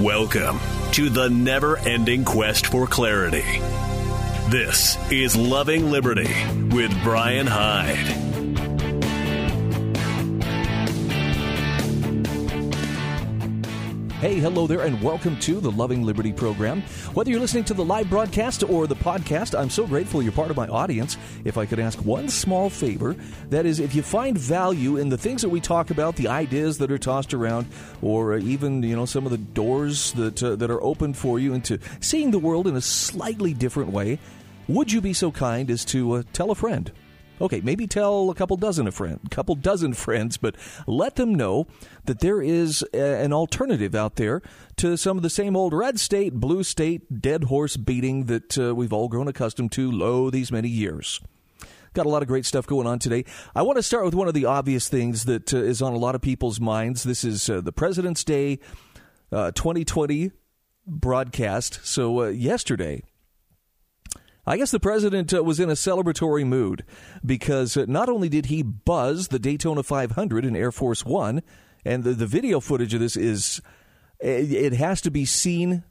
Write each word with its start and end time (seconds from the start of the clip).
Welcome 0.00 0.58
to 0.94 1.08
the 1.08 1.28
never 1.30 1.78
ending 1.78 2.24
quest 2.24 2.66
for 2.66 2.88
clarity. 2.88 3.44
This 4.50 4.98
is 5.12 5.36
Loving 5.36 5.92
Liberty 5.92 6.34
with 6.72 6.92
Brian 7.04 7.46
Hyde. 7.46 8.23
Hey, 14.24 14.38
hello 14.38 14.66
there, 14.66 14.80
and 14.80 15.02
welcome 15.02 15.38
to 15.40 15.60
the 15.60 15.70
Loving 15.70 16.02
Liberty 16.02 16.32
program. 16.32 16.80
Whether 17.12 17.30
you're 17.30 17.40
listening 17.40 17.64
to 17.64 17.74
the 17.74 17.84
live 17.84 18.08
broadcast 18.08 18.62
or 18.62 18.86
the 18.86 18.96
podcast, 18.96 19.54
I'm 19.54 19.68
so 19.68 19.86
grateful 19.86 20.22
you're 20.22 20.32
part 20.32 20.50
of 20.50 20.56
my 20.56 20.66
audience. 20.66 21.18
If 21.44 21.58
I 21.58 21.66
could 21.66 21.78
ask 21.78 22.02
one 22.02 22.30
small 22.30 22.70
favor, 22.70 23.16
that 23.50 23.66
is, 23.66 23.80
if 23.80 23.94
you 23.94 24.02
find 24.02 24.38
value 24.38 24.96
in 24.96 25.10
the 25.10 25.18
things 25.18 25.42
that 25.42 25.50
we 25.50 25.60
talk 25.60 25.90
about, 25.90 26.16
the 26.16 26.28
ideas 26.28 26.78
that 26.78 26.90
are 26.90 26.96
tossed 26.96 27.34
around, 27.34 27.66
or 28.00 28.38
even 28.38 28.82
you 28.82 28.96
know 28.96 29.04
some 29.04 29.26
of 29.26 29.30
the 29.30 29.36
doors 29.36 30.12
that 30.12 30.42
uh, 30.42 30.56
that 30.56 30.70
are 30.70 30.82
opened 30.82 31.18
for 31.18 31.38
you 31.38 31.52
into 31.52 31.78
seeing 32.00 32.30
the 32.30 32.38
world 32.38 32.66
in 32.66 32.76
a 32.76 32.80
slightly 32.80 33.52
different 33.52 33.90
way, 33.90 34.18
would 34.68 34.90
you 34.90 35.02
be 35.02 35.12
so 35.12 35.30
kind 35.30 35.70
as 35.70 35.84
to 35.84 36.12
uh, 36.12 36.22
tell 36.32 36.50
a 36.50 36.54
friend? 36.54 36.90
Okay, 37.44 37.60
maybe 37.60 37.86
tell 37.86 38.30
a 38.30 38.34
couple 38.34 38.56
dozen 38.56 38.86
of 38.86 38.94
friend, 38.94 39.20
couple 39.30 39.54
dozen 39.54 39.92
friends, 40.04 40.38
but 40.38 40.56
let 40.86 41.16
them 41.16 41.34
know 41.34 41.66
that 42.06 42.20
there 42.20 42.40
is 42.40 42.82
a, 42.94 43.22
an 43.22 43.34
alternative 43.34 43.94
out 43.94 44.16
there 44.16 44.40
to 44.76 44.96
some 44.96 45.18
of 45.18 45.22
the 45.22 45.28
same 45.28 45.54
old 45.54 45.74
red 45.74 46.00
state, 46.00 46.32
blue 46.32 46.62
state, 46.62 47.20
dead 47.20 47.44
horse 47.44 47.76
beating 47.76 48.24
that 48.24 48.56
uh, 48.58 48.74
we've 48.74 48.94
all 48.94 49.08
grown 49.08 49.28
accustomed 49.28 49.72
to, 49.72 49.92
lo, 49.92 50.30
these 50.30 50.50
many 50.50 50.70
years. 50.70 51.20
Got 51.92 52.06
a 52.06 52.08
lot 52.08 52.22
of 52.22 52.28
great 52.28 52.46
stuff 52.46 52.66
going 52.66 52.86
on 52.86 52.98
today. 52.98 53.26
I 53.54 53.60
want 53.60 53.76
to 53.76 53.82
start 53.82 54.06
with 54.06 54.14
one 54.14 54.26
of 54.26 54.32
the 54.32 54.46
obvious 54.46 54.88
things 54.88 55.26
that 55.26 55.52
uh, 55.52 55.58
is 55.58 55.82
on 55.82 55.92
a 55.92 55.98
lot 55.98 56.14
of 56.14 56.22
people's 56.22 56.58
minds. 56.58 57.02
This 57.02 57.24
is 57.24 57.50
uh, 57.50 57.60
the 57.60 57.72
President's 57.72 58.24
Day 58.24 58.56
2020 59.30 60.26
uh, 60.26 60.30
broadcast. 60.86 61.80
So, 61.84 62.22
uh, 62.22 62.28
yesterday, 62.28 63.02
I 64.46 64.58
guess 64.58 64.70
the 64.70 64.80
president 64.80 65.32
uh, 65.32 65.42
was 65.42 65.58
in 65.58 65.70
a 65.70 65.74
celebratory 65.74 66.46
mood 66.46 66.84
because 67.24 67.76
uh, 67.76 67.86
not 67.88 68.08
only 68.08 68.28
did 68.28 68.46
he 68.46 68.62
buzz 68.62 69.28
the 69.28 69.38
Daytona 69.38 69.82
500 69.82 70.44
in 70.44 70.54
Air 70.54 70.70
Force 70.70 71.04
One, 71.04 71.42
and 71.84 72.04
the, 72.04 72.12
the 72.12 72.26
video 72.26 72.60
footage 72.60 72.92
of 72.92 73.00
this 73.00 73.16
is, 73.16 73.62
it, 74.20 74.52
it 74.52 74.72
has 74.74 75.00
to 75.02 75.10
be 75.10 75.24
seen 75.24 75.84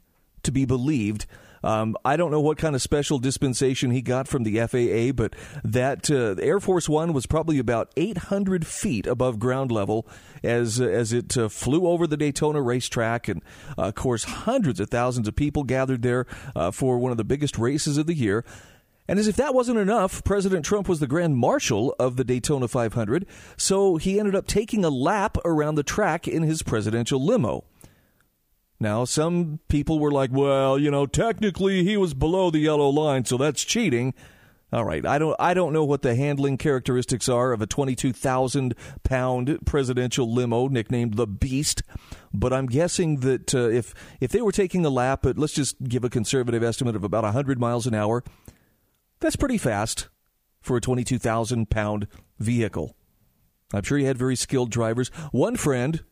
to 0.44 0.52
be 0.52 0.64
believed. 0.64 1.26
Um, 1.64 1.96
I 2.04 2.16
don't 2.16 2.30
know 2.30 2.42
what 2.42 2.58
kind 2.58 2.74
of 2.74 2.82
special 2.82 3.18
dispensation 3.18 3.90
he 3.90 4.02
got 4.02 4.28
from 4.28 4.42
the 4.42 4.58
FAA, 4.66 5.12
but 5.12 5.34
that 5.64 6.10
uh, 6.10 6.40
Air 6.40 6.60
Force 6.60 6.90
One 6.90 7.14
was 7.14 7.24
probably 7.24 7.58
about 7.58 7.90
800 7.96 8.66
feet 8.66 9.06
above 9.06 9.38
ground 9.38 9.72
level 9.72 10.06
as 10.42 10.78
uh, 10.78 10.84
as 10.84 11.14
it 11.14 11.38
uh, 11.38 11.48
flew 11.48 11.86
over 11.86 12.06
the 12.06 12.18
Daytona 12.18 12.60
racetrack, 12.60 13.28
and 13.28 13.42
uh, 13.78 13.84
of 13.84 13.94
course, 13.94 14.24
hundreds 14.24 14.78
of 14.78 14.90
thousands 14.90 15.26
of 15.26 15.34
people 15.34 15.64
gathered 15.64 16.02
there 16.02 16.26
uh, 16.54 16.70
for 16.70 16.98
one 16.98 17.10
of 17.10 17.16
the 17.16 17.24
biggest 17.24 17.58
races 17.58 17.96
of 17.96 18.06
the 18.06 18.14
year. 18.14 18.44
And 19.08 19.18
as 19.18 19.28
if 19.28 19.36
that 19.36 19.54
wasn't 19.54 19.78
enough, 19.78 20.24
President 20.24 20.64
Trump 20.64 20.88
was 20.88 21.00
the 21.00 21.06
grand 21.06 21.36
marshal 21.36 21.94
of 21.98 22.16
the 22.16 22.24
Daytona 22.24 22.68
500, 22.68 23.26
so 23.56 23.96
he 23.96 24.18
ended 24.18 24.34
up 24.34 24.46
taking 24.46 24.84
a 24.84 24.90
lap 24.90 25.38
around 25.44 25.74
the 25.74 25.82
track 25.82 26.28
in 26.28 26.42
his 26.42 26.62
presidential 26.62 27.24
limo. 27.24 27.64
Now, 28.80 29.04
some 29.04 29.60
people 29.68 29.98
were 29.98 30.10
like, 30.10 30.30
well, 30.32 30.78
you 30.78 30.90
know, 30.90 31.06
technically 31.06 31.84
he 31.84 31.96
was 31.96 32.12
below 32.12 32.50
the 32.50 32.58
yellow 32.58 32.88
line, 32.88 33.24
so 33.24 33.36
that's 33.36 33.64
cheating. 33.64 34.14
All 34.72 34.84
right, 34.84 35.06
I 35.06 35.18
don't 35.18 35.36
I 35.38 35.54
don't 35.54 35.72
know 35.72 35.84
what 35.84 36.02
the 36.02 36.16
handling 36.16 36.58
characteristics 36.58 37.28
are 37.28 37.52
of 37.52 37.62
a 37.62 37.66
22,000 37.66 38.74
pound 39.04 39.58
presidential 39.64 40.32
limo 40.32 40.66
nicknamed 40.66 41.14
the 41.14 41.28
Beast, 41.28 41.84
but 42.32 42.52
I'm 42.52 42.66
guessing 42.66 43.20
that 43.20 43.54
uh, 43.54 43.68
if 43.68 43.94
if 44.20 44.32
they 44.32 44.42
were 44.42 44.50
taking 44.50 44.84
a 44.84 44.90
lap 44.90 45.24
at 45.26 45.38
let's 45.38 45.52
just 45.52 45.80
give 45.84 46.02
a 46.02 46.10
conservative 46.10 46.64
estimate 46.64 46.96
of 46.96 47.04
about 47.04 47.22
100 47.22 47.60
miles 47.60 47.86
an 47.86 47.94
hour, 47.94 48.24
that's 49.20 49.36
pretty 49.36 49.58
fast 49.58 50.08
for 50.60 50.76
a 50.76 50.80
22,000 50.80 51.70
pound 51.70 52.08
vehicle. 52.40 52.96
I'm 53.72 53.84
sure 53.84 53.98
he 53.98 54.06
had 54.06 54.18
very 54.18 54.34
skilled 54.34 54.70
drivers. 54.70 55.08
One 55.30 55.54
friend 55.54 56.02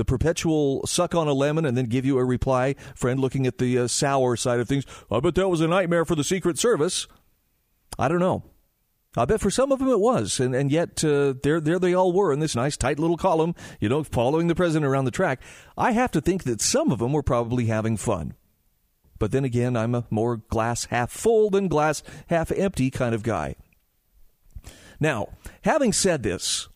the 0.00 0.04
perpetual 0.06 0.86
suck 0.86 1.14
on 1.14 1.28
a 1.28 1.34
lemon 1.34 1.66
and 1.66 1.76
then 1.76 1.84
give 1.84 2.06
you 2.06 2.16
a 2.16 2.24
reply, 2.24 2.74
friend 2.94 3.20
looking 3.20 3.46
at 3.46 3.58
the 3.58 3.80
uh, 3.80 3.86
sour 3.86 4.34
side 4.34 4.58
of 4.58 4.66
things. 4.66 4.86
I 5.10 5.20
bet 5.20 5.34
that 5.34 5.50
was 5.50 5.60
a 5.60 5.68
nightmare 5.68 6.06
for 6.06 6.14
the 6.14 6.24
Secret 6.24 6.58
Service. 6.58 7.06
I 7.98 8.08
don't 8.08 8.18
know. 8.18 8.42
I 9.14 9.26
bet 9.26 9.42
for 9.42 9.50
some 9.50 9.70
of 9.70 9.78
them 9.78 9.88
it 9.88 10.00
was, 10.00 10.40
and 10.40 10.54
and 10.54 10.72
yet 10.72 11.04
uh, 11.04 11.34
there 11.42 11.60
there 11.60 11.78
they 11.78 11.92
all 11.92 12.14
were 12.14 12.32
in 12.32 12.38
this 12.38 12.56
nice 12.56 12.78
tight 12.78 12.98
little 12.98 13.18
column, 13.18 13.54
you 13.78 13.90
know, 13.90 14.02
following 14.02 14.46
the 14.46 14.54
president 14.54 14.86
around 14.86 15.04
the 15.04 15.10
track. 15.10 15.42
I 15.76 15.92
have 15.92 16.12
to 16.12 16.22
think 16.22 16.44
that 16.44 16.62
some 16.62 16.90
of 16.90 17.00
them 17.00 17.12
were 17.12 17.22
probably 17.22 17.66
having 17.66 17.98
fun, 17.98 18.32
but 19.18 19.32
then 19.32 19.44
again, 19.44 19.76
I'm 19.76 19.94
a 19.94 20.06
more 20.08 20.38
glass 20.38 20.86
half 20.86 21.10
full 21.10 21.50
than 21.50 21.68
glass 21.68 22.02
half 22.28 22.50
empty 22.52 22.90
kind 22.90 23.14
of 23.14 23.22
guy. 23.22 23.54
Now, 24.98 25.28
having 25.62 25.92
said 25.92 26.22
this, 26.22 26.70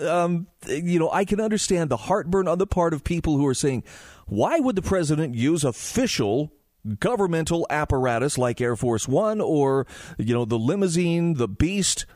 um, 0.00 0.46
you 0.66 0.98
know, 0.98 1.10
I 1.10 1.24
can 1.24 1.40
understand 1.40 1.90
the 1.90 1.96
heartburn 1.96 2.48
on 2.48 2.58
the 2.58 2.66
part 2.66 2.94
of 2.94 3.04
people 3.04 3.36
who 3.36 3.46
are 3.46 3.54
saying, 3.54 3.84
why 4.26 4.58
would 4.58 4.76
the 4.76 4.82
president 4.82 5.34
use 5.34 5.64
official 5.64 6.52
governmental 6.98 7.66
apparatus 7.68 8.38
like 8.38 8.60
Air 8.60 8.76
Force 8.76 9.06
One 9.06 9.40
or, 9.40 9.86
you 10.18 10.34
know, 10.34 10.44
the 10.44 10.58
limousine, 10.58 11.34
the 11.34 11.48
beast, 11.48 12.06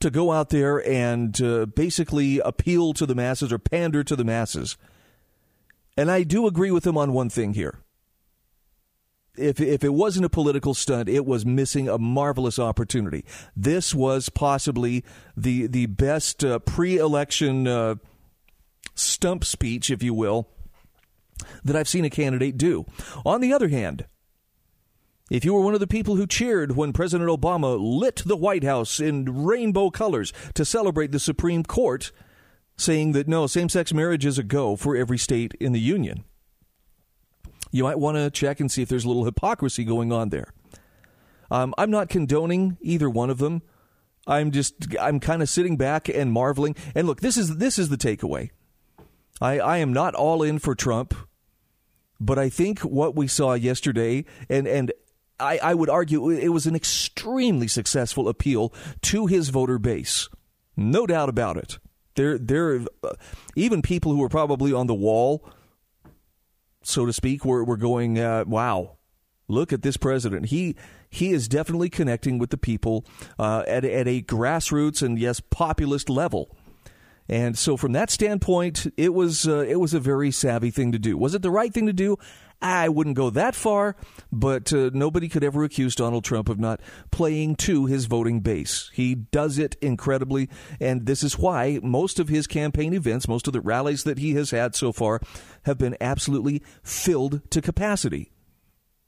to 0.00 0.10
go 0.10 0.32
out 0.32 0.48
there 0.48 0.86
and 0.86 1.40
uh, 1.42 1.66
basically 1.66 2.40
appeal 2.40 2.92
to 2.94 3.06
the 3.06 3.14
masses 3.14 3.52
or 3.52 3.58
pander 3.58 4.02
to 4.04 4.16
the 4.16 4.24
masses? 4.24 4.76
And 5.96 6.10
I 6.10 6.22
do 6.22 6.46
agree 6.46 6.70
with 6.70 6.86
him 6.86 6.96
on 6.96 7.12
one 7.12 7.28
thing 7.28 7.54
here 7.54 7.80
if 9.40 9.60
if 9.60 9.82
it 9.82 9.94
wasn't 9.94 10.26
a 10.26 10.30
political 10.30 10.74
stunt, 10.74 11.08
it 11.08 11.26
was 11.26 11.44
missing 11.46 11.88
a 11.88 11.98
marvelous 11.98 12.58
opportunity. 12.58 13.24
This 13.56 13.94
was 13.94 14.28
possibly 14.28 15.04
the 15.36 15.66
the 15.66 15.86
best 15.86 16.44
uh, 16.44 16.58
pre-election 16.60 17.66
uh, 17.66 17.94
stump 18.94 19.44
speech, 19.44 19.90
if 19.90 20.02
you 20.02 20.14
will, 20.14 20.48
that 21.64 21.76
I've 21.76 21.88
seen 21.88 22.04
a 22.04 22.10
candidate 22.10 22.56
do. 22.56 22.86
On 23.24 23.40
the 23.40 23.52
other 23.52 23.68
hand, 23.68 24.06
if 25.30 25.44
you 25.44 25.54
were 25.54 25.60
one 25.60 25.74
of 25.74 25.80
the 25.80 25.86
people 25.86 26.16
who 26.16 26.26
cheered 26.26 26.76
when 26.76 26.92
President 26.92 27.30
Obama 27.30 27.78
lit 27.80 28.22
the 28.26 28.36
White 28.36 28.64
House 28.64 29.00
in 29.00 29.44
rainbow 29.44 29.90
colors 29.90 30.32
to 30.54 30.64
celebrate 30.64 31.12
the 31.12 31.20
Supreme 31.20 31.62
Court, 31.62 32.12
saying 32.76 33.12
that 33.12 33.28
no, 33.28 33.46
same 33.46 33.68
sex 33.68 33.92
marriage 33.94 34.26
is 34.26 34.38
a 34.38 34.42
go 34.42 34.76
for 34.76 34.96
every 34.96 35.18
state 35.18 35.54
in 35.60 35.72
the 35.72 35.80
Union 35.80 36.24
you 37.70 37.84
might 37.84 37.98
want 37.98 38.16
to 38.16 38.30
check 38.30 38.60
and 38.60 38.70
see 38.70 38.82
if 38.82 38.88
there's 38.88 39.04
a 39.04 39.08
little 39.08 39.24
hypocrisy 39.24 39.84
going 39.84 40.12
on 40.12 40.30
there. 40.30 40.52
Um, 41.50 41.74
I'm 41.76 41.90
not 41.90 42.08
condoning 42.08 42.78
either 42.80 43.10
one 43.10 43.30
of 43.30 43.38
them. 43.38 43.62
I'm 44.26 44.50
just 44.50 44.74
I'm 45.00 45.18
kind 45.18 45.42
of 45.42 45.48
sitting 45.48 45.76
back 45.76 46.08
and 46.08 46.32
marveling. 46.32 46.76
And 46.94 47.06
look, 47.06 47.20
this 47.20 47.36
is 47.36 47.56
this 47.56 47.78
is 47.78 47.88
the 47.88 47.96
takeaway. 47.96 48.50
I, 49.40 49.58
I 49.58 49.78
am 49.78 49.92
not 49.92 50.14
all 50.14 50.42
in 50.42 50.58
for 50.58 50.74
Trump, 50.74 51.14
but 52.20 52.38
I 52.38 52.50
think 52.50 52.80
what 52.80 53.16
we 53.16 53.26
saw 53.26 53.54
yesterday, 53.54 54.26
and 54.48 54.68
and 54.68 54.92
I, 55.40 55.58
I 55.58 55.74
would 55.74 55.88
argue 55.88 56.28
it 56.28 56.50
was 56.50 56.66
an 56.66 56.76
extremely 56.76 57.66
successful 57.66 58.28
appeal 58.28 58.72
to 59.02 59.26
his 59.26 59.48
voter 59.48 59.78
base, 59.78 60.28
no 60.76 61.06
doubt 61.06 61.28
about 61.28 61.56
it. 61.56 61.78
There, 62.16 62.36
there, 62.38 62.80
uh, 63.02 63.12
even 63.56 63.82
people 63.82 64.12
who 64.12 64.18
were 64.18 64.28
probably 64.28 64.72
on 64.72 64.86
the 64.86 64.94
wall 64.94 65.48
so 66.82 67.06
to 67.06 67.12
speak, 67.12 67.44
we're, 67.44 67.64
we're 67.64 67.76
going, 67.76 68.18
uh, 68.18 68.44
wow, 68.46 68.96
look 69.48 69.72
at 69.72 69.82
this 69.82 69.96
president. 69.96 70.46
He 70.46 70.76
he 71.12 71.32
is 71.32 71.48
definitely 71.48 71.90
connecting 71.90 72.38
with 72.38 72.50
the 72.50 72.56
people 72.56 73.04
uh, 73.38 73.64
at, 73.66 73.84
at 73.84 74.06
a 74.06 74.22
grassroots 74.22 75.02
and 75.02 75.18
yes, 75.18 75.40
populist 75.40 76.08
level. 76.08 76.56
And 77.28 77.56
so, 77.58 77.76
from 77.76 77.92
that 77.92 78.10
standpoint, 78.10 78.92
it 78.96 79.14
was 79.14 79.46
uh, 79.46 79.64
it 79.68 79.76
was 79.76 79.94
a 79.94 80.00
very 80.00 80.30
savvy 80.30 80.70
thing 80.70 80.92
to 80.92 80.98
do. 80.98 81.16
Was 81.16 81.34
it 81.34 81.42
the 81.42 81.50
right 81.50 81.72
thing 81.72 81.86
to 81.86 81.92
do? 81.92 82.16
I 82.62 82.88
wouldn't 82.90 83.16
go 83.16 83.30
that 83.30 83.54
far, 83.54 83.96
but 84.30 84.72
uh, 84.72 84.90
nobody 84.92 85.28
could 85.28 85.42
ever 85.42 85.64
accuse 85.64 85.94
Donald 85.94 86.24
Trump 86.24 86.48
of 86.48 86.58
not 86.58 86.80
playing 87.10 87.56
to 87.56 87.86
his 87.86 88.04
voting 88.04 88.40
base. 88.40 88.90
He 88.92 89.14
does 89.14 89.58
it 89.58 89.76
incredibly, 89.80 90.50
and 90.78 91.06
this 91.06 91.22
is 91.22 91.38
why 91.38 91.80
most 91.82 92.18
of 92.18 92.28
his 92.28 92.46
campaign 92.46 92.92
events, 92.92 93.28
most 93.28 93.46
of 93.46 93.54
the 93.54 93.62
rallies 93.62 94.04
that 94.04 94.18
he 94.18 94.34
has 94.34 94.50
had 94.50 94.74
so 94.74 94.92
far, 94.92 95.20
have 95.64 95.78
been 95.78 95.96
absolutely 96.00 96.62
filled 96.82 97.50
to 97.50 97.62
capacity. 97.62 98.30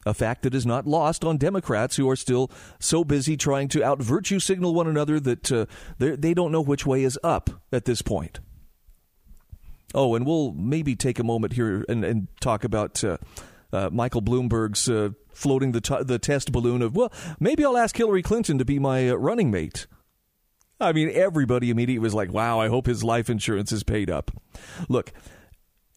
A 0.05 0.15
fact 0.15 0.43
that 0.43 0.55
is 0.55 0.67
not 0.67 0.87
lost 0.87 1.23
on 1.23 1.37
Democrats 1.37 1.97
who 1.97 2.09
are 2.11 2.17
still 2.17 2.51
so 2.81 3.05
busy 3.05 3.37
trying 3.37 3.69
to 3.69 3.85
out 3.85 4.03
virtue 4.03 4.41
signal 4.41 4.75
one 4.75 4.89
another 4.89 5.21
that 5.21 5.53
uh, 5.53 5.67
they 5.99 6.35
don't 6.35 6.51
know 6.51 6.61
which 6.61 6.87
way 6.87 7.05
is 7.05 7.19
up 7.23 7.51
at 7.71 7.85
this 7.85 8.03
point. 8.03 8.41
Oh, 9.95 10.15
and 10.15 10.27
we'll 10.27 10.53
maybe 10.53 10.97
take 10.97 11.19
a 11.19 11.25
moment 11.25 11.53
here 11.53 11.85
and, 11.89 12.05
and 12.05 12.29
talk 12.41 12.65
about 12.65 13.03
uh, 13.05 13.19
uh, 13.73 13.91
Michael 13.93 14.23
Bloomberg's 14.23 14.89
uh, 14.89 15.11
floating 15.33 15.73
the, 15.73 15.81
t- 15.81 16.03
the 16.03 16.19
test 16.19 16.53
balloon 16.53 16.83
of, 16.83 16.97
well, 16.97 17.13
maybe 17.41 17.65
I'll 17.65 17.77
ask 17.77 17.97
Hillary 17.97 18.23
Clinton 18.23 18.59
to 18.59 18.65
be 18.65 18.79
my 18.79 19.11
uh, 19.11 19.15
running 19.15 19.51
mate. 19.51 19.87
I 20.81 20.93
mean, 20.93 21.11
everybody 21.15 21.71
immediately 21.71 22.01
was 22.01 22.15
like, 22.15 22.33
wow, 22.33 22.59
I 22.59 22.69
hope 22.69 22.87
his 22.87 23.05
life 23.05 23.31
insurance 23.31 23.71
is 23.71 23.85
paid 23.85 24.11
up. 24.11 24.31
Look, 24.89 25.13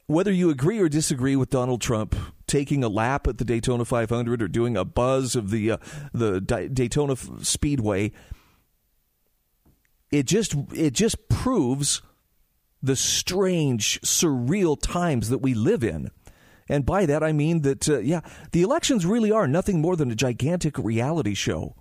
whether 0.07 0.31
you 0.31 0.49
agree 0.49 0.79
or 0.79 0.87
disagree 0.87 1.35
with 1.35 1.49
Donald 1.49 1.81
Trump 1.81 2.15
taking 2.47 2.83
a 2.83 2.87
lap 2.89 3.27
at 3.27 3.39
the 3.39 3.45
Daytona 3.45 3.85
500 3.85 4.41
or 4.41 4.47
doing 4.47 4.77
a 4.77 4.85
buzz 4.85 5.35
of 5.35 5.49
the 5.49 5.71
uh, 5.71 5.77
the 6.13 6.39
Daytona 6.39 7.15
Speedway, 7.41 8.11
it 10.11 10.27
just 10.27 10.55
it 10.73 10.93
just 10.93 11.27
proves 11.29 12.03
the 12.85 12.95
strange, 12.95 13.99
surreal 14.01 14.79
times 14.79 15.29
that 15.29 15.39
we 15.39 15.53
live 15.53 15.83
in. 15.83 16.11
And 16.67 16.85
by 16.85 17.05
that 17.05 17.23
I 17.23 17.31
mean 17.31 17.61
that 17.61 17.87
uh, 17.87 17.99
yeah, 17.99 18.21
the 18.51 18.63
elections 18.63 19.05
really 19.05 19.31
are 19.31 19.47
nothing 19.47 19.81
more 19.81 19.95
than 19.95 20.11
a 20.11 20.15
gigantic 20.15 20.77
reality 20.77 21.33
show. 21.33 21.75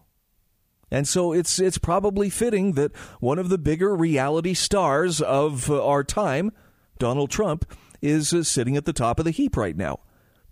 And 0.91 1.09
so 1.09 1.33
it's 1.33 1.59
it's 1.59 1.79
probably 1.79 2.31
fitting 2.31 2.73
that 2.73 2.95
one 3.19 3.39
of 3.39 3.49
the 3.49 3.59
bigger 3.59 3.95
reality 3.95 4.55
stars 4.55 5.21
of 5.21 5.71
uh, 5.71 5.85
our 5.85 6.05
time, 6.05 6.53
Donald 6.99 7.31
Trump, 7.31 7.65
is 8.03 8.33
uh, 8.33 8.43
sitting 8.43 8.77
at 8.77 8.85
the 8.85 8.93
top 8.93 9.19
of 9.19 9.25
the 9.25 9.31
heap 9.31 9.57
right 9.57 9.77
now. 9.77 10.01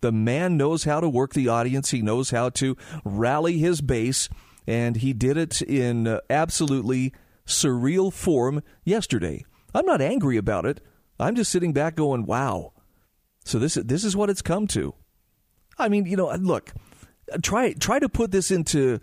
The 0.01 0.13
man 0.13 0.57
knows 0.57 0.85
how 0.85 1.01
to 1.01 1.09
work 1.09 1.33
the 1.33 1.49
audience. 1.49 1.91
He 1.91 2.03
knows 2.03 2.31
how 2.31 2.49
to 2.51 2.77
rally 3.05 3.59
his 3.59 3.81
base, 3.81 4.29
and 4.67 4.97
he 4.97 5.13
did 5.13 5.37
it 5.37 5.63
in 5.63 6.09
uh, 6.09 6.21
absolutely 6.29 7.13
surreal 7.47 8.13
form 8.13 8.63
yesterday. 8.85 9.45
I'm 9.75 9.87
not 9.87 10.01
angry 10.01 10.37
about 10.37 10.67
it. 10.67 10.81
I'm 11.19 11.35
just 11.35 11.51
sitting 11.51 11.73
back 11.73 11.95
going, 11.95 12.27
"Wow." 12.27 12.73
So 13.45 13.59
this 13.59 13.75
this 13.75 14.05
is 14.05 14.17
what 14.17 14.31
it's 14.31 14.43
come 14.43 14.67
to. 14.69 14.95
I 15.79 15.89
mean, 15.89 16.07
you 16.07 16.17
know, 16.17 16.33
look, 16.35 16.73
try 17.43 17.73
try 17.73 17.99
to 17.99 18.09
put 18.09 18.31
this 18.31 18.51
into 18.51 19.01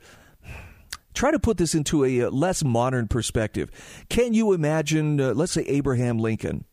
try 1.13 1.31
to 1.31 1.39
put 1.39 1.57
this 1.57 1.75
into 1.75 2.05
a 2.05 2.21
uh, 2.21 2.29
less 2.29 2.63
modern 2.63 3.07
perspective. 3.07 3.69
Can 4.09 4.33
you 4.33 4.53
imagine, 4.53 5.19
uh, 5.19 5.33
let's 5.33 5.51
say, 5.51 5.63
Abraham 5.63 6.19
Lincoln 6.19 6.65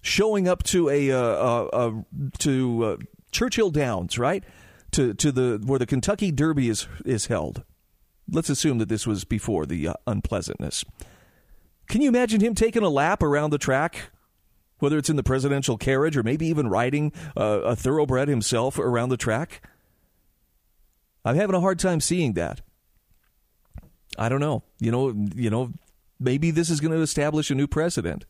showing 0.00 0.48
up 0.48 0.62
to 0.64 0.88
a, 0.88 1.10
uh, 1.10 1.18
uh, 1.18 1.68
uh 1.72 1.92
to 2.38 2.84
uh, 2.84 2.96
Churchill 3.30 3.70
Downs, 3.70 4.18
right? 4.18 4.44
To 4.92 5.14
to 5.14 5.32
the 5.32 5.62
where 5.64 5.78
the 5.78 5.86
Kentucky 5.86 6.30
Derby 6.30 6.68
is 6.68 6.86
is 7.04 7.26
held. 7.26 7.64
Let's 8.30 8.50
assume 8.50 8.78
that 8.78 8.88
this 8.88 9.06
was 9.06 9.24
before 9.24 9.66
the 9.66 9.90
unpleasantness. 10.06 10.84
Can 11.92 12.00
you 12.00 12.08
imagine 12.08 12.40
him 12.40 12.54
taking 12.54 12.82
a 12.82 12.88
lap 12.88 13.22
around 13.22 13.50
the 13.50 13.58
track? 13.58 14.12
Whether 14.78 14.96
it's 14.96 15.10
in 15.10 15.16
the 15.16 15.22
presidential 15.22 15.76
carriage 15.76 16.16
or 16.16 16.22
maybe 16.22 16.46
even 16.46 16.70
riding 16.70 17.12
a 17.36 17.76
thoroughbred 17.76 18.28
himself 18.28 18.78
around 18.78 19.10
the 19.10 19.18
track? 19.18 19.60
I'm 21.22 21.36
having 21.36 21.54
a 21.54 21.60
hard 21.60 21.78
time 21.78 22.00
seeing 22.00 22.32
that. 22.32 22.62
I 24.16 24.30
don't 24.30 24.40
know. 24.40 24.62
You 24.80 24.90
know, 24.90 25.14
you 25.34 25.50
know, 25.50 25.74
maybe 26.18 26.50
this 26.50 26.70
is 26.70 26.80
going 26.80 26.94
to 26.94 27.02
establish 27.02 27.50
a 27.50 27.54
new 27.54 27.66
precedent. 27.66 28.24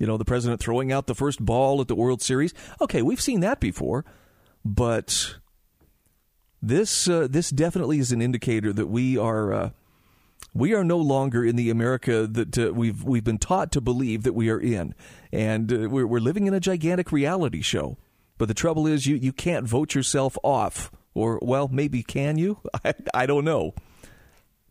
You 0.00 0.08
know, 0.08 0.16
the 0.16 0.24
president 0.24 0.60
throwing 0.60 0.90
out 0.90 1.06
the 1.06 1.14
first 1.14 1.44
ball 1.44 1.80
at 1.80 1.86
the 1.86 1.94
World 1.94 2.20
Series. 2.22 2.54
Okay, 2.80 3.02
we've 3.02 3.20
seen 3.20 3.38
that 3.38 3.60
before, 3.60 4.04
but 4.64 5.36
this 6.60 7.08
uh, 7.08 7.28
this 7.30 7.50
definitely 7.50 8.00
is 8.00 8.10
an 8.10 8.20
indicator 8.20 8.72
that 8.72 8.88
we 8.88 9.16
are 9.16 9.52
uh, 9.52 9.70
we 10.56 10.74
are 10.74 10.84
no 10.84 10.96
longer 10.96 11.44
in 11.44 11.56
the 11.56 11.70
America 11.70 12.26
that 12.26 12.58
uh, 12.58 12.72
we've 12.72 13.04
we've 13.04 13.24
been 13.24 13.38
taught 13.38 13.70
to 13.72 13.80
believe 13.80 14.22
that 14.22 14.32
we 14.32 14.48
are 14.48 14.60
in, 14.60 14.94
and 15.30 15.72
uh, 15.72 15.88
we're, 15.90 16.06
we're 16.06 16.18
living 16.18 16.46
in 16.46 16.54
a 16.54 16.60
gigantic 16.60 17.12
reality 17.12 17.60
show. 17.60 17.98
But 18.38 18.48
the 18.48 18.54
trouble 18.54 18.86
is, 18.86 19.06
you 19.06 19.16
you 19.16 19.32
can't 19.32 19.66
vote 19.66 19.94
yourself 19.94 20.38
off, 20.42 20.90
or 21.14 21.38
well, 21.42 21.68
maybe 21.68 22.02
can 22.02 22.38
you? 22.38 22.58
I, 22.84 22.94
I 23.12 23.26
don't 23.26 23.44
know. 23.44 23.74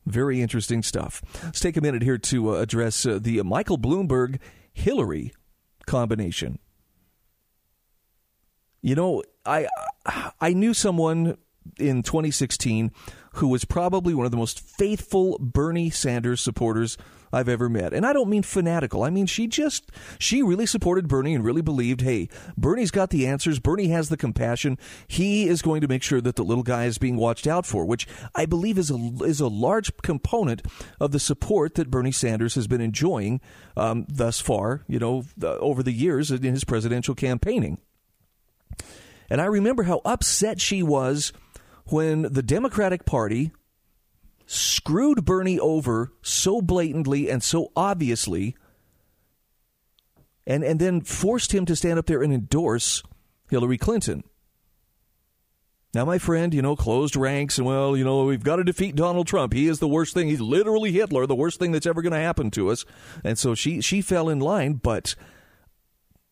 Very 0.05 0.41
interesting 0.41 0.83
stuff. 0.83 1.21
Let's 1.43 1.59
take 1.59 1.77
a 1.77 1.81
minute 1.81 2.01
here 2.01 2.17
to 2.17 2.55
uh, 2.55 2.59
address 2.59 3.05
uh, 3.05 3.19
the 3.21 3.41
Michael 3.43 3.77
Bloomberg 3.77 4.39
Hillary 4.73 5.33
combination. 5.85 6.59
You 8.81 8.95
know, 8.95 9.23
I 9.45 9.67
I 10.41 10.53
knew 10.53 10.73
someone 10.73 11.37
in 11.77 12.03
2016 12.03 12.91
who 13.35 13.47
was 13.47 13.65
probably 13.65 14.13
one 14.13 14.25
of 14.25 14.31
the 14.31 14.37
most 14.37 14.59
faithful 14.59 15.37
Bernie 15.39 15.89
Sanders 15.89 16.41
supporters 16.41 16.97
I've 17.33 17.49
ever 17.49 17.67
met. 17.67 17.93
And 17.93 18.05
I 18.05 18.13
don't 18.13 18.29
mean 18.29 18.43
fanatical. 18.43 19.03
I 19.03 19.09
mean 19.09 19.25
she 19.25 19.47
just 19.47 19.91
she 20.17 20.41
really 20.41 20.65
supported 20.65 21.07
Bernie 21.07 21.35
and 21.35 21.43
really 21.43 21.61
believed, 21.61 22.01
hey, 22.01 22.29
Bernie's 22.57 22.91
got 22.91 23.09
the 23.09 23.27
answers, 23.27 23.59
Bernie 23.59 23.89
has 23.89 24.09
the 24.09 24.17
compassion. 24.17 24.77
He 25.07 25.47
is 25.47 25.61
going 25.61 25.81
to 25.81 25.87
make 25.87 26.01
sure 26.01 26.21
that 26.21 26.37
the 26.37 26.43
little 26.43 26.63
guy 26.63 26.85
is 26.85 26.97
being 26.97 27.17
watched 27.17 27.45
out 27.45 27.65
for, 27.65 27.85
which 27.85 28.07
I 28.33 28.45
believe 28.45 28.77
is 28.77 28.89
a 28.89 28.95
is 29.23 29.41
a 29.41 29.47
large 29.47 29.91
component 29.97 30.61
of 30.99 31.11
the 31.11 31.19
support 31.19 31.75
that 31.75 31.91
Bernie 31.91 32.11
Sanders 32.11 32.55
has 32.55 32.67
been 32.67 32.81
enjoying 32.81 33.41
um, 33.75 34.05
thus 34.07 34.39
far, 34.39 34.83
you 34.87 34.99
know, 34.99 35.25
over 35.43 35.83
the 35.83 35.91
years 35.91 36.31
in 36.31 36.41
his 36.43 36.63
presidential 36.63 37.15
campaigning. 37.15 37.79
And 39.29 39.41
I 39.41 39.45
remember 39.45 39.83
how 39.83 40.01
upset 40.05 40.61
she 40.61 40.83
was 40.83 41.33
when 41.87 42.23
the 42.23 42.43
Democratic 42.43 43.05
Party 43.05 43.51
screwed 44.45 45.25
Bernie 45.25 45.59
over 45.59 46.11
so 46.21 46.61
blatantly 46.61 47.29
and 47.29 47.43
so 47.43 47.71
obviously, 47.75 48.55
and, 50.47 50.63
and 50.63 50.79
then 50.79 51.01
forced 51.01 51.53
him 51.53 51.65
to 51.65 51.75
stand 51.75 51.97
up 51.99 52.05
there 52.05 52.21
and 52.21 52.33
endorse 52.33 53.03
Hillary 53.49 53.77
Clinton. 53.77 54.23
Now, 55.93 56.03
my 56.03 56.17
friend, 56.17 56.53
you 56.53 56.61
know, 56.61 56.75
closed 56.75 57.15
ranks, 57.15 57.57
and 57.57 57.65
well, 57.65 57.95
you 57.95 58.03
know, 58.03 58.25
we've 58.25 58.43
got 58.43 58.57
to 58.57 58.65
defeat 58.65 58.97
Donald 58.97 59.27
Trump. 59.27 59.53
He 59.53 59.67
is 59.67 59.79
the 59.79 59.87
worst 59.87 60.13
thing. 60.13 60.27
He's 60.27 60.41
literally 60.41 60.91
Hitler, 60.91 61.25
the 61.25 61.33
worst 61.35 61.57
thing 61.57 61.71
that's 61.71 61.85
ever 61.85 62.01
going 62.01 62.11
to 62.11 62.19
happen 62.19 62.51
to 62.51 62.69
us. 62.69 62.83
And 63.23 63.39
so 63.39 63.55
she 63.55 63.79
she 63.79 64.01
fell 64.01 64.27
in 64.27 64.39
line, 64.41 64.73
but 64.73 65.15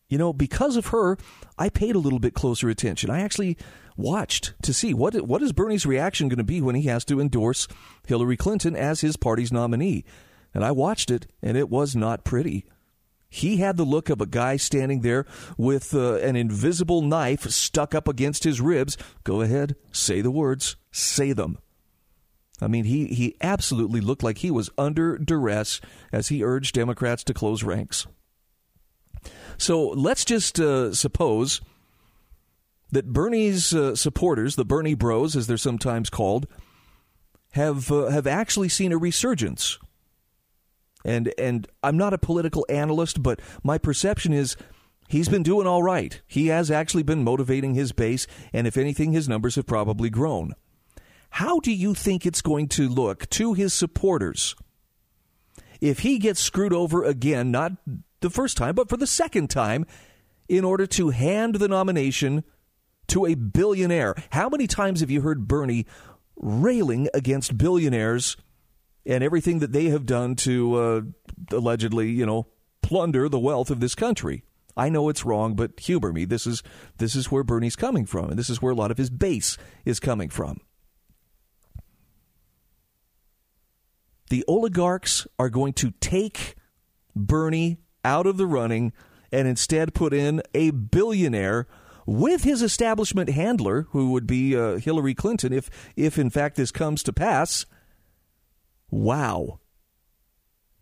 you 0.08 0.18
know, 0.18 0.32
because 0.32 0.76
of 0.76 0.88
her, 0.88 1.16
I 1.58 1.68
paid 1.68 1.94
a 1.94 2.00
little 2.00 2.18
bit 2.18 2.34
closer 2.34 2.68
attention. 2.68 3.10
I 3.10 3.20
actually 3.20 3.56
watched 3.96 4.54
to 4.62 4.72
see 4.72 4.92
what 4.92 5.14
what 5.26 5.42
is 5.42 5.52
Bernie's 5.52 5.86
reaction 5.86 6.28
going 6.28 6.38
to 6.38 6.44
be 6.44 6.60
when 6.60 6.74
he 6.74 6.82
has 6.88 7.04
to 7.06 7.20
endorse 7.20 7.68
Hillary 8.06 8.36
Clinton 8.36 8.76
as 8.76 9.00
his 9.00 9.16
party's 9.16 9.52
nominee. 9.52 10.04
And 10.52 10.64
I 10.64 10.70
watched 10.70 11.10
it, 11.10 11.26
and 11.42 11.56
it 11.56 11.68
was 11.68 11.96
not 11.96 12.24
pretty. 12.24 12.64
He 13.28 13.56
had 13.56 13.76
the 13.76 13.84
look 13.84 14.10
of 14.10 14.20
a 14.20 14.26
guy 14.26 14.56
standing 14.56 15.00
there 15.00 15.26
with 15.58 15.92
uh, 15.92 16.18
an 16.18 16.36
invisible 16.36 17.02
knife 17.02 17.50
stuck 17.50 17.92
up 17.92 18.06
against 18.06 18.44
his 18.44 18.60
ribs. 18.60 18.96
Go 19.24 19.40
ahead, 19.40 19.74
say 19.90 20.20
the 20.20 20.30
words, 20.30 20.76
say 20.92 21.32
them. 21.32 21.58
I 22.60 22.68
mean, 22.68 22.84
he, 22.84 23.06
he 23.06 23.36
absolutely 23.40 24.00
looked 24.00 24.22
like 24.22 24.38
he 24.38 24.52
was 24.52 24.70
under 24.78 25.18
duress 25.18 25.80
as 26.12 26.28
he 26.28 26.44
urged 26.44 26.76
Democrats 26.76 27.24
to 27.24 27.34
close 27.34 27.64
ranks. 27.64 28.06
So 29.58 29.88
let's 29.88 30.24
just 30.24 30.58
uh, 30.60 30.92
suppose 30.94 31.60
that 32.90 33.12
Bernie's 33.12 33.74
uh, 33.74 33.94
supporters, 33.94 34.56
the 34.56 34.64
Bernie 34.64 34.94
Bros, 34.94 35.36
as 35.36 35.46
they're 35.46 35.56
sometimes 35.56 36.10
called, 36.10 36.46
have 37.52 37.90
uh, 37.90 38.08
have 38.08 38.26
actually 38.26 38.68
seen 38.68 38.92
a 38.92 38.98
resurgence. 38.98 39.78
And 41.04 41.32
and 41.38 41.68
I'm 41.82 41.96
not 41.96 42.14
a 42.14 42.18
political 42.18 42.66
analyst, 42.68 43.22
but 43.22 43.40
my 43.62 43.78
perception 43.78 44.32
is 44.32 44.56
he's 45.08 45.28
been 45.28 45.42
doing 45.42 45.66
all 45.66 45.82
right. 45.82 46.20
He 46.26 46.48
has 46.48 46.70
actually 46.70 47.02
been 47.02 47.24
motivating 47.24 47.74
his 47.74 47.92
base, 47.92 48.26
and 48.52 48.66
if 48.66 48.76
anything, 48.76 49.12
his 49.12 49.28
numbers 49.28 49.56
have 49.56 49.66
probably 49.66 50.10
grown. 50.10 50.54
How 51.30 51.58
do 51.60 51.72
you 51.72 51.94
think 51.94 52.24
it's 52.24 52.42
going 52.42 52.68
to 52.68 52.88
look 52.88 53.28
to 53.30 53.54
his 53.54 53.74
supporters 53.74 54.54
if 55.80 55.98
he 55.98 56.18
gets 56.18 56.40
screwed 56.40 56.72
over 56.72 57.04
again, 57.04 57.50
not 57.50 57.72
the 58.24 58.30
first 58.30 58.56
time, 58.56 58.74
but 58.74 58.88
for 58.88 58.96
the 58.96 59.06
second 59.06 59.50
time, 59.50 59.86
in 60.48 60.64
order 60.64 60.86
to 60.86 61.10
hand 61.10 61.56
the 61.56 61.68
nomination 61.68 62.42
to 63.08 63.26
a 63.26 63.34
billionaire. 63.34 64.14
How 64.30 64.48
many 64.48 64.66
times 64.66 65.00
have 65.00 65.10
you 65.10 65.20
heard 65.20 65.46
Bernie 65.46 65.86
railing 66.36 67.08
against 67.14 67.56
billionaires 67.56 68.36
and 69.06 69.22
everything 69.22 69.58
that 69.60 69.72
they 69.72 69.86
have 69.86 70.06
done 70.06 70.34
to 70.36 70.74
uh, 70.76 71.00
allegedly, 71.50 72.10
you 72.10 72.26
know, 72.26 72.48
plunder 72.82 73.28
the 73.28 73.38
wealth 73.38 73.70
of 73.70 73.80
this 73.80 73.94
country? 73.94 74.42
I 74.76 74.88
know 74.88 75.08
it's 75.08 75.24
wrong, 75.24 75.54
but 75.54 75.78
humor 75.78 76.12
me. 76.12 76.24
This 76.24 76.46
is 76.46 76.62
this 76.98 77.14
is 77.14 77.30
where 77.30 77.44
Bernie's 77.44 77.76
coming 77.76 78.06
from, 78.06 78.30
and 78.30 78.38
this 78.38 78.50
is 78.50 78.60
where 78.60 78.72
a 78.72 78.76
lot 78.76 78.90
of 78.90 78.98
his 78.98 79.10
base 79.10 79.56
is 79.84 80.00
coming 80.00 80.28
from. 80.28 80.60
The 84.30 84.44
oligarchs 84.48 85.28
are 85.38 85.50
going 85.50 85.74
to 85.74 85.92
take 86.00 86.56
Bernie 87.14 87.83
out 88.04 88.26
of 88.26 88.36
the 88.36 88.46
running 88.46 88.92
and 89.32 89.48
instead 89.48 89.94
put 89.94 90.12
in 90.12 90.42
a 90.54 90.70
billionaire 90.70 91.66
with 92.06 92.44
his 92.44 92.62
establishment 92.62 93.30
handler, 93.30 93.86
who 93.90 94.12
would 94.12 94.26
be 94.26 94.56
uh, 94.56 94.76
Hillary 94.76 95.14
Clinton, 95.14 95.52
if 95.52 95.70
if 95.96 96.18
in 96.18 96.30
fact 96.30 96.56
this 96.56 96.70
comes 96.70 97.02
to 97.02 97.12
pass. 97.12 97.66
Wow, 98.90 99.60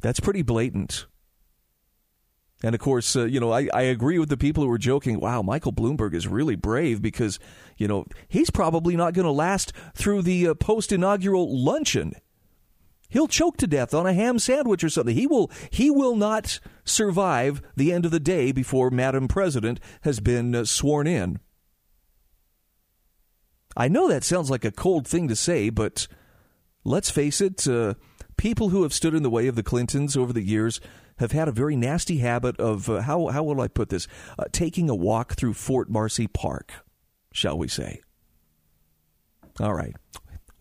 that's 0.01 0.21
pretty 0.21 0.43
blatant. 0.43 1.07
And 2.65 2.75
of 2.75 2.81
course, 2.81 3.17
uh, 3.17 3.25
you 3.25 3.41
know, 3.41 3.53
I, 3.53 3.69
I 3.75 3.83
agree 3.83 4.19
with 4.19 4.29
the 4.29 4.37
people 4.37 4.63
who 4.63 4.69
were 4.69 4.79
joking. 4.79 5.19
Wow, 5.19 5.43
Michael 5.43 5.73
Bloomberg 5.73 6.15
is 6.15 6.29
really 6.29 6.55
brave 6.55 7.03
because, 7.03 7.41
you 7.77 7.89
know, 7.89 8.07
he's 8.29 8.51
probably 8.51 8.95
not 8.95 9.15
going 9.15 9.25
to 9.25 9.33
last 9.33 9.73
through 9.95 10.23
the 10.23 10.49
uh, 10.49 10.55
post 10.55 10.93
inaugural 10.93 11.65
luncheon. 11.65 12.15
He'll 13.13 13.29
choke 13.29 13.59
to 13.59 13.67
death 13.67 13.93
on 13.93 14.07
a 14.07 14.15
ham 14.15 14.39
sandwich 14.39 14.83
or 14.83 14.89
something. 14.89 15.15
He 15.15 15.27
will 15.27 15.51
he 15.71 15.91
will 15.91 16.17
not 16.17 16.59
survive 16.83 17.61
the 17.77 17.93
end 17.93 18.07
of 18.07 18.11
the 18.11 18.19
day 18.19 18.53
before 18.53 18.91
Madam 18.91 19.29
President 19.29 19.79
has 20.01 20.19
been 20.19 20.55
uh, 20.55 20.65
sworn 20.65 21.07
in. 21.07 21.39
I 23.77 23.89
know 23.89 24.09
that 24.09 24.25
sounds 24.25 24.51
like 24.51 24.65
a 24.65 24.73
cold 24.73 25.07
thing 25.07 25.29
to 25.29 25.37
say, 25.37 25.69
but 25.69 26.07
let's 26.85 27.11
face 27.11 27.43
it, 27.43 27.69
uh, 27.69 27.95
people 28.39 28.71
who 28.71 28.83
have 28.83 28.95
stood 28.95 29.15
in 29.15 29.23
the 29.23 29.31
way 29.31 29.47
of 29.47 29.57
the 29.57 29.63
Clintons 29.63 30.17
over 30.17 30.33
the 30.33 30.43
years 30.43 30.81
have 31.19 31.33
had 31.33 31.49
a 31.49 31.53
very 31.53 31.77
nasty 31.77 32.19
habit 32.19 32.59
of 32.59 32.89
uh, 32.89 33.03
how 33.03 33.27
how 33.27 33.43
will 33.43 33.61
I 33.61 33.69
put 33.69 33.91
this? 33.91 34.09
Uh, 34.39 34.45
taking 34.53 34.89
a 34.89 34.95
walk 34.95 35.35
through 35.35 35.53
Fort 35.53 35.91
Marcy 35.91 36.27
Park, 36.27 36.73
shall 37.31 37.59
we 37.59 37.69
say? 37.69 38.01
All 39.61 39.75
right. 39.75 39.95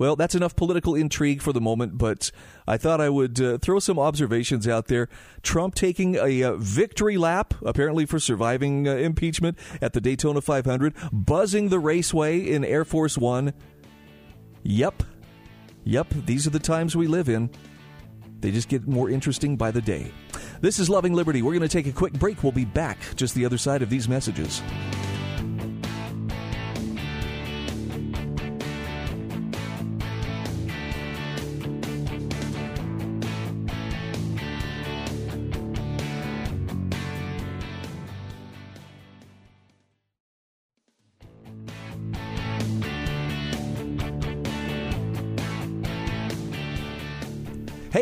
Well, 0.02 0.16
that's 0.16 0.34
enough 0.34 0.56
political 0.56 0.96
intrigue 0.96 1.44
for 1.44 1.54
the 1.54 1.62
moment, 1.62 2.00
but 2.00 2.32
I 2.66 2.76
thought 2.76 3.00
I 3.00 3.10
would 3.10 3.40
uh, 3.40 3.60
throw 3.60 3.78
some 3.78 4.00
observations 4.00 4.68
out 4.68 4.88
there. 4.88 5.10
Trump 5.44 5.76
taking 5.76 6.16
a 6.16 6.42
uh, 6.42 6.56
victory 6.56 7.20
lap, 7.20 7.54
apparently 7.64 8.08
for 8.08 8.20
surviving 8.20 8.88
uh, 8.88 8.96
impeachment 8.96 9.60
at 9.80 9.94
the 9.94 10.02
Daytona 10.02 10.42
500, 10.42 10.96
buzzing 11.14 11.70
the 11.70 11.78
raceway 11.78 12.40
in 12.40 12.66
Air 12.66 12.84
Force 12.84 13.16
One. 13.16 13.54
Yep. 14.64 15.04
Yep, 15.84 16.08
these 16.26 16.48
are 16.48 16.50
the 16.50 16.58
times 16.58 16.96
we 16.96 17.06
live 17.06 17.30
in. 17.30 17.52
They 18.40 18.50
just 18.50 18.70
get 18.70 18.88
more 18.88 19.08
interesting 19.08 19.56
by 19.56 19.70
the 19.70 19.84
day. 19.84 20.12
This 20.62 20.80
is 20.80 20.90
Loving 20.90 21.14
Liberty. 21.14 21.44
We're 21.44 21.54
going 21.54 21.62
to 21.62 21.68
take 21.68 21.86
a 21.86 21.92
quick 21.92 22.14
break. 22.14 22.42
We'll 22.42 22.52
be 22.52 22.66
back 22.66 22.98
just 23.16 23.36
the 23.36 23.46
other 23.46 23.60
side 23.60 23.84
of 23.84 23.92
these 23.92 24.10
messages. 24.10 24.64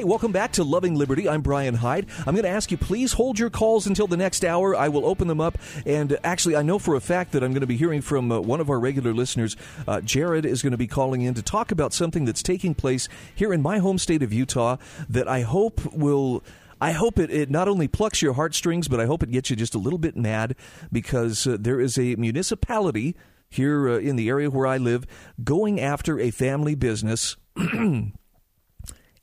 Welcome 0.10 0.32
back 0.32 0.51
to 0.54 0.63
Loving 0.63 0.96
Liberty. 0.96 1.30
I'm 1.30 1.42
Brian 1.42 1.75
Hyde. 1.75 2.08
I'm 2.25 2.34
going 2.34 2.42
to 2.42 2.50
ask 2.50 2.72
you, 2.72 2.78
please 2.78 3.13
hold 3.13 3.38
your 3.38 3.51
calls 3.51 3.86
until 3.86 4.08
the 4.08 4.18
next 4.18 4.44
hour. 4.44 4.75
I 4.75 4.89
will 4.89 5.06
open 5.06 5.28
them 5.28 5.39
up. 5.39 5.60
And 5.86 6.18
actually, 6.24 6.56
I 6.56 6.63
know 6.63 6.80
for 6.80 6.96
a 6.96 7.00
fact 7.00 7.32
that 7.34 7.44
I'm 7.44 7.51
going 7.51 7.62
to 7.62 7.68
be 7.68 7.78
hearing 7.78 8.01
from 8.01 8.32
uh, 8.32 8.39
one 8.39 8.60
of 8.60 8.72
our 8.72 8.80
regular 8.80 9.13
listeners. 9.13 9.56
Uh, 9.88 10.01
Jared 10.01 10.48
is 10.48 10.63
going 10.63 10.72
to 10.72 10.80
be 10.80 10.88
calling 10.88 11.22
in 11.22 11.36
to 11.36 11.44
talk 11.44 11.72
about 11.72 11.94
something 11.94 12.25
that's 12.25 12.42
taking 12.42 12.74
place 12.74 13.08
here 13.36 13.54
in 13.54 13.62
my 13.62 13.78
home 13.78 14.00
state 14.00 14.24
of 14.24 14.34
Utah 14.34 14.78
that 15.08 15.28
I 15.28 15.42
hope 15.42 15.94
will. 15.94 16.44
I 16.82 16.94
hope 16.94 17.20
it, 17.20 17.30
it 17.30 17.51
not 17.51 17.68
only 17.68 17.88
plucks 17.88 18.20
your 18.20 18.34
heartstrings, 18.34 18.88
but 18.88 19.00
I 19.00 19.06
hope 19.06 19.22
it 19.22 19.30
gets 19.30 19.51
you 19.51 19.56
just 19.56 19.75
a 19.75 19.80
little 19.80 20.00
bit 20.00 20.18
mad 20.18 20.56
because 20.92 21.46
uh, 21.46 21.56
there 21.60 21.80
is 21.80 22.00
a 22.00 22.16
municipality 22.16 23.16
here 23.48 23.88
uh, 23.88 24.00
in 24.00 24.16
the 24.16 24.30
area 24.30 24.50
where 24.50 24.66
I 24.66 24.78
live 24.78 25.06
going 25.44 25.80
after 25.80 26.20
a 26.20 26.32
family 26.32 26.74
business 26.74 27.38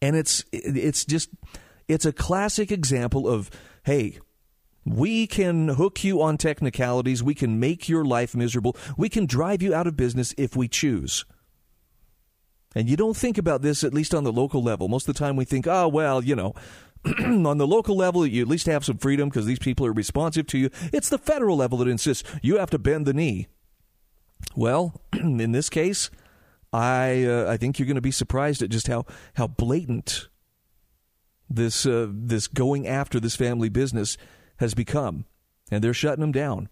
and 0.00 0.16
it's 0.16 0.44
it's 0.52 1.04
just 1.04 1.30
it's 1.88 2.04
a 2.04 2.12
classic 2.12 2.70
example 2.70 3.28
of 3.28 3.50
hey 3.84 4.18
we 4.84 5.26
can 5.26 5.68
hook 5.68 6.04
you 6.04 6.22
on 6.22 6.36
technicalities 6.36 7.22
we 7.22 7.34
can 7.34 7.58
make 7.58 7.88
your 7.88 8.04
life 8.04 8.34
miserable 8.34 8.76
we 8.96 9.08
can 9.08 9.26
drive 9.26 9.62
you 9.62 9.74
out 9.74 9.86
of 9.86 9.96
business 9.96 10.34
if 10.38 10.56
we 10.56 10.68
choose 10.68 11.24
and 12.74 12.88
you 12.88 12.96
don't 12.96 13.16
think 13.16 13.38
about 13.38 13.62
this 13.62 13.82
at 13.82 13.94
least 13.94 14.14
on 14.14 14.24
the 14.24 14.32
local 14.32 14.62
level 14.62 14.88
most 14.88 15.08
of 15.08 15.14
the 15.14 15.18
time 15.18 15.36
we 15.36 15.44
think 15.44 15.66
oh 15.66 15.88
well 15.88 16.22
you 16.22 16.36
know 16.36 16.54
on 17.20 17.58
the 17.58 17.66
local 17.66 17.96
level, 17.96 18.26
you 18.26 18.42
at 18.42 18.48
least 18.48 18.66
have 18.66 18.84
some 18.84 18.98
freedom 18.98 19.28
because 19.28 19.46
these 19.46 19.58
people 19.58 19.86
are 19.86 19.92
responsive 19.92 20.46
to 20.48 20.58
you. 20.58 20.70
It's 20.92 21.08
the 21.08 21.18
federal 21.18 21.56
level 21.56 21.78
that 21.78 21.88
insists 21.88 22.28
you 22.42 22.58
have 22.58 22.70
to 22.70 22.78
bend 22.78 23.06
the 23.06 23.12
knee. 23.12 23.46
Well, 24.56 25.00
in 25.12 25.52
this 25.52 25.70
case, 25.70 26.10
I 26.76 27.24
uh, 27.24 27.50
I 27.50 27.56
think 27.56 27.78
you're 27.78 27.86
going 27.86 27.94
to 27.94 28.02
be 28.02 28.10
surprised 28.10 28.60
at 28.60 28.68
just 28.68 28.86
how 28.86 29.06
how 29.34 29.46
blatant 29.46 30.28
this 31.48 31.86
uh, 31.86 32.08
this 32.10 32.48
going 32.48 32.86
after 32.86 33.18
this 33.18 33.34
family 33.34 33.70
business 33.70 34.18
has 34.58 34.74
become, 34.74 35.24
and 35.70 35.82
they're 35.82 35.94
shutting 35.94 36.20
them 36.20 36.32
down. 36.32 36.68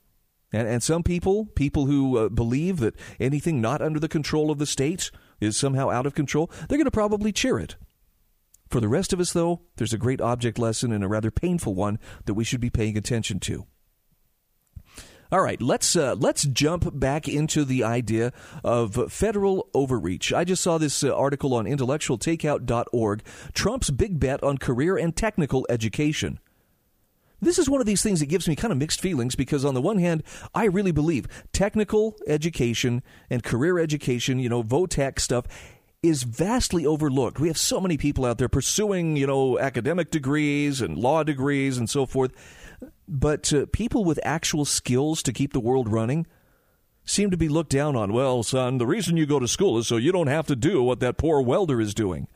And, 0.53 0.69
and 0.69 0.83
some 0.83 1.03
people, 1.03 1.47
people 1.47 1.87
who 1.87 2.19
uh, 2.19 2.29
believe 2.29 2.77
that 2.79 2.95
anything 3.19 3.61
not 3.61 3.81
under 3.81 3.99
the 3.99 4.09
control 4.09 4.51
of 4.51 4.59
the 4.59 4.67
state 4.67 5.11
is 5.41 5.57
somehow 5.57 5.91
out 5.91 6.07
of 6.07 6.15
control, 6.15 6.51
they're 6.69 6.79
going 6.79 6.85
to 6.85 6.91
probably 6.91 7.33
cheer 7.33 7.59
it. 7.59 7.77
For 8.69 8.81
the 8.81 8.89
rest 8.89 9.13
of 9.13 9.21
us, 9.21 9.33
though, 9.33 9.63
there's 9.77 9.93
a 9.93 9.99
great 9.99 10.21
object 10.21 10.59
lesson 10.59 10.93
and 10.93 11.03
a 11.03 11.09
rather 11.09 11.31
painful 11.31 11.75
one 11.75 11.99
that 12.27 12.35
we 12.35 12.45
should 12.45 12.61
be 12.61 12.71
paying 12.71 12.97
attention 12.97 13.41
to. 13.41 13.67
All 15.33 15.41
right, 15.41 15.61
let's 15.61 15.97
uh, 15.97 16.15
let's 16.19 16.45
jump 16.45 16.99
back 16.99 17.27
into 17.27 17.65
the 17.65 17.83
idea 17.83 18.33
of 18.63 19.11
federal 19.11 19.69
overreach. 19.75 20.33
I 20.33 20.45
just 20.45 20.63
saw 20.63 20.79
this 20.79 21.03
uh, 21.03 21.15
article 21.15 21.55
on 21.55 21.65
intellectualtakeout.org. 21.65 23.23
Trump's 23.55 23.91
big 23.91 24.21
bet 24.21 24.43
on 24.43 24.59
career 24.59 24.97
and 24.97 25.17
technical 25.17 25.67
education. 25.71 26.41
This 27.41 27.59
is 27.59 27.69
one 27.69 27.81
of 27.81 27.87
these 27.87 28.03
things 28.03 28.21
that 28.21 28.27
gives 28.27 28.49
me 28.49 28.57
kind 28.57 28.73
of 28.73 28.79
mixed 28.79 29.01
feelings 29.01 29.35
because, 29.35 29.65
on 29.65 29.75
the 29.75 29.83
one 29.83 29.99
hand, 29.99 30.23
I 30.55 30.65
really 30.65 30.93
believe 30.93 31.27
technical 31.53 32.17
education 32.27 33.03
and 33.29 33.43
career 33.43 33.79
education, 33.79 34.39
you 34.39 34.49
know, 34.49 34.63
vo-tech 34.63 35.21
stuff, 35.21 35.47
is 36.03 36.23
vastly 36.23 36.87
overlooked. 36.87 37.41
We 37.41 37.49
have 37.49 37.59
so 37.59 37.81
many 37.81 37.97
people 37.97 38.25
out 38.25 38.39
there 38.39 38.49
pursuing, 38.49 39.17
you 39.17 39.27
know, 39.27 39.59
academic 39.59 40.11
degrees 40.11 40.81
and 40.81 40.99
law 40.99 41.23
degrees 41.23 41.79
and 41.79 41.89
so 41.89 42.05
forth 42.07 42.33
but 43.09 43.53
uh, 43.53 43.67
people 43.73 44.05
with 44.05 44.19
actual 44.25 44.65
skills 44.65 45.23
to 45.23 45.33
keep 45.33 45.53
the 45.53 45.61
world 45.61 45.91
running 45.91 46.27
seem 47.05 47.31
to 47.31 47.37
be 47.37 47.49
looked 47.49 47.71
down 47.71 47.97
on. 47.97 48.13
Well, 48.13 48.43
son, 48.43 48.79
the 48.79 48.87
reason 48.87 49.17
you 49.17 49.27
go 49.27 49.39
to 49.39 49.49
school 49.49 49.79
is 49.79 49.87
so 49.87 49.97
you 49.97 50.13
don't 50.13 50.27
have 50.27 50.47
to 50.47 50.57
do 50.57 50.83
what 50.83 51.01
that 51.01 51.19
poor 51.19 51.41
welder 51.41 51.81
is 51.81 51.95
doing. 51.95 52.29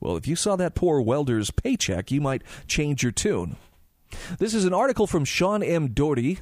Well, 0.00 0.16
if 0.16 0.26
you 0.26 0.36
saw 0.36 0.56
that 0.56 0.74
poor 0.74 1.00
welder's 1.00 1.50
paycheck, 1.50 2.10
you 2.10 2.20
might 2.20 2.42
change 2.66 3.02
your 3.02 3.12
tune. 3.12 3.56
This 4.38 4.54
is 4.54 4.64
an 4.64 4.74
article 4.74 5.06
from 5.06 5.24
Shaun 5.24 5.62
M. 5.62 5.88
Dougherty. 5.88 6.40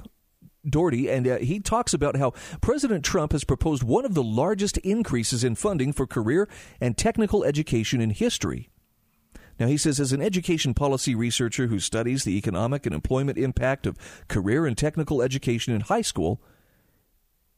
Dougherty, 0.68 1.10
and 1.10 1.26
uh, 1.26 1.38
he 1.38 1.58
talks 1.58 1.92
about 1.92 2.16
how 2.16 2.32
President 2.60 3.04
Trump 3.04 3.32
has 3.32 3.42
proposed 3.42 3.82
one 3.82 4.04
of 4.04 4.14
the 4.14 4.22
largest 4.22 4.76
increases 4.78 5.42
in 5.42 5.54
funding 5.56 5.92
for 5.92 6.06
career 6.06 6.48
and 6.80 6.96
technical 6.96 7.42
education 7.42 8.00
in 8.00 8.10
history. 8.10 8.68
Now, 9.58 9.66
he 9.66 9.76
says, 9.76 10.00
as 10.00 10.12
an 10.12 10.22
education 10.22 10.74
policy 10.74 11.14
researcher 11.14 11.66
who 11.66 11.78
studies 11.78 12.24
the 12.24 12.36
economic 12.36 12.86
and 12.86 12.94
employment 12.94 13.38
impact 13.38 13.86
of 13.86 13.98
career 14.28 14.66
and 14.66 14.76
technical 14.76 15.22
education 15.22 15.74
in 15.74 15.82
high 15.82 16.02
school, 16.02 16.40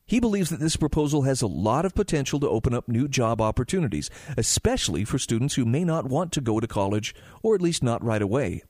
he 0.06 0.20
believes 0.20 0.50
that 0.50 0.60
this 0.60 0.76
proposal 0.76 1.22
has 1.22 1.40
a 1.40 1.46
lot 1.46 1.86
of 1.86 1.94
potential 1.94 2.38
to 2.40 2.48
open 2.48 2.74
up 2.74 2.88
new 2.88 3.08
job 3.08 3.40
opportunities, 3.40 4.10
especially 4.36 5.04
for 5.04 5.18
students 5.18 5.54
who 5.54 5.64
may 5.64 5.84
not 5.84 6.06
want 6.06 6.30
to 6.32 6.42
go 6.42 6.60
to 6.60 6.66
college, 6.66 7.14
or 7.42 7.54
at 7.54 7.62
least 7.62 7.82
not 7.82 8.04
right 8.04 8.20
away. 8.20 8.62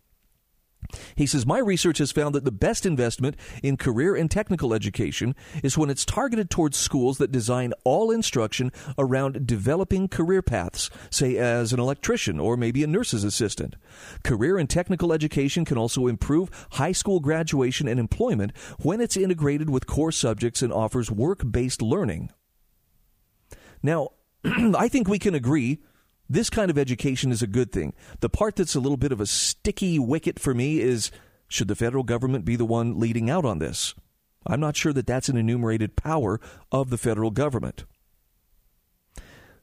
He 1.15 1.27
says, 1.27 1.47
My 1.47 1.59
research 1.59 1.99
has 1.99 2.13
found 2.13 2.35
that 2.35 2.45
the 2.45 2.53
best 2.53 2.87
investment 2.87 3.37
in 3.63 3.77
career 3.77 4.15
and 4.15 4.31
technical 4.31 4.75
education 4.75 5.35
is 5.63 5.79
when 5.79 5.91
it's 5.91 6.05
targeted 6.05 6.51
towards 6.51 6.77
schools 6.77 7.19
that 7.19 7.33
design 7.33 7.73
all 7.85 8.11
instruction 8.11 8.73
around 8.99 9.47
developing 9.47 10.09
career 10.09 10.43
paths, 10.43 10.91
say 11.11 11.37
as 11.37 11.73
an 11.73 11.81
electrician 11.81 12.39
or 12.39 12.57
maybe 12.57 12.83
a 12.83 12.87
nurse's 12.87 13.25
assistant. 13.25 13.77
Career 14.23 14.59
and 14.59 14.69
technical 14.69 15.13
education 15.13 15.65
can 15.65 15.79
also 15.79 16.07
improve 16.07 16.51
high 16.73 16.93
school 16.93 17.21
graduation 17.21 17.89
and 17.89 18.01
employment 18.01 18.53
when 18.81 19.01
it's 19.01 19.17
integrated 19.17 19.71
with 19.71 19.87
core 19.87 20.13
subjects 20.13 20.63
and 20.63 20.73
offers 20.73 21.11
work 21.11 21.43
based 21.51 21.83
learning. 21.83 22.31
Now, 23.83 24.11
I 24.45 24.89
think 24.89 25.09
we 25.09 25.19
can 25.19 25.35
agree 25.35 25.81
this 26.29 26.51
kind 26.51 26.71
of 26.71 26.79
education 26.79 27.31
is 27.31 27.43
a 27.43 27.47
good 27.47 27.73
thing. 27.73 27.93
The 28.21 28.29
part 28.29 28.57
that's 28.57 28.75
a 28.75 28.81
little 28.81 28.97
bit 28.97 29.13
of 29.13 29.21
a 29.21 29.27
sticky 29.27 29.99
wicket 29.99 30.39
for 30.39 30.55
me 30.55 30.81
is 30.81 31.11
should 31.49 31.69
the 31.69 31.75
federal 31.75 32.03
government 32.03 32.45
be 32.45 32.57
the 32.57 32.65
one 32.65 32.99
leading 32.99 33.29
out 33.29 33.45
on 33.45 33.59
this? 33.59 33.95
I'm 34.47 34.61
not 34.61 34.77
sure 34.77 34.93
that 34.93 35.07
that's 35.07 35.29
an 35.29 35.37
enumerated 35.37 35.97
power 35.97 36.41
of 36.71 36.91
the 36.91 36.99
federal 36.99 37.31
government. 37.31 37.85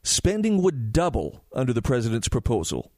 Spending 0.02 0.62
would 0.62 0.92
double 0.92 1.44
under 1.52 1.72
the 1.72 1.82
president's 1.82 2.28
proposal. 2.28 2.90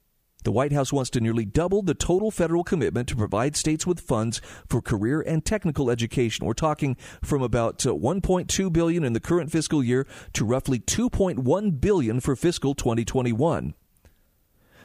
The 0.45 0.53
White 0.53 0.73
House 0.73 0.93
wants 0.93 1.09
to 1.11 1.21
nearly 1.21 1.47
double 1.47 1.81
the 1.81 1.95
total 1.95 2.31
federal 2.31 2.65
commitment 2.65 3.09
to 3.09 3.17
provide 3.17 3.57
states 3.57 3.87
with 3.87 3.99
funds 3.99 4.43
for 4.69 4.83
career 4.83 5.23
and 5.23 5.43
technical 5.43 5.91
education. 5.91 6.45
We're 6.45 6.53
talking 6.53 6.99
from 7.23 7.43
about 7.43 7.85
uh, 7.87 7.95
1.2 7.95 8.71
billion 8.71 9.05
in 9.05 9.15
the 9.15 9.21
current 9.21 9.51
fiscal 9.51 9.83
year 9.83 10.07
to 10.35 10.45
roughly 10.45 10.79
2.1 10.79 11.81
billion 11.81 12.21
for 12.21 12.37
fiscal 12.37 12.75
2021. 12.75 13.73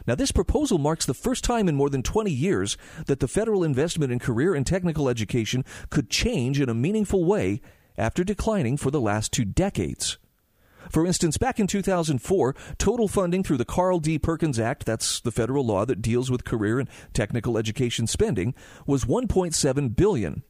Now, 0.08 0.16
this 0.16 0.32
proposal 0.32 0.78
marks 0.78 1.06
the 1.06 1.14
first 1.14 1.44
time 1.44 1.68
in 1.68 1.76
more 1.76 1.90
than 1.90 2.04
20 2.04 2.32
years 2.32 2.78
that 3.08 3.20
the 3.20 3.28
federal 3.28 3.66
investment 3.66 4.14
in 4.14 4.20
career 4.20 4.56
and 4.56 4.66
technical 4.66 5.10
education 5.10 5.66
could 5.90 6.10
change 6.10 6.62
in 6.62 6.70
a 6.70 6.74
meaningful 6.74 7.26
way 7.26 7.60
after 7.98 8.24
declining 8.24 8.78
for 8.78 8.92
the 8.92 9.02
last 9.02 9.34
two 9.34 9.44
decades. 9.44 10.18
For 10.90 11.06
instance, 11.06 11.38
back 11.38 11.60
in 11.60 11.68
2004, 11.68 12.56
total 12.78 13.08
funding 13.08 13.44
through 13.44 13.58
the 13.58 13.66
Carl 13.66 14.00
D. 14.00 14.18
Perkins 14.18 14.60
Act, 14.60 14.86
that's 14.86 15.20
the 15.20 15.32
federal 15.32 15.66
law 15.66 15.86
that 15.86 16.02
deals 16.02 16.32
with 16.32 16.46
career 16.46 16.80
and 16.80 16.90
technical 17.14 17.58
education 17.58 18.08
spending, 18.08 18.56
was 18.86 19.06
1.7 19.06 19.96
billion. 19.96 20.44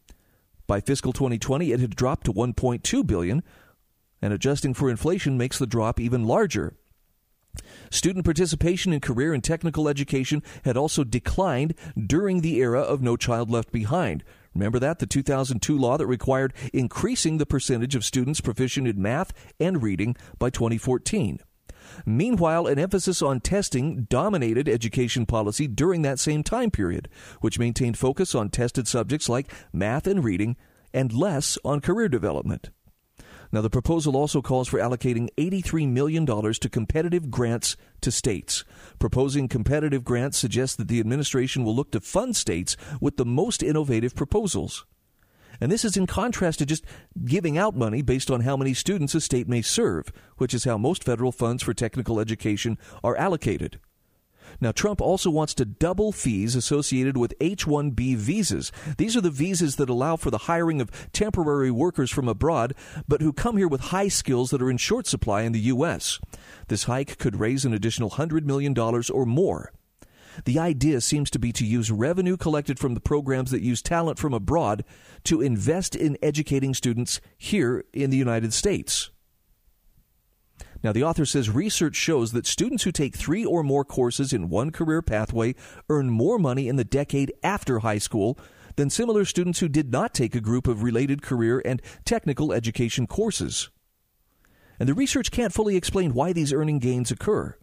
By 0.66 0.80
fiscal 0.80 1.14
2020, 1.14 1.72
it 1.72 1.80
had 1.80 1.96
dropped 1.96 2.26
to 2.26 2.34
1.2 2.34 3.06
billion, 3.06 3.44
and 4.22 4.34
adjusting 4.34 4.74
for 4.74 4.90
inflation 4.90 5.38
makes 5.38 5.58
the 5.58 5.68
drop 5.68 6.00
even 6.00 6.26
larger. 6.26 6.76
Student 7.90 8.26
participation 8.26 8.94
in 8.94 9.00
career 9.00 9.34
and 9.34 9.44
technical 9.44 9.90
education 9.90 10.44
had 10.64 10.78
also 10.78 11.04
declined 11.04 11.74
during 11.98 12.42
the 12.42 12.58
era 12.58 12.82
of 12.82 13.02
No 13.02 13.18
Child 13.18 13.50
Left 13.50 13.72
Behind. 13.72 14.24
Remember 14.60 14.80
that? 14.80 15.00
The 15.00 15.08
2002 15.08 15.78
law 15.78 15.98
that 15.98 16.06
required 16.06 16.54
increasing 16.74 17.38
the 17.38 17.46
percentage 17.46 17.96
of 17.96 18.04
students 18.04 18.42
proficient 18.42 18.90
in 18.90 19.02
math 19.02 19.32
and 19.58 19.82
reading 19.82 20.18
by 20.38 20.50
2014. 20.50 21.40
Meanwhile, 22.06 22.68
an 22.68 22.78
emphasis 22.78 23.22
on 23.22 23.40
testing 23.40 24.04
dominated 24.10 24.68
education 24.68 25.26
policy 25.26 25.66
during 25.66 26.02
that 26.02 26.20
same 26.20 26.44
time 26.44 26.72
period, 26.72 27.08
which 27.40 27.58
maintained 27.58 27.98
focus 27.98 28.36
on 28.36 28.50
tested 28.50 28.86
subjects 28.86 29.30
like 29.30 29.50
math 29.72 30.06
and 30.06 30.26
reading 30.26 30.58
and 30.94 31.14
less 31.14 31.58
on 31.64 31.80
career 31.80 32.10
development. 32.10 32.70
Now, 33.52 33.62
the 33.62 33.70
proposal 33.70 34.16
also 34.16 34.42
calls 34.42 34.68
for 34.68 34.80
allocating 34.80 35.30
$83 35.38 35.88
million 35.90 36.26
to 36.26 36.70
competitive 36.70 37.32
grants 37.32 37.76
to 38.02 38.12
states. 38.12 38.64
Proposing 39.00 39.48
competitive 39.48 40.04
grants 40.04 40.38
suggests 40.38 40.76
that 40.76 40.88
the 40.88 41.00
administration 41.00 41.64
will 41.64 41.76
look 41.76 41.92
to 41.92 42.00
fund 42.00 42.36
states 42.36 42.78
with 43.02 43.18
the 43.18 43.26
most 43.26 43.64
innovative 43.64 44.16
proposals. 44.16 44.86
And 45.60 45.72
this 45.72 45.84
is 45.84 45.98
in 45.98 46.06
contrast 46.06 46.60
to 46.60 46.66
just 46.66 46.86
giving 47.26 47.58
out 47.58 47.76
money 47.76 48.02
based 48.02 48.32
on 48.32 48.42
how 48.42 48.56
many 48.56 48.74
students 48.74 49.16
a 49.16 49.22
state 49.22 49.50
may 49.50 49.62
serve, 49.62 50.12
which 50.38 50.54
is 50.54 50.64
how 50.64 50.78
most 50.78 51.04
federal 51.04 51.32
funds 51.32 51.64
for 51.64 51.74
technical 51.74 52.20
education 52.20 52.78
are 53.04 53.18
allocated. 53.18 53.80
Now, 54.62 54.72
Trump 54.72 55.02
also 55.02 55.30
wants 55.30 55.54
to 55.56 55.66
double 55.66 56.12
fees 56.12 56.56
associated 56.56 57.18
with 57.18 57.34
H 57.40 57.66
1B 57.66 58.16
visas. 58.16 58.72
These 58.98 59.16
are 59.16 59.22
the 59.22 59.30
visas 59.30 59.76
that 59.78 59.90
allow 59.90 60.16
for 60.16 60.32
the 60.32 60.40
hiring 60.40 60.82
of 60.82 60.92
temporary 61.14 61.72
workers 61.72 62.12
from 62.12 62.28
abroad, 62.28 62.74
but 63.08 63.22
who 63.22 63.34
come 63.34 63.58
here 63.58 63.68
with 63.68 63.82
high 63.82 64.08
skills 64.08 64.52
that 64.52 64.62
are 64.62 64.70
in 64.70 64.78
short 64.78 65.08
supply 65.08 65.42
in 65.42 65.52
the 65.52 65.60
U.S. 65.60 66.20
This 66.68 66.84
hike 66.84 67.18
could 67.18 67.40
raise 67.40 67.66
an 67.66 67.74
additional 67.74 68.12
$100 68.12 68.44
million 68.44 68.78
or 68.78 69.26
more. 69.26 69.72
The 70.46 70.60
idea 70.60 71.02
seems 71.02 71.30
to 71.32 71.40
be 71.40 71.52
to 71.54 71.66
use 71.66 71.92
revenue 71.92 72.38
collected 72.38 72.80
from 72.80 72.94
the 72.94 73.00
programs 73.00 73.52
that 73.52 73.62
use 73.62 73.82
talent 73.82 74.20
from 74.20 74.34
abroad 74.34 74.86
to 75.26 75.42
invest 75.42 75.96
in 75.96 76.18
educating 76.22 76.74
students 76.74 77.20
here 77.38 77.84
in 77.94 78.10
the 78.10 78.18
United 78.18 78.54
States. 78.54 79.12
Now, 80.82 80.94
the 80.94 81.04
author 81.04 81.26
says 81.26 81.50
research 81.50 81.96
shows 81.96 82.32
that 82.32 82.46
students 82.46 82.84
who 82.84 82.92
take 82.92 83.16
three 83.16 83.44
or 83.44 83.64
more 83.64 83.84
courses 83.84 84.32
in 84.32 84.50
one 84.50 84.72
career 84.72 85.02
pathway 85.02 85.56
earn 85.90 86.10
more 86.10 86.40
money 86.40 86.70
in 86.70 86.78
the 86.78 86.86
decade 86.86 87.34
after 87.44 87.80
high 87.80 87.98
school 87.98 88.40
than 88.78 88.90
similar 88.90 89.26
students 89.26 89.60
who 89.60 89.68
did 89.68 89.92
not 89.92 90.14
take 90.14 90.36
a 90.36 90.42
group 90.42 90.68
of 90.68 90.84
related 90.84 91.22
career 91.22 91.62
and 91.66 91.82
technical 92.06 92.54
education 92.54 93.08
courses. 93.08 93.70
And 94.80 94.88
the 94.88 94.94
research 94.94 95.32
can't 95.32 95.54
fully 95.54 95.76
explain 95.76 96.14
why 96.14 96.32
these 96.32 96.54
earning 96.54 96.80
gains 96.80 97.12
occur. 97.12 97.58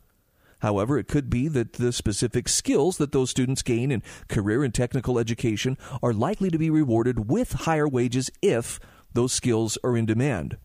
However, 0.61 0.99
it 0.99 1.08
could 1.08 1.30
be 1.30 1.49
that 1.49 1.75
the 1.75 1.92
specific 1.92 2.49
skills 2.49 2.99
that 2.99 3.12
those 3.12 3.30
students 3.30 3.62
gain 3.62 3.90
in 3.90 4.02
career 4.28 4.62
and 4.62 4.75
technical 4.75 5.18
education 5.18 5.78
are 6.02 6.12
likely 6.12 6.50
to 6.50 6.58
be 6.58 6.68
rewarded 6.68 7.30
with 7.30 7.52
higher 7.52 7.88
wages 7.88 8.30
if 8.42 8.78
those 9.14 9.32
skills 9.32 9.78
are 9.82 9.96
in 9.96 10.04
demand. 10.04 10.58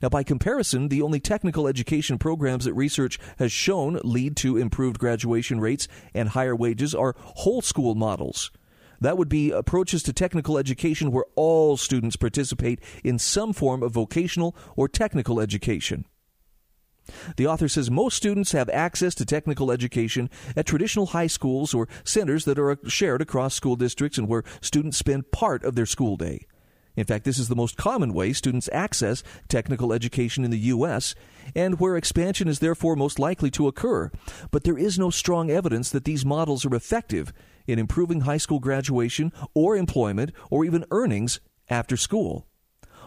Now, 0.00 0.08
by 0.08 0.22
comparison, 0.22 0.88
the 0.88 1.02
only 1.02 1.20
technical 1.20 1.66
education 1.66 2.18
programs 2.18 2.64
that 2.64 2.74
research 2.74 3.18
has 3.38 3.52
shown 3.52 3.98
lead 4.04 4.36
to 4.38 4.56
improved 4.56 4.98
graduation 4.98 5.60
rates 5.60 5.88
and 6.14 6.30
higher 6.30 6.56
wages 6.56 6.94
are 6.94 7.14
whole 7.18 7.62
school 7.62 7.94
models. 7.94 8.50
That 9.00 9.18
would 9.18 9.28
be 9.28 9.50
approaches 9.50 10.04
to 10.04 10.12
technical 10.12 10.56
education 10.56 11.10
where 11.10 11.24
all 11.34 11.76
students 11.76 12.14
participate 12.14 12.80
in 13.02 13.18
some 13.18 13.52
form 13.52 13.82
of 13.82 13.92
vocational 13.92 14.54
or 14.76 14.88
technical 14.88 15.40
education. 15.40 16.04
The 17.36 17.48
author 17.48 17.66
says 17.66 17.90
most 17.90 18.16
students 18.16 18.52
have 18.52 18.70
access 18.70 19.14
to 19.16 19.24
technical 19.24 19.72
education 19.72 20.30
at 20.54 20.66
traditional 20.66 21.06
high 21.06 21.26
schools 21.26 21.74
or 21.74 21.88
centers 22.04 22.44
that 22.44 22.60
are 22.60 22.78
shared 22.86 23.20
across 23.20 23.54
school 23.54 23.74
districts 23.74 24.18
and 24.18 24.28
where 24.28 24.44
students 24.60 24.98
spend 24.98 25.32
part 25.32 25.64
of 25.64 25.74
their 25.74 25.86
school 25.86 26.16
day. 26.16 26.46
In 26.96 27.04
fact, 27.04 27.24
this 27.24 27.38
is 27.38 27.48
the 27.48 27.56
most 27.56 27.76
common 27.76 28.12
way 28.12 28.32
students 28.32 28.68
access 28.72 29.22
technical 29.48 29.92
education 29.92 30.44
in 30.44 30.50
the 30.50 30.58
U.S., 30.58 31.14
and 31.54 31.80
where 31.80 31.96
expansion 31.96 32.48
is 32.48 32.58
therefore 32.58 32.96
most 32.96 33.18
likely 33.18 33.50
to 33.52 33.66
occur. 33.66 34.10
But 34.50 34.64
there 34.64 34.78
is 34.78 34.98
no 34.98 35.10
strong 35.10 35.50
evidence 35.50 35.90
that 35.90 36.04
these 36.04 36.24
models 36.24 36.64
are 36.64 36.74
effective 36.74 37.32
in 37.66 37.78
improving 37.78 38.22
high 38.22 38.36
school 38.36 38.60
graduation 38.60 39.32
or 39.54 39.76
employment 39.76 40.32
or 40.50 40.64
even 40.64 40.84
earnings 40.90 41.40
after 41.68 41.96
school. 41.96 42.46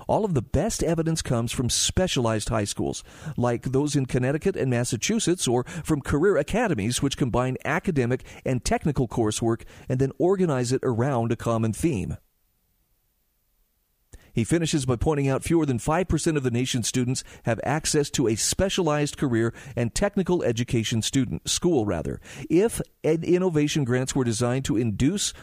All 0.08 0.24
of 0.24 0.36
the 0.36 0.41
best 0.41 0.84
evidence 0.84 1.21
comes 1.21 1.52
from 1.52 1.69
specialized 1.69 2.50
high 2.50 2.65
schools, 2.65 3.04
like 3.38 3.63
those 3.63 3.95
in 3.95 4.06
Connecticut 4.06 4.56
and 4.56 4.69
Massachusetts, 4.69 5.48
or 5.48 5.63
from 5.84 6.02
career 6.02 6.38
academies, 6.38 7.02
which 7.02 7.17
combine 7.17 7.58
academic 7.65 8.24
and 8.45 8.63
technical 8.63 9.08
coursework 9.08 9.63
and 9.89 10.00
then 10.00 10.12
organize 10.19 10.71
it 10.71 10.82
around 10.84 11.32
a 11.32 11.36
common 11.36 11.74
theme. 11.74 12.17
He 14.36 14.43
finishes 14.43 14.86
by 14.86 14.98
pointing 14.98 15.30
out 15.30 15.45
fewer 15.45 15.65
than 15.65 15.80
5% 15.80 16.36
of 16.36 16.43
the 16.43 16.52
nation's 16.52 16.89
students 16.89 17.24
have 17.43 17.60
access 17.63 18.10
to 18.12 18.28
a 18.28 18.36
specialized 18.36 19.17
career 19.17 19.54
and 19.78 19.95
technical 19.95 20.43
education 20.43 21.02
student 21.02 21.50
school 21.50 21.86
rather. 21.86 22.19
If 22.50 22.82
innovation 23.02 23.86
grants 23.86 24.13
were 24.13 24.26
designed 24.26 24.65
to 24.65 24.76
induce 24.76 25.34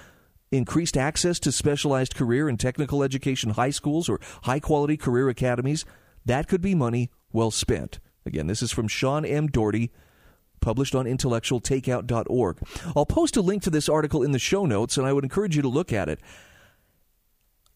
increased 0.51 0.99
access 0.99 1.41
to 1.41 1.51
specialized 1.51 2.15
career 2.15 2.51
and 2.51 2.61
technical 2.61 3.03
education 3.03 3.53
high 3.53 3.71
schools 3.71 4.11
or 4.11 4.21
high 4.43 4.61
quality 4.61 4.99
career 4.99 5.31
academies, 5.31 5.87
that 6.27 6.47
could 6.47 6.61
be 6.61 6.75
money 6.75 7.11
well 7.33 7.51
spent. 7.51 7.99
Again, 8.27 8.47
this 8.47 8.61
is 8.63 8.73
from 8.73 8.89
Shaun 8.89 9.25
M. 9.25 9.47
Dougherty, 9.47 9.91
published 10.61 10.95
on 10.95 11.07
intellectualtakeout.org. 11.07 12.59
I'll 12.95 13.07
post 13.07 13.39
a 13.39 13.41
link 13.41 13.63
to 13.63 13.71
this 13.71 13.89
article 13.89 14.23
in 14.23 14.33
the 14.33 14.39
show 14.39 14.67
notes, 14.67 14.99
and 14.99 15.07
I 15.07 15.15
would 15.15 15.25
encourage 15.25 15.57
you 15.57 15.63
to 15.63 15.69
look 15.69 15.95
at 15.95 16.11
it 16.11 16.21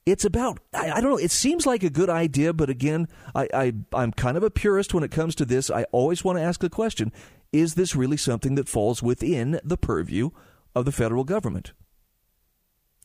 it's 0.06 0.24
about 0.24 0.60
I, 0.72 0.92
I, 0.92 1.00
don't 1.00 1.10
know 1.10 1.18
it 1.18 1.32
seems 1.32 1.66
like 1.66 1.82
a 1.82 1.90
good 1.90 2.08
idea 2.08 2.52
but 2.52 2.70
again 2.70 3.08
I, 3.34 3.48
I 3.52 3.72
i'm 3.92 4.12
kind 4.12 4.36
of 4.36 4.44
a 4.44 4.50
purist 4.50 4.94
when 4.94 5.04
it 5.04 5.10
comes 5.10 5.34
to 5.34 5.44
this. 5.44 5.70
I 5.70 5.84
always 5.92 6.24
want 6.24 6.38
to 6.38 6.42
ask 6.42 6.60
the 6.60 6.70
question 6.70 7.12
is 7.52 7.74
this 7.74 7.96
really 7.96 8.16
something 8.16 8.54
that 8.54 8.68
falls 8.68 9.02
within 9.02 9.60
the 9.62 9.76
purview 9.76 10.30
of 10.74 10.84
the 10.84 10.92
federal 10.92 11.24
government? 11.24 11.72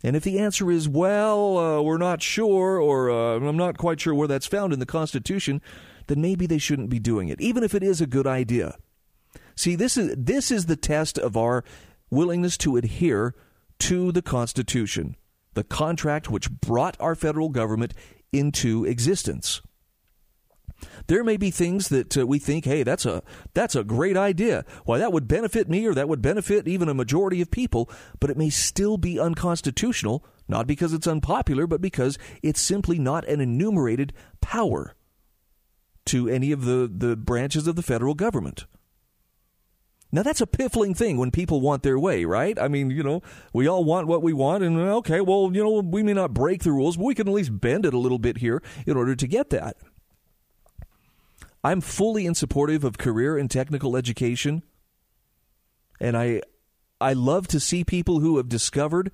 And 0.03 0.15
if 0.15 0.23
the 0.23 0.39
answer 0.39 0.71
is 0.71 0.87
well 0.87 1.57
uh, 1.57 1.81
we're 1.81 1.97
not 1.97 2.21
sure 2.21 2.79
or 2.79 3.09
uh, 3.09 3.35
i'm 3.37 3.57
not 3.57 3.77
quite 3.77 3.99
sure 3.99 4.13
where 4.13 4.27
that's 4.27 4.47
found 4.47 4.71
in 4.71 4.79
the 4.79 4.85
constitution 4.85 5.61
then 6.07 6.21
maybe 6.21 6.45
they 6.45 6.57
shouldn't 6.57 6.89
be 6.89 6.99
doing 6.99 7.27
it 7.27 7.41
even 7.41 7.63
if 7.63 7.73
it 7.73 7.83
is 7.83 7.99
a 7.99 8.07
good 8.07 8.27
idea. 8.27 8.77
See 9.55 9.75
this 9.75 9.97
is 9.97 10.15
this 10.17 10.51
is 10.51 10.67
the 10.67 10.75
test 10.75 11.17
of 11.17 11.35
our 11.35 11.63
willingness 12.11 12.57
to 12.59 12.77
adhere 12.77 13.33
to 13.79 14.11
the 14.11 14.21
constitution 14.21 15.15
the 15.53 15.63
contract 15.63 16.29
which 16.29 16.51
brought 16.51 16.97
our 16.99 17.15
federal 17.15 17.49
government 17.49 17.93
into 18.31 18.85
existence. 18.85 19.61
There 21.07 21.23
may 21.23 21.37
be 21.37 21.51
things 21.51 21.89
that 21.89 22.17
uh, 22.17 22.25
we 22.25 22.39
think, 22.39 22.65
hey, 22.65 22.83
that's 22.83 23.05
a 23.05 23.21
that's 23.53 23.75
a 23.75 23.83
great 23.83 24.17
idea. 24.17 24.65
Why 24.85 24.97
that 24.97 25.13
would 25.13 25.27
benefit 25.27 25.69
me 25.69 25.85
or 25.85 25.93
that 25.93 26.09
would 26.09 26.21
benefit 26.21 26.67
even 26.67 26.89
a 26.89 26.93
majority 26.93 27.41
of 27.41 27.51
people, 27.51 27.89
but 28.19 28.29
it 28.29 28.37
may 28.37 28.49
still 28.49 28.97
be 28.97 29.19
unconstitutional, 29.19 30.25
not 30.47 30.67
because 30.67 30.93
it's 30.93 31.07
unpopular, 31.07 31.67
but 31.67 31.81
because 31.81 32.17
it's 32.41 32.61
simply 32.61 32.97
not 32.97 33.27
an 33.27 33.41
enumerated 33.41 34.13
power 34.41 34.95
to 36.05 36.27
any 36.27 36.51
of 36.51 36.65
the, 36.65 36.91
the 36.91 37.15
branches 37.15 37.67
of 37.67 37.75
the 37.75 37.83
federal 37.83 38.15
government. 38.15 38.65
Now 40.12 40.24
that's 40.24 40.41
a 40.41 40.47
piffling 40.47 40.93
thing 40.93 41.17
when 41.17 41.32
people 41.32 41.62
want 41.62 41.84
their 41.84 41.97
way, 41.97 42.26
right? 42.26 42.60
I 42.60 42.67
mean, 42.67 42.91
you 42.91 43.02
know, 43.02 43.21
we 43.54 43.67
all 43.67 43.84
want 43.84 44.08
what 44.08 44.21
we 44.21 44.34
want, 44.34 44.63
and 44.63 44.78
okay, 44.78 45.21
well, 45.21 45.50
you 45.54 45.63
know, 45.63 45.80
we 45.80 46.04
may 46.04 46.13
not 46.13 46.34
break 46.34 46.63
the 46.63 46.71
rules, 46.71 46.97
but 46.97 47.06
we 47.06 47.15
can 47.15 47.28
at 47.30 47.34
least 47.34 47.62
bend 47.62 47.86
it 47.86 47.93
a 47.93 48.00
little 48.00 48.19
bit 48.19 48.39
here 48.39 48.62
in 48.86 48.97
order 48.97 49.15
to 49.15 49.28
get 49.28 49.50
that. 49.52 49.78
I'm 51.63 51.80
fully 51.80 52.26
in 52.26 52.36
supportive 52.36 52.84
of 52.84 52.97
career 52.97 53.38
and 53.38 53.50
technical 53.50 53.95
education, 53.95 54.63
and 56.00 56.17
I 56.17 56.41
I 57.00 57.13
love 57.13 57.47
to 57.50 57.60
see 57.60 57.84
people 57.84 58.19
who 58.19 58.38
have 58.38 58.50
discovered 58.50 59.12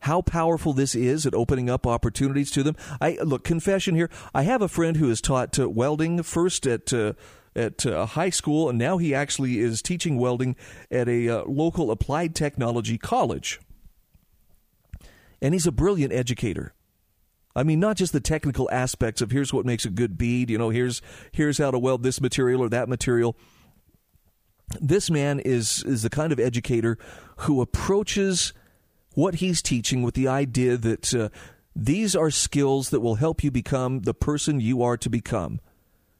how 0.00 0.20
powerful 0.20 0.74
this 0.74 0.94
is 0.94 1.26
at 1.26 1.34
opening 1.34 1.68
up 1.68 1.86
opportunities 1.86 2.50
to 2.52 2.62
them. 2.62 2.76
I 3.00 3.18
look 3.24 3.42
confession 3.42 3.94
here. 3.94 4.10
I 4.34 4.42
have 4.42 4.62
a 4.62 4.68
friend 4.68 4.98
who 4.98 5.08
has 5.08 5.20
taught 5.20 5.58
uh, 5.58 5.68
welding 5.68 6.22
first 6.22 6.66
at. 6.68 6.92
Uh, 6.92 7.14
at 7.56 7.84
a 7.84 8.00
uh, 8.00 8.06
high 8.06 8.30
school, 8.30 8.68
and 8.68 8.78
now 8.78 8.98
he 8.98 9.14
actually 9.14 9.58
is 9.58 9.82
teaching 9.82 10.18
welding 10.18 10.56
at 10.90 11.08
a 11.08 11.28
uh, 11.28 11.44
local 11.46 11.90
applied 11.90 12.34
technology 12.34 12.98
college. 12.98 13.60
And 15.40 15.54
he's 15.54 15.66
a 15.66 15.72
brilliant 15.72 16.12
educator. 16.12 16.74
I 17.56 17.62
mean, 17.62 17.78
not 17.78 17.96
just 17.96 18.12
the 18.12 18.20
technical 18.20 18.68
aspects 18.72 19.22
of 19.22 19.30
here's 19.30 19.52
what 19.52 19.64
makes 19.64 19.84
a 19.84 19.90
good 19.90 20.18
bead, 20.18 20.50
you 20.50 20.58
know, 20.58 20.70
here's 20.70 21.00
here's 21.32 21.58
how 21.58 21.70
to 21.70 21.78
weld 21.78 22.02
this 22.02 22.20
material 22.20 22.60
or 22.60 22.68
that 22.70 22.88
material. 22.88 23.36
This 24.80 25.10
man 25.10 25.40
is 25.40 25.84
is 25.84 26.02
the 26.02 26.10
kind 26.10 26.32
of 26.32 26.40
educator 26.40 26.98
who 27.38 27.60
approaches 27.60 28.52
what 29.14 29.36
he's 29.36 29.62
teaching 29.62 30.02
with 30.02 30.14
the 30.14 30.26
idea 30.26 30.76
that 30.76 31.14
uh, 31.14 31.28
these 31.76 32.16
are 32.16 32.30
skills 32.30 32.90
that 32.90 33.00
will 33.00 33.16
help 33.16 33.44
you 33.44 33.50
become 33.50 34.00
the 34.00 34.14
person 34.14 34.60
you 34.60 34.82
are 34.82 34.96
to 34.96 35.08
become. 35.08 35.60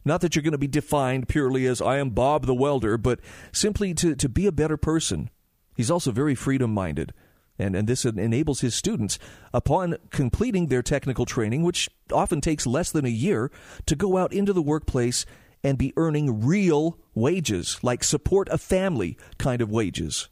Not 0.05 0.21
that 0.21 0.35
you're 0.37 0.43
going 0.43 0.53
to 0.53 0.59
be 0.59 0.67
defined 0.67 1.29
purely 1.29 1.67
as 1.67 1.81
I 1.81 1.97
am 1.97 2.11
Bob 2.11 2.47
the 2.47 2.55
welder, 2.55 2.99
but 2.99 3.21
simply 3.53 3.95
to, 3.95 4.14
to 4.14 4.29
be 4.29 4.47
a 4.47 4.53
better 4.53 4.77
person. 4.77 5.31
He's 5.75 5.90
also 5.90 6.12
very 6.12 6.35
freedom 6.35 6.73
minded. 6.73 7.12
And, 7.59 7.77
and 7.77 7.88
this 7.88 8.05
enables 8.05 8.61
his 8.61 8.75
students, 8.75 9.19
upon 9.53 9.97
completing 10.11 10.67
their 10.67 10.83
technical 10.83 11.25
training, 11.25 11.62
which 11.62 11.88
often 12.12 12.40
takes 12.40 12.67
less 12.67 12.90
than 12.90 13.05
a 13.05 13.11
year, 13.11 13.51
to 13.87 13.95
go 13.95 14.17
out 14.17 14.33
into 14.33 14.53
the 14.53 14.62
workplace 14.62 15.25
and 15.62 15.79
be 15.79 15.93
earning 15.97 16.45
real 16.45 16.99
wages, 17.14 17.79
like 17.83 18.05
support 18.05 18.49
a 18.51 18.59
family 18.59 19.17
kind 19.38 19.62
of 19.62 19.71
wages. 19.71 20.29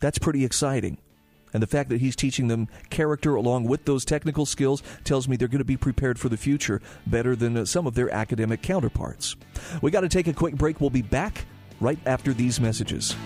That's 0.00 0.18
pretty 0.18 0.44
exciting. 0.44 0.98
And 1.56 1.62
the 1.62 1.66
fact 1.66 1.88
that 1.88 2.02
he's 2.02 2.14
teaching 2.14 2.48
them 2.48 2.68
character 2.90 3.34
along 3.34 3.64
with 3.64 3.86
those 3.86 4.04
technical 4.04 4.44
skills 4.44 4.82
tells 5.04 5.26
me 5.26 5.36
they're 5.36 5.48
going 5.48 5.60
to 5.60 5.64
be 5.64 5.78
prepared 5.78 6.18
for 6.18 6.28
the 6.28 6.36
future 6.36 6.82
better 7.06 7.34
than 7.34 7.56
uh, 7.56 7.64
some 7.64 7.86
of 7.86 7.94
their 7.94 8.12
academic 8.12 8.60
counterparts. 8.60 9.36
We 9.80 9.90
got 9.90 10.02
to 10.02 10.10
take 10.10 10.26
a 10.26 10.34
quick 10.34 10.54
break. 10.54 10.82
We'll 10.82 10.90
be 10.90 11.00
back 11.00 11.46
right 11.80 11.98
after 12.04 12.34
these 12.34 12.60
messages. 12.60 13.16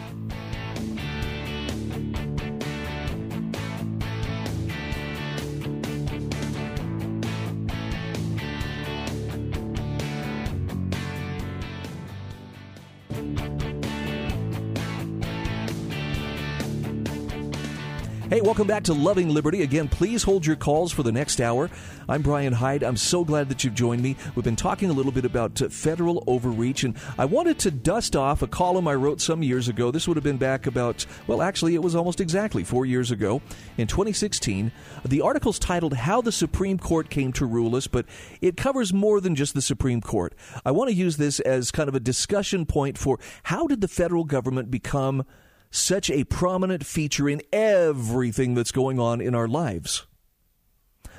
Hey, 18.31 18.41
welcome 18.41 18.69
back 18.69 18.85
to 18.85 18.95
Loving 18.95 19.29
Liberty. 19.29 19.63
Again, 19.63 19.89
please 19.89 20.23
hold 20.23 20.47
your 20.47 20.55
calls 20.55 20.93
for 20.93 21.03
the 21.03 21.11
next 21.11 21.41
hour. 21.41 21.69
I'm 22.09 22.23
Brian 22.23 22.53
Hyde. 22.53 22.85
I'm 22.85 22.97
so 22.97 23.25
glad 23.25 23.49
that 23.49 23.65
you've 23.65 23.75
joined 23.75 24.03
me. 24.03 24.15
We've 24.37 24.45
been 24.45 24.55
talking 24.55 24.89
a 24.89 24.93
little 24.93 25.11
bit 25.11 25.25
about 25.25 25.61
uh, 25.61 25.69
federal 25.69 26.23
overreach, 26.29 26.85
and 26.85 26.97
I 27.19 27.25
wanted 27.25 27.59
to 27.59 27.73
dust 27.73 28.15
off 28.15 28.43
a 28.43 28.47
column 28.47 28.87
I 28.87 28.95
wrote 28.95 29.21
some 29.21 29.43
years 29.43 29.67
ago. 29.67 29.91
This 29.91 30.07
would 30.07 30.17
have 30.17 30.23
been 30.23 30.37
back 30.37 30.69
about, 30.69 31.07
well, 31.27 31.43
actually, 31.43 31.75
it 31.75 31.83
was 31.83 31.97
almost 31.97 32.21
exactly 32.21 32.63
four 32.63 32.87
years 32.87 33.11
ago 33.11 33.43
in 33.77 33.89
2016. 33.89 34.71
The 35.05 35.23
article's 35.23 35.59
titled 35.59 35.95
How 35.95 36.21
the 36.21 36.31
Supreme 36.31 36.79
Court 36.79 37.11
Came 37.11 37.33
to 37.33 37.45
Rule 37.45 37.75
Us, 37.75 37.89
but 37.89 38.07
it 38.41 38.57
covers 38.57 38.93
more 38.93 39.21
than 39.21 39.35
just 39.35 39.55
the 39.55 39.61
Supreme 39.61 40.01
Court. 40.01 40.37
I 40.65 40.71
want 40.71 40.89
to 40.89 40.95
use 40.95 41.17
this 41.17 41.41
as 41.41 41.73
kind 41.73 41.89
of 41.89 41.97
a 41.97 42.01
discussion 42.01 42.65
point 42.65 42.97
for 42.97 43.19
how 43.43 43.67
did 43.67 43.81
the 43.81 43.89
federal 43.89 44.23
government 44.23 44.71
become 44.71 45.25
such 45.71 46.11
a 46.11 46.25
prominent 46.25 46.85
feature 46.85 47.29
in 47.29 47.43
everything 47.53 48.55
that's 48.55 48.73
going 48.73 48.99
on 48.99 49.21
in 49.21 49.35
our 49.35 49.49
lives. 49.49 50.07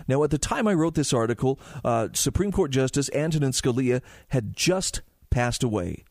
Now, 0.08 0.24
at 0.24 0.32
the 0.32 0.38
time 0.38 0.68
I 0.68 0.74
wrote 0.74 0.96
this 0.96 1.14
article, 1.14 1.60
uh, 1.84 2.10
Supreme 2.14 2.52
Court 2.52 2.72
Justice 2.72 3.10
Antonin 3.14 3.52
Scalia 3.52 4.02
had 4.30 4.56
just 4.56 5.02
passed 5.30 5.64
away. 5.64 6.04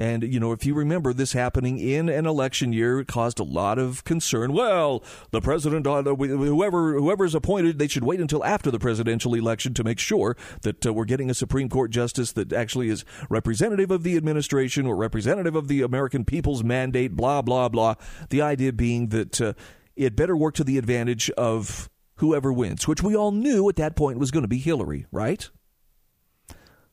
And, 0.00 0.22
you 0.22 0.40
know, 0.40 0.52
if 0.52 0.64
you 0.64 0.72
remember 0.72 1.12
this 1.12 1.34
happening 1.34 1.78
in 1.78 2.08
an 2.08 2.24
election 2.24 2.72
year, 2.72 3.00
it 3.00 3.06
caused 3.06 3.38
a 3.38 3.42
lot 3.44 3.78
of 3.78 4.02
concern. 4.04 4.54
Well, 4.54 5.04
the 5.30 5.42
president, 5.42 5.86
uh, 5.86 6.02
whoever 6.02 6.94
whoever's 6.94 7.34
appointed, 7.34 7.78
they 7.78 7.86
should 7.86 8.04
wait 8.04 8.18
until 8.18 8.42
after 8.42 8.70
the 8.70 8.78
presidential 8.78 9.34
election 9.34 9.74
to 9.74 9.84
make 9.84 9.98
sure 9.98 10.38
that 10.62 10.86
uh, 10.86 10.94
we're 10.94 11.04
getting 11.04 11.28
a 11.28 11.34
Supreme 11.34 11.68
Court 11.68 11.90
justice 11.90 12.32
that 12.32 12.50
actually 12.50 12.88
is 12.88 13.04
representative 13.28 13.90
of 13.90 14.02
the 14.02 14.16
administration 14.16 14.86
or 14.86 14.96
representative 14.96 15.54
of 15.54 15.68
the 15.68 15.82
American 15.82 16.24
people's 16.24 16.64
mandate, 16.64 17.14
blah, 17.14 17.42
blah, 17.42 17.68
blah. 17.68 17.96
The 18.30 18.40
idea 18.40 18.72
being 18.72 19.08
that 19.08 19.38
uh, 19.38 19.52
it 19.96 20.16
better 20.16 20.34
work 20.34 20.54
to 20.54 20.64
the 20.64 20.78
advantage 20.78 21.28
of 21.32 21.90
whoever 22.16 22.50
wins, 22.50 22.88
which 22.88 23.02
we 23.02 23.14
all 23.14 23.32
knew 23.32 23.68
at 23.68 23.76
that 23.76 23.96
point 23.96 24.18
was 24.18 24.30
going 24.30 24.44
to 24.44 24.48
be 24.48 24.60
Hillary, 24.60 25.04
right? 25.12 25.50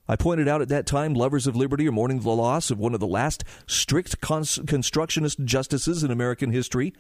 I 0.08 0.16
pointed 0.16 0.48
out 0.48 0.62
at 0.62 0.70
that 0.70 0.86
time 0.86 1.14
lovers 1.14 1.48
of 1.48 1.56
liberty 1.56 1.88
are 1.88 1.92
mourning 1.92 2.22
the 2.22 2.30
loss 2.30 2.72
of 2.72 2.80
one 2.80 2.94
of 2.94 3.00
the 3.00 3.08
last 3.08 3.44
strict 3.66 4.22
cons- 4.22 4.60
constructionist 4.66 5.44
justices 5.44 6.04
in 6.04 6.12
American 6.12 6.52
history. 6.52 6.94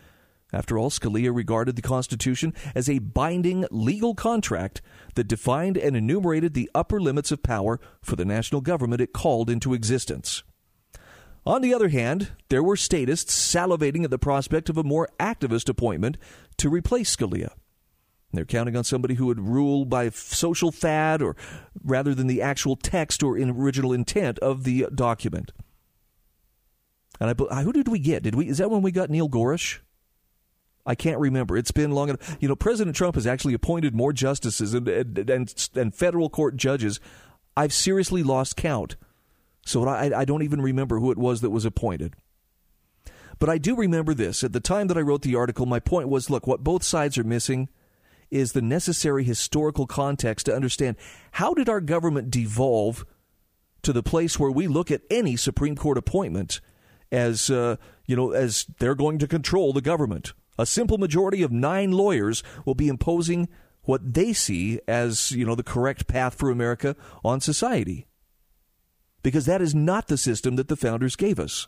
After 0.53 0.77
all, 0.77 0.89
Scalia 0.89 1.33
regarded 1.35 1.75
the 1.75 1.81
Constitution 1.81 2.53
as 2.73 2.89
a 2.89 2.99
binding 2.99 3.65
legal 3.69 4.15
contract 4.15 4.81
that 5.15 5.27
defined 5.27 5.77
and 5.77 5.95
enumerated 5.95 6.53
the 6.53 6.69
upper 6.73 7.01
limits 7.01 7.31
of 7.31 7.43
power 7.43 7.79
for 8.01 8.15
the 8.15 8.25
national 8.25 8.61
government 8.61 9.01
it 9.01 9.13
called 9.13 9.49
into 9.49 9.73
existence. 9.73 10.43
On 11.45 11.61
the 11.61 11.73
other 11.73 11.89
hand, 11.89 12.31
there 12.49 12.63
were 12.63 12.75
statists 12.75 13.33
salivating 13.33 14.03
at 14.03 14.09
the 14.09 14.19
prospect 14.19 14.69
of 14.69 14.77
a 14.77 14.83
more 14.83 15.09
activist 15.17 15.69
appointment 15.69 16.17
to 16.57 16.69
replace 16.69 17.15
Scalia. 17.15 17.51
They're 18.33 18.45
counting 18.45 18.75
on 18.75 18.83
somebody 18.83 19.15
who 19.15 19.27
would 19.27 19.39
rule 19.39 19.85
by 19.85 20.09
social 20.09 20.71
fad 20.71 21.21
or 21.21 21.35
rather 21.83 22.13
than 22.13 22.27
the 22.27 22.41
actual 22.41 22.75
text 22.75 23.23
or 23.23 23.37
original 23.37 23.93
intent 23.93 24.37
of 24.39 24.63
the 24.63 24.87
document. 24.93 25.53
And 27.19 27.33
I, 27.49 27.63
who 27.63 27.71
did 27.71 27.87
we 27.87 27.99
get? 27.99 28.23
Did 28.23 28.35
we? 28.35 28.47
Is 28.47 28.57
that 28.57 28.69
when 28.69 28.81
we 28.81 28.91
got 28.91 29.09
Neil 29.09 29.27
Gorsuch? 29.27 29.81
I 30.85 30.93
can't 30.95 31.19
remember. 31.19 31.57
It's 31.57 31.71
been 31.71 31.91
long 31.91 32.09
enough. 32.09 32.37
You 32.39 32.47
know, 32.47 32.55
President 32.55 32.95
Trump 32.95 33.15
has 33.15 33.25
actually 33.25 33.53
appointed 33.53 33.95
more 33.95 34.13
justices 34.13 34.73
and 34.73 34.87
and, 34.87 35.29
and, 35.29 35.69
and 35.75 35.95
federal 35.95 36.29
court 36.29 36.57
judges. 36.57 36.99
I've 37.55 37.73
seriously 37.73 38.23
lost 38.23 38.55
count, 38.55 38.97
so 39.65 39.87
I, 39.87 40.19
I 40.19 40.25
don't 40.25 40.43
even 40.43 40.61
remember 40.61 40.99
who 40.99 41.11
it 41.11 41.17
was 41.17 41.41
that 41.41 41.49
was 41.49 41.65
appointed. 41.65 42.13
But 43.39 43.49
I 43.49 43.57
do 43.57 43.75
remember 43.75 44.13
this. 44.13 44.43
At 44.43 44.53
the 44.53 44.59
time 44.59 44.87
that 44.87 44.97
I 44.97 45.01
wrote 45.01 45.23
the 45.23 45.35
article, 45.35 45.65
my 45.65 45.79
point 45.79 46.07
was: 46.07 46.29
look, 46.29 46.45
what 46.45 46.63
both 46.63 46.83
sides 46.83 47.17
are 47.17 47.23
missing 47.23 47.69
is 48.29 48.53
the 48.53 48.61
necessary 48.61 49.23
historical 49.23 49.87
context 49.87 50.45
to 50.45 50.55
understand 50.55 50.95
how 51.31 51.53
did 51.53 51.69
our 51.69 51.81
government 51.81 52.29
devolve 52.31 53.05
to 53.83 53.93
the 53.93 54.03
place 54.03 54.39
where 54.39 54.51
we 54.51 54.67
look 54.67 54.91
at 54.91 55.01
any 55.09 55.35
Supreme 55.35 55.75
Court 55.75 55.97
appointment 55.97 56.59
as 57.11 57.49
uh, 57.49 57.77
you 58.05 58.15
know 58.15 58.31
as 58.31 58.65
they're 58.79 58.95
going 58.95 59.19
to 59.19 59.27
control 59.27 59.73
the 59.73 59.81
government. 59.81 60.33
A 60.59 60.65
simple 60.65 60.97
majority 60.97 61.43
of 61.43 61.51
nine 61.51 61.91
lawyers 61.91 62.43
will 62.65 62.75
be 62.75 62.87
imposing 62.87 63.47
what 63.83 64.13
they 64.13 64.33
see 64.33 64.79
as 64.87 65.31
you 65.31 65.45
know 65.45 65.55
the 65.55 65.63
correct 65.63 66.07
path 66.07 66.35
for 66.35 66.49
America 66.49 66.95
on 67.23 67.39
society, 67.39 68.07
because 69.23 69.45
that 69.45 69.61
is 69.61 69.73
not 69.73 70.07
the 70.07 70.17
system 70.17 70.55
that 70.57 70.67
the 70.67 70.75
founders 70.75 71.15
gave 71.15 71.39
us. 71.39 71.67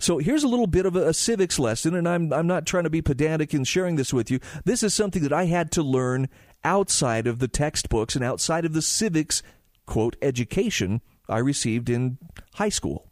So 0.00 0.16
here's 0.16 0.42
a 0.42 0.48
little 0.48 0.66
bit 0.66 0.86
of 0.86 0.96
a, 0.96 1.08
a, 1.08 1.14
civics 1.14 1.58
lesson, 1.58 1.94
and 1.94 2.08
I'm, 2.08 2.32
I'm 2.32 2.46
not 2.46 2.66
trying 2.66 2.84
to 2.84 2.90
be 2.90 3.02
pedantic 3.02 3.52
in 3.52 3.64
sharing 3.64 3.96
this 3.96 4.14
with 4.14 4.30
you. 4.30 4.40
This 4.64 4.82
is 4.82 4.94
something 4.94 5.22
that 5.22 5.32
I 5.32 5.44
had 5.44 5.70
to 5.72 5.82
learn 5.82 6.28
outside 6.64 7.26
of 7.26 7.38
the 7.38 7.48
textbooks 7.48 8.16
and 8.16 8.24
outside 8.24 8.64
of 8.64 8.72
the 8.72 8.80
civics, 8.80 9.42
quote, 9.84 10.16
education 10.22 11.02
I 11.28 11.38
received 11.38 11.90
in 11.90 12.16
high 12.54 12.70
school. 12.70 13.10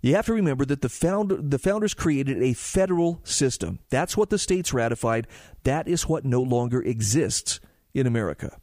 You 0.00 0.14
have 0.14 0.26
to 0.26 0.32
remember 0.32 0.64
that 0.64 0.80
the, 0.80 0.88
found, 0.88 1.50
the 1.50 1.58
founders 1.58 1.92
created 1.92 2.42
a 2.42 2.54
federal 2.54 3.20
system. 3.22 3.80
That's 3.90 4.16
what 4.16 4.30
the 4.30 4.38
states 4.38 4.72
ratified. 4.72 5.26
That 5.64 5.86
is 5.86 6.08
what 6.08 6.24
no 6.24 6.40
longer 6.40 6.80
exists 6.80 7.60
in 7.92 8.06
America 8.06 8.56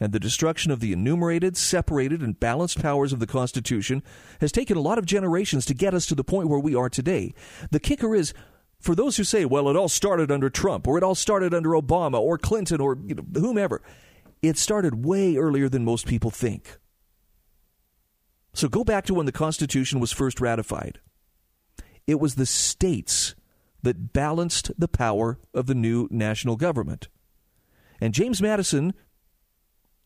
and 0.00 0.12
the 0.12 0.20
destruction 0.20 0.70
of 0.70 0.80
the 0.80 0.92
enumerated, 0.92 1.56
separated, 1.56 2.22
and 2.22 2.38
balanced 2.38 2.80
powers 2.80 3.12
of 3.12 3.20
the 3.20 3.26
Constitution 3.26 4.02
has 4.40 4.52
taken 4.52 4.76
a 4.76 4.80
lot 4.80 4.98
of 4.98 5.06
generations 5.06 5.66
to 5.66 5.74
get 5.74 5.94
us 5.94 6.06
to 6.06 6.14
the 6.14 6.24
point 6.24 6.48
where 6.48 6.58
we 6.58 6.74
are 6.74 6.88
today. 6.88 7.34
The 7.70 7.80
kicker 7.80 8.14
is, 8.14 8.32
for 8.80 8.94
those 8.94 9.16
who 9.16 9.24
say, 9.24 9.44
well, 9.44 9.68
it 9.68 9.76
all 9.76 9.88
started 9.88 10.30
under 10.30 10.50
Trump, 10.50 10.86
or 10.86 10.96
it 10.98 11.04
all 11.04 11.14
started 11.14 11.52
under 11.52 11.70
Obama, 11.70 12.20
or 12.20 12.38
Clinton, 12.38 12.80
or 12.80 12.96
you 13.04 13.14
know, 13.14 13.24
whomever, 13.34 13.82
it 14.40 14.56
started 14.56 15.04
way 15.04 15.36
earlier 15.36 15.68
than 15.68 15.84
most 15.84 16.06
people 16.06 16.30
think. 16.30 16.78
So 18.54 18.68
go 18.68 18.84
back 18.84 19.04
to 19.06 19.14
when 19.14 19.26
the 19.26 19.32
Constitution 19.32 20.00
was 20.00 20.12
first 20.12 20.40
ratified. 20.40 21.00
It 22.06 22.20
was 22.20 22.34
the 22.34 22.46
states 22.46 23.34
that 23.82 24.12
balanced 24.12 24.70
the 24.78 24.88
power 24.88 25.38
of 25.54 25.66
the 25.66 25.74
new 25.74 26.08
national 26.10 26.56
government. 26.56 27.08
And 28.00 28.14
James 28.14 28.40
Madison 28.40 28.94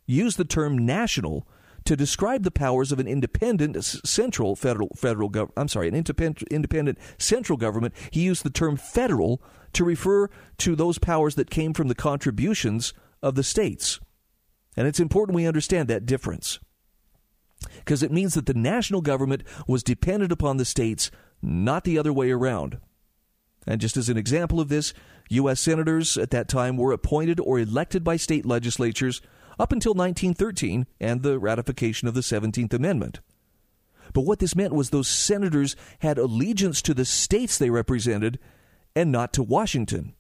use 0.07 0.37
the 0.37 0.45
term 0.45 0.79
national 0.79 1.47
to 1.85 1.97
describe 1.97 2.45
the 2.45 2.51
powers 2.51 2.93
of 2.93 3.01
an 3.01 3.09
independent 3.09 3.83
central 3.83 4.55
federal 4.55 4.91
federal 4.97 5.29
government. 5.29 5.55
I'm 5.57 5.69
sorry, 5.69 5.89
an 5.89 5.95
independent 5.95 6.49
independent 6.51 6.99
central 7.19 7.57
government. 7.57 7.95
He 8.11 8.23
used 8.23 8.45
the 8.45 8.51
term 8.51 8.77
federal 8.77 9.43
to 9.73 9.85
refer 9.85 10.29
to 10.59 10.77
those 10.77 10.99
powers 10.99 11.35
that 11.35 11.51
came 11.51 11.73
from 11.73 11.89
the 11.89 11.95
contributions 11.95 12.93
of 13.23 13.35
the 13.35 13.43
states. 13.43 14.01
And 14.77 14.87
it's 14.87 15.01
important 15.01 15.37
we 15.37 15.47
understand 15.47 15.89
that 15.89 16.07
difference. 16.07 16.59
Because 17.77 18.03
it 18.03 18.13
means 18.13 18.35
that 18.35 18.47
the 18.47 18.55
national 18.55 19.03
government 19.03 19.45
was 19.67 19.83
dependent 19.83 20.33
upon 20.33 20.57
the 20.57 20.65
states, 20.65 21.11
not 21.41 21.85
the 21.85 21.99
other 21.99 22.13
way 22.13 22.31
around. 22.31 22.79
And 23.67 23.81
just 23.81 23.97
as 23.97 24.09
an 24.09 24.17
example 24.17 24.61
of 24.61 24.69
this, 24.69 24.93
U.S. 25.31 25.61
senators 25.61 26.17
at 26.17 26.31
that 26.31 26.49
time 26.49 26.77
were 26.77 26.93
appointed 26.93 27.39
or 27.39 27.59
elected 27.59 28.03
by 28.03 28.17
state 28.17 28.45
legislatures 28.45 29.21
up 29.59 29.73
until 29.73 29.95
1913 29.95 30.87
and 31.01 31.23
the 31.23 31.39
ratification 31.39 32.09
of 32.09 32.15
the 32.15 32.21
17th 32.21 32.73
Amendment. 32.73 33.21
But 34.13 34.23
what 34.23 34.39
this 34.39 34.57
meant 34.57 34.75
was 34.75 34.91
those 34.91 35.09
senators 35.09 35.77
had 36.01 36.19
allegiance 36.19 36.83
to 36.83 36.95
the 36.95 37.05
states 37.05 37.57
they 37.59 37.71
represented 37.71 38.39
and 38.95 39.11
not 39.11 39.33
to 39.35 39.43
Washington. 39.43 40.15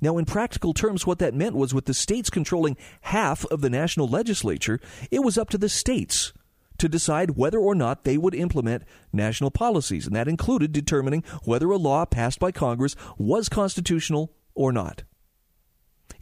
Now, 0.00 0.18
in 0.18 0.24
practical 0.24 0.74
terms, 0.74 1.06
what 1.06 1.20
that 1.20 1.34
meant 1.34 1.54
was 1.54 1.72
with 1.72 1.84
the 1.84 1.94
states 1.94 2.28
controlling 2.28 2.76
half 3.02 3.44
of 3.46 3.60
the 3.60 3.70
national 3.70 4.08
legislature, 4.08 4.80
it 5.10 5.20
was 5.20 5.38
up 5.38 5.48
to 5.50 5.58
the 5.58 5.68
states 5.68 6.32
to 6.78 6.88
decide 6.88 7.36
whether 7.36 7.58
or 7.58 7.76
not 7.76 8.02
they 8.02 8.18
would 8.18 8.34
implement 8.34 8.82
national 9.12 9.52
policies, 9.52 10.06
and 10.06 10.16
that 10.16 10.26
included 10.26 10.72
determining 10.72 11.22
whether 11.44 11.70
a 11.70 11.76
law 11.76 12.04
passed 12.04 12.40
by 12.40 12.50
Congress 12.50 12.96
was 13.16 13.48
constitutional 13.48 14.32
or 14.54 14.72
not. 14.72 15.04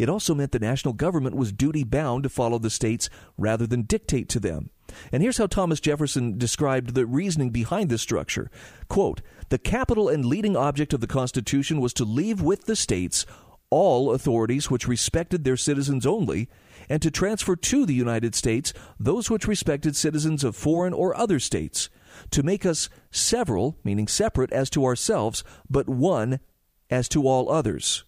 It 0.01 0.09
also 0.09 0.35
meant 0.35 0.53
the 0.53 0.59
national 0.59 0.95
government 0.95 1.37
was 1.37 1.53
duty 1.53 1.85
bound 1.85 2.23
to 2.23 2.31
follow 2.31 2.59
the 2.59 2.71
states 2.71 3.11
rather 3.37 3.67
than 3.67 3.83
dictate 3.83 4.31
to 4.31 4.41
them. 4.41 4.71
And 5.13 5.23
here's 5.23 5.37
how 5.37 5.47
Thomas 5.47 5.79
Jefferson 5.79 6.39
described 6.39 6.95
the 6.95 7.05
reasoning 7.05 7.51
behind 7.51 7.91
this 7.91 8.01
structure. 8.01 8.51
Quote, 8.89 9.21
the 9.51 9.59
capital 9.59 10.09
and 10.09 10.25
leading 10.25 10.57
object 10.57 10.95
of 10.95 11.03
the 11.03 11.07
Constitution 11.07 11.83
was 11.83 11.93
to 11.93 12.05
leave 12.05 12.41
with 12.41 12.65
the 12.65 12.77
states 12.77 13.27
all 13.69 14.15
authorities 14.15 14.71
which 14.71 14.89
respected 14.89 15.45
their 15.45 15.59
citizens 15.59 16.07
only, 16.07 16.49
and 16.89 17.03
to 17.03 17.11
transfer 17.11 17.55
to 17.55 17.85
the 17.85 17.93
United 17.93 18.35
States 18.35 18.73
those 18.99 19.29
which 19.29 19.47
respected 19.47 19.95
citizens 19.95 20.43
of 20.43 20.57
foreign 20.57 20.95
or 20.95 21.15
other 21.15 21.39
states, 21.39 21.91
to 22.31 22.43
make 22.43 22.65
us 22.65 22.89
several, 23.11 23.77
meaning 23.85 24.09
separate 24.09 24.51
as 24.51 24.71
to 24.71 24.87
ourselves, 24.87 25.45
but 25.69 25.91
one 25.91 26.41
as 26.89 27.07
to 27.07 27.29
all 27.29 27.53
others. 27.53 28.05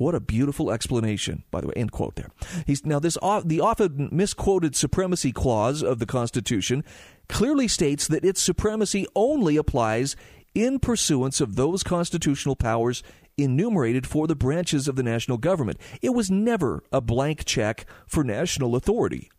What 0.00 0.14
a 0.14 0.20
beautiful 0.20 0.70
explanation, 0.70 1.44
by 1.50 1.60
the 1.60 1.66
way. 1.66 1.74
End 1.76 1.92
quote 1.92 2.14
there. 2.14 2.30
He's, 2.66 2.86
now, 2.86 3.00
this 3.00 3.18
the 3.44 3.60
often 3.60 4.08
misquoted 4.10 4.74
supremacy 4.74 5.30
clause 5.30 5.82
of 5.82 5.98
the 5.98 6.06
Constitution 6.06 6.84
clearly 7.28 7.68
states 7.68 8.08
that 8.08 8.24
its 8.24 8.40
supremacy 8.40 9.06
only 9.14 9.58
applies 9.58 10.16
in 10.54 10.78
pursuance 10.78 11.42
of 11.42 11.56
those 11.56 11.82
constitutional 11.82 12.56
powers 12.56 13.02
enumerated 13.36 14.06
for 14.06 14.26
the 14.26 14.34
branches 14.34 14.88
of 14.88 14.96
the 14.96 15.02
national 15.02 15.36
government. 15.36 15.78
It 16.00 16.14
was 16.14 16.30
never 16.30 16.82
a 16.90 17.02
blank 17.02 17.44
check 17.44 17.84
for 18.06 18.24
national 18.24 18.76
authority. 18.76 19.30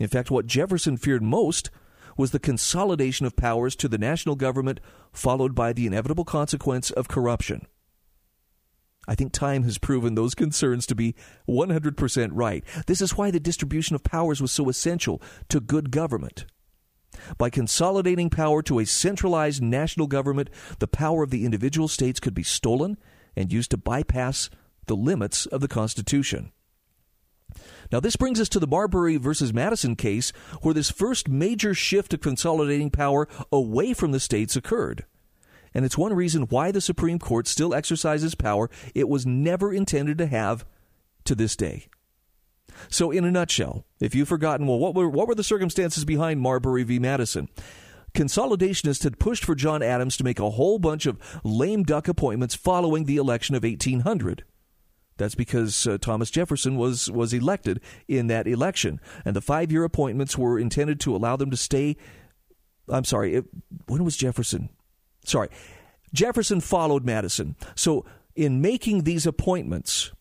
In 0.00 0.08
fact, 0.08 0.32
what 0.32 0.48
Jefferson 0.48 0.96
feared 0.96 1.22
most 1.22 1.70
was 2.16 2.32
the 2.32 2.40
consolidation 2.40 3.24
of 3.24 3.36
powers 3.36 3.76
to 3.76 3.86
the 3.86 3.98
national 3.98 4.34
government, 4.34 4.80
followed 5.12 5.54
by 5.54 5.72
the 5.72 5.86
inevitable 5.86 6.24
consequence 6.24 6.90
of 6.90 7.06
corruption. 7.06 7.68
I 9.06 9.14
think 9.14 9.32
time 9.32 9.64
has 9.64 9.78
proven 9.78 10.14
those 10.14 10.34
concerns 10.34 10.86
to 10.86 10.94
be 10.94 11.14
100% 11.48 12.30
right. 12.32 12.64
This 12.86 13.00
is 13.00 13.16
why 13.16 13.30
the 13.30 13.40
distribution 13.40 13.94
of 13.94 14.04
powers 14.04 14.40
was 14.40 14.52
so 14.52 14.68
essential 14.68 15.20
to 15.48 15.60
good 15.60 15.90
government. 15.90 16.46
By 17.38 17.50
consolidating 17.50 18.30
power 18.30 18.62
to 18.62 18.78
a 18.78 18.86
centralized 18.86 19.62
national 19.62 20.06
government, 20.06 20.50
the 20.78 20.88
power 20.88 21.22
of 21.22 21.30
the 21.30 21.44
individual 21.44 21.88
states 21.88 22.20
could 22.20 22.34
be 22.34 22.42
stolen 22.42 22.98
and 23.36 23.52
used 23.52 23.70
to 23.70 23.76
bypass 23.76 24.50
the 24.86 24.96
limits 24.96 25.46
of 25.46 25.60
the 25.60 25.68
Constitution. 25.68 26.52
Now, 27.92 28.00
this 28.00 28.16
brings 28.16 28.40
us 28.40 28.48
to 28.50 28.58
the 28.58 28.66
Marbury 28.66 29.16
versus 29.16 29.52
Madison 29.52 29.94
case, 29.94 30.32
where 30.62 30.74
this 30.74 30.90
first 30.90 31.28
major 31.28 31.74
shift 31.74 32.12
of 32.14 32.20
consolidating 32.20 32.90
power 32.90 33.28
away 33.52 33.94
from 33.94 34.12
the 34.12 34.20
states 34.20 34.56
occurred. 34.56 35.04
And 35.74 35.84
it's 35.84 35.98
one 35.98 36.14
reason 36.14 36.42
why 36.44 36.70
the 36.70 36.80
Supreme 36.80 37.18
Court 37.18 37.46
still 37.46 37.74
exercises 37.74 38.34
power 38.34 38.70
it 38.94 39.08
was 39.08 39.26
never 39.26 39.72
intended 39.72 40.18
to 40.18 40.26
have 40.26 40.64
to 41.24 41.34
this 41.34 41.56
day. 41.56 41.88
So, 42.88 43.10
in 43.10 43.24
a 43.24 43.30
nutshell, 43.30 43.84
if 44.00 44.14
you've 44.14 44.28
forgotten, 44.28 44.66
well, 44.66 44.78
what 44.78 44.94
were, 44.94 45.08
what 45.08 45.28
were 45.28 45.34
the 45.34 45.44
circumstances 45.44 46.04
behind 46.04 46.40
Marbury 46.40 46.82
v. 46.82 46.98
Madison? 46.98 47.48
Consolidationists 48.14 49.02
had 49.02 49.18
pushed 49.18 49.44
for 49.44 49.54
John 49.54 49.82
Adams 49.82 50.16
to 50.16 50.24
make 50.24 50.38
a 50.38 50.50
whole 50.50 50.78
bunch 50.78 51.06
of 51.06 51.18
lame 51.42 51.82
duck 51.82 52.06
appointments 52.06 52.54
following 52.54 53.04
the 53.04 53.16
election 53.16 53.56
of 53.56 53.64
1800. 53.64 54.44
That's 55.16 55.34
because 55.34 55.86
uh, 55.86 55.98
Thomas 55.98 56.30
Jefferson 56.30 56.76
was, 56.76 57.10
was 57.10 57.32
elected 57.32 57.80
in 58.08 58.28
that 58.28 58.46
election. 58.46 59.00
And 59.24 59.34
the 59.34 59.40
five 59.40 59.70
year 59.70 59.84
appointments 59.84 60.38
were 60.38 60.58
intended 60.58 61.00
to 61.00 61.14
allow 61.14 61.36
them 61.36 61.50
to 61.50 61.56
stay. 61.56 61.96
I'm 62.88 63.04
sorry, 63.04 63.34
it, 63.34 63.44
when 63.86 64.04
was 64.04 64.16
Jefferson? 64.16 64.70
Sorry. 65.24 65.48
Jefferson 66.12 66.60
followed 66.60 67.04
Madison. 67.04 67.56
So, 67.74 68.04
in 68.36 68.60
making 68.60 69.02
these 69.02 69.26
appointments, 69.26 70.12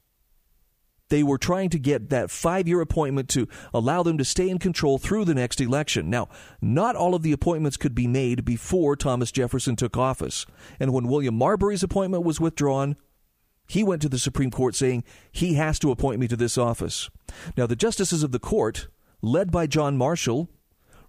they 1.09 1.21
were 1.21 1.37
trying 1.37 1.69
to 1.69 1.79
get 1.79 2.09
that 2.09 2.31
five 2.31 2.67
year 2.67 2.81
appointment 2.81 3.29
to 3.29 3.47
allow 3.73 4.01
them 4.01 4.17
to 4.17 4.25
stay 4.25 4.49
in 4.49 4.57
control 4.57 4.97
through 4.97 5.25
the 5.25 5.35
next 5.35 5.61
election. 5.61 6.09
Now, 6.09 6.29
not 6.61 6.95
all 6.95 7.13
of 7.13 7.21
the 7.21 7.31
appointments 7.31 7.77
could 7.77 7.93
be 7.93 8.07
made 8.07 8.43
before 8.43 8.95
Thomas 8.95 9.31
Jefferson 9.31 9.75
took 9.75 9.95
office. 9.95 10.45
And 10.79 10.91
when 10.91 11.07
William 11.07 11.35
Marbury's 11.35 11.83
appointment 11.83 12.23
was 12.23 12.39
withdrawn, 12.39 12.95
he 13.67 13.83
went 13.83 14.01
to 14.01 14.09
the 14.09 14.17
Supreme 14.17 14.51
Court 14.51 14.75
saying 14.75 15.03
he 15.31 15.53
has 15.53 15.77
to 15.79 15.91
appoint 15.91 16.19
me 16.19 16.27
to 16.27 16.35
this 16.35 16.57
office. 16.57 17.09
Now, 17.55 17.67
the 17.67 17.75
justices 17.75 18.23
of 18.23 18.31
the 18.31 18.39
court, 18.39 18.87
led 19.21 19.51
by 19.51 19.67
John 19.67 19.97
Marshall, 19.97 20.49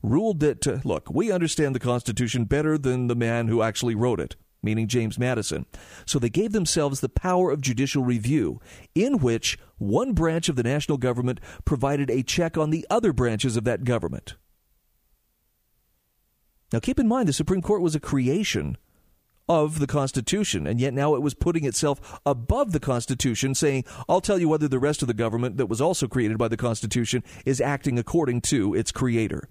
ruled 0.05 0.41
that, 0.41 0.67
uh, 0.67 0.79
look, 0.85 1.09
we 1.11 1.33
understand 1.33 1.75
the 1.75 1.81
Constitution 1.81 2.45
better 2.45 2.79
than 2.79 3.09
the 3.09 3.17
man 3.17 3.49
who 3.49 3.63
actually 3.63 3.95
wrote 3.95 4.21
it 4.21 4.37
meaning 4.65 4.89
James 4.89 5.19
Madison. 5.19 5.67
So 6.07 6.19
they 6.19 6.31
gave 6.31 6.53
themselves 6.53 7.01
the 7.01 7.09
power 7.09 7.51
of 7.51 7.61
judicial 7.61 8.03
review, 8.03 8.61
in 8.95 9.19
which 9.19 9.59
one 9.77 10.15
branch 10.15 10.49
of 10.49 10.57
the 10.57 10.63
national 10.63 10.99
government 10.99 11.39
provided 11.65 12.11
a 12.11 12.23
check 12.23 12.57
on 12.57 12.71
the 12.71 12.87
other 12.91 13.13
branches 13.13 13.57
of 13.57 13.65
that 13.65 13.85
government. 13.85 14.37
Now 16.73 16.81
keep 16.81 16.99
in 16.99 17.07
mind, 17.07 17.29
the 17.29 17.33
Supreme 17.33 17.63
Court 17.63 17.83
was 17.83 17.95
a 17.95 18.01
creation 18.01 18.79
of 19.47 19.79
the 19.79 19.87
Constitution, 19.87 20.67
and 20.67 20.81
yet 20.81 20.95
now 20.95 21.15
it 21.15 21.23
was 21.23 21.35
putting 21.35 21.65
itself 21.65 22.19
above 22.25 22.73
the 22.73 22.81
Constitution, 22.81 23.55
saying, 23.55 23.85
I'll 24.09 24.23
tell 24.23 24.39
you 24.39 24.49
whether 24.49 24.67
the 24.67 24.79
rest 24.79 25.03
of 25.03 25.09
the 25.09 25.15
government 25.15 25.59
that 25.59 25.67
was 25.67 25.83
also 25.83 26.09
created 26.09 26.39
by 26.39 26.49
the 26.49 26.57
Constitution 26.57 27.23
is 27.45 27.61
acting 27.61 27.99
according 27.99 28.41
to 28.43 28.75
its 28.75 28.91
creator. 28.91 29.51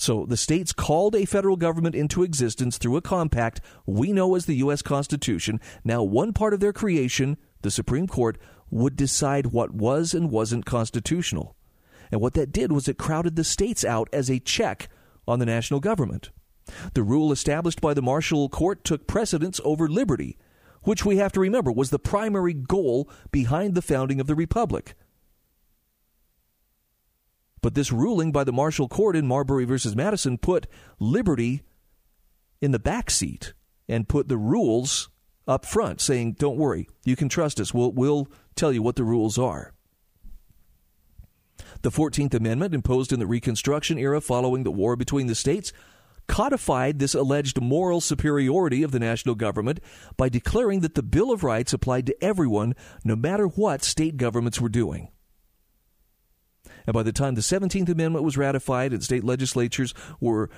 So 0.00 0.24
the 0.24 0.38
states 0.38 0.72
called 0.72 1.14
a 1.14 1.26
federal 1.26 1.56
government 1.56 1.94
into 1.94 2.22
existence 2.22 2.78
through 2.78 2.96
a 2.96 3.02
compact 3.02 3.60
we 3.84 4.12
know 4.12 4.34
as 4.34 4.46
the 4.46 4.56
U.S. 4.56 4.80
Constitution. 4.80 5.60
Now, 5.84 6.02
one 6.02 6.32
part 6.32 6.54
of 6.54 6.60
their 6.60 6.72
creation, 6.72 7.36
the 7.60 7.70
Supreme 7.70 8.06
Court, 8.06 8.38
would 8.70 8.96
decide 8.96 9.48
what 9.48 9.74
was 9.74 10.14
and 10.14 10.30
wasn't 10.30 10.64
constitutional. 10.64 11.54
And 12.10 12.18
what 12.18 12.32
that 12.32 12.50
did 12.50 12.72
was 12.72 12.88
it 12.88 12.96
crowded 12.96 13.36
the 13.36 13.44
states 13.44 13.84
out 13.84 14.08
as 14.10 14.30
a 14.30 14.38
check 14.38 14.88
on 15.28 15.38
the 15.38 15.44
national 15.44 15.80
government. 15.80 16.30
The 16.94 17.02
rule 17.02 17.30
established 17.30 17.82
by 17.82 17.92
the 17.92 18.00
Marshall 18.00 18.48
Court 18.48 18.82
took 18.84 19.06
precedence 19.06 19.60
over 19.64 19.86
liberty, 19.86 20.38
which 20.82 21.04
we 21.04 21.18
have 21.18 21.32
to 21.32 21.40
remember 21.40 21.70
was 21.70 21.90
the 21.90 21.98
primary 21.98 22.54
goal 22.54 23.10
behind 23.30 23.74
the 23.74 23.82
founding 23.82 24.18
of 24.18 24.26
the 24.26 24.34
Republic. 24.34 24.94
But 27.62 27.74
this 27.74 27.92
ruling 27.92 28.32
by 28.32 28.44
the 28.44 28.52
Marshall 28.52 28.88
Court 28.88 29.16
in 29.16 29.26
Marbury 29.26 29.64
versus 29.64 29.94
Madison 29.94 30.38
put 30.38 30.66
liberty 30.98 31.62
in 32.60 32.70
the 32.70 32.78
back 32.78 33.10
seat 33.10 33.52
and 33.88 34.08
put 34.08 34.28
the 34.28 34.38
rules 34.38 35.10
up 35.46 35.66
front, 35.66 36.00
saying, 36.00 36.34
"Don't 36.38 36.56
worry, 36.56 36.88
you 37.04 37.16
can 37.16 37.28
trust 37.28 37.60
us. 37.60 37.74
We'll 37.74 37.92
we'll 37.92 38.28
tell 38.54 38.72
you 38.72 38.82
what 38.82 38.96
the 38.96 39.04
rules 39.04 39.36
are." 39.38 39.74
The 41.82 41.90
14th 41.90 42.34
Amendment, 42.34 42.74
imposed 42.74 43.12
in 43.12 43.20
the 43.20 43.26
Reconstruction 43.26 43.98
era 43.98 44.20
following 44.20 44.64
the 44.64 44.70
war 44.70 44.96
between 44.96 45.26
the 45.26 45.34
states, 45.34 45.72
codified 46.28 46.98
this 46.98 47.14
alleged 47.14 47.60
moral 47.60 48.00
superiority 48.00 48.82
of 48.82 48.92
the 48.92 49.00
national 49.00 49.34
government 49.34 49.80
by 50.16 50.28
declaring 50.28 50.80
that 50.80 50.94
the 50.94 51.02
Bill 51.02 51.32
of 51.32 51.42
Rights 51.42 51.72
applied 51.72 52.06
to 52.06 52.24
everyone, 52.24 52.74
no 53.04 53.16
matter 53.16 53.46
what 53.46 53.82
state 53.82 54.16
governments 54.16 54.60
were 54.60 54.68
doing. 54.68 55.08
And 56.86 56.94
by 56.94 57.02
the 57.02 57.12
time 57.12 57.34
the 57.34 57.40
17th 57.40 57.88
Amendment 57.88 58.24
was 58.24 58.36
ratified 58.36 58.92
and 58.92 59.02
state 59.02 59.24
legislatures 59.24 59.94
were 60.20 60.50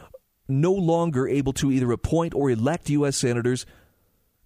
no 0.49 0.73
longer 0.73 1.29
able 1.29 1.53
to 1.55 1.71
either 1.71 1.91
appoint 1.93 2.35
or 2.35 2.51
elect 2.51 2.91
U.S. 2.91 3.17
senators, 3.17 3.65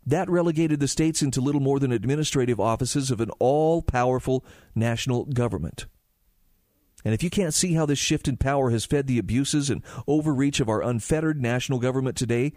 that 0.05 0.31
relegated 0.31 0.79
the 0.79 0.89
states 0.89 1.21
into 1.21 1.41
little 1.41 1.61
more 1.61 1.81
than 1.81 1.91
administrative 1.91 2.61
offices 2.61 3.11
of 3.11 3.21
an 3.21 3.31
all 3.39 3.83
powerful 3.83 4.45
national 4.75 5.25
government. 5.25 5.87
And 7.05 7.13
if 7.13 7.23
you 7.23 7.31
can't 7.31 7.55
see 7.55 7.75
how 7.75 7.87
this 7.87 7.99
shift 7.99 8.29
in 8.29 8.37
power 8.37 8.71
has 8.71 8.85
fed 8.85 9.07
the 9.07 9.19
abuses 9.19 9.71
and 9.71 9.83
overreach 10.07 10.61
of 10.61 10.69
our 10.69 10.83
unfettered 10.83 11.41
national 11.41 11.79
government 11.79 12.17
today, 12.17 12.53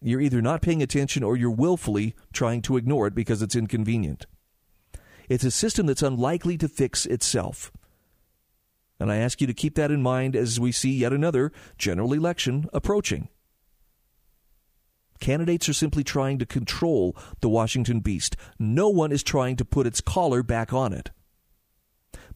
you're 0.00 0.20
either 0.20 0.40
not 0.40 0.62
paying 0.62 0.82
attention 0.82 1.22
or 1.22 1.36
you're 1.36 1.50
willfully 1.50 2.14
trying 2.32 2.62
to 2.62 2.76
ignore 2.76 3.06
it 3.06 3.14
because 3.14 3.42
it's 3.42 3.56
inconvenient. 3.56 4.26
It's 5.28 5.44
a 5.44 5.50
system 5.50 5.86
that's 5.86 6.02
unlikely 6.02 6.56
to 6.58 6.68
fix 6.68 7.06
itself. 7.06 7.70
And 9.00 9.12
I 9.12 9.16
ask 9.16 9.40
you 9.40 9.46
to 9.46 9.54
keep 9.54 9.74
that 9.76 9.90
in 9.90 10.02
mind 10.02 10.34
as 10.34 10.58
we 10.58 10.72
see 10.72 10.90
yet 10.90 11.12
another 11.12 11.52
general 11.76 12.12
election 12.12 12.68
approaching. 12.72 13.28
Candidates 15.20 15.68
are 15.68 15.74
simply 15.74 16.04
trying 16.04 16.38
to 16.38 16.46
control 16.46 17.16
the 17.40 17.48
Washington 17.48 18.00
beast. 18.00 18.36
No 18.58 18.88
one 18.88 19.12
is 19.12 19.22
trying 19.22 19.56
to 19.56 19.64
put 19.64 19.86
its 19.86 20.00
collar 20.00 20.42
back 20.42 20.72
on 20.72 20.92
it. 20.92 21.10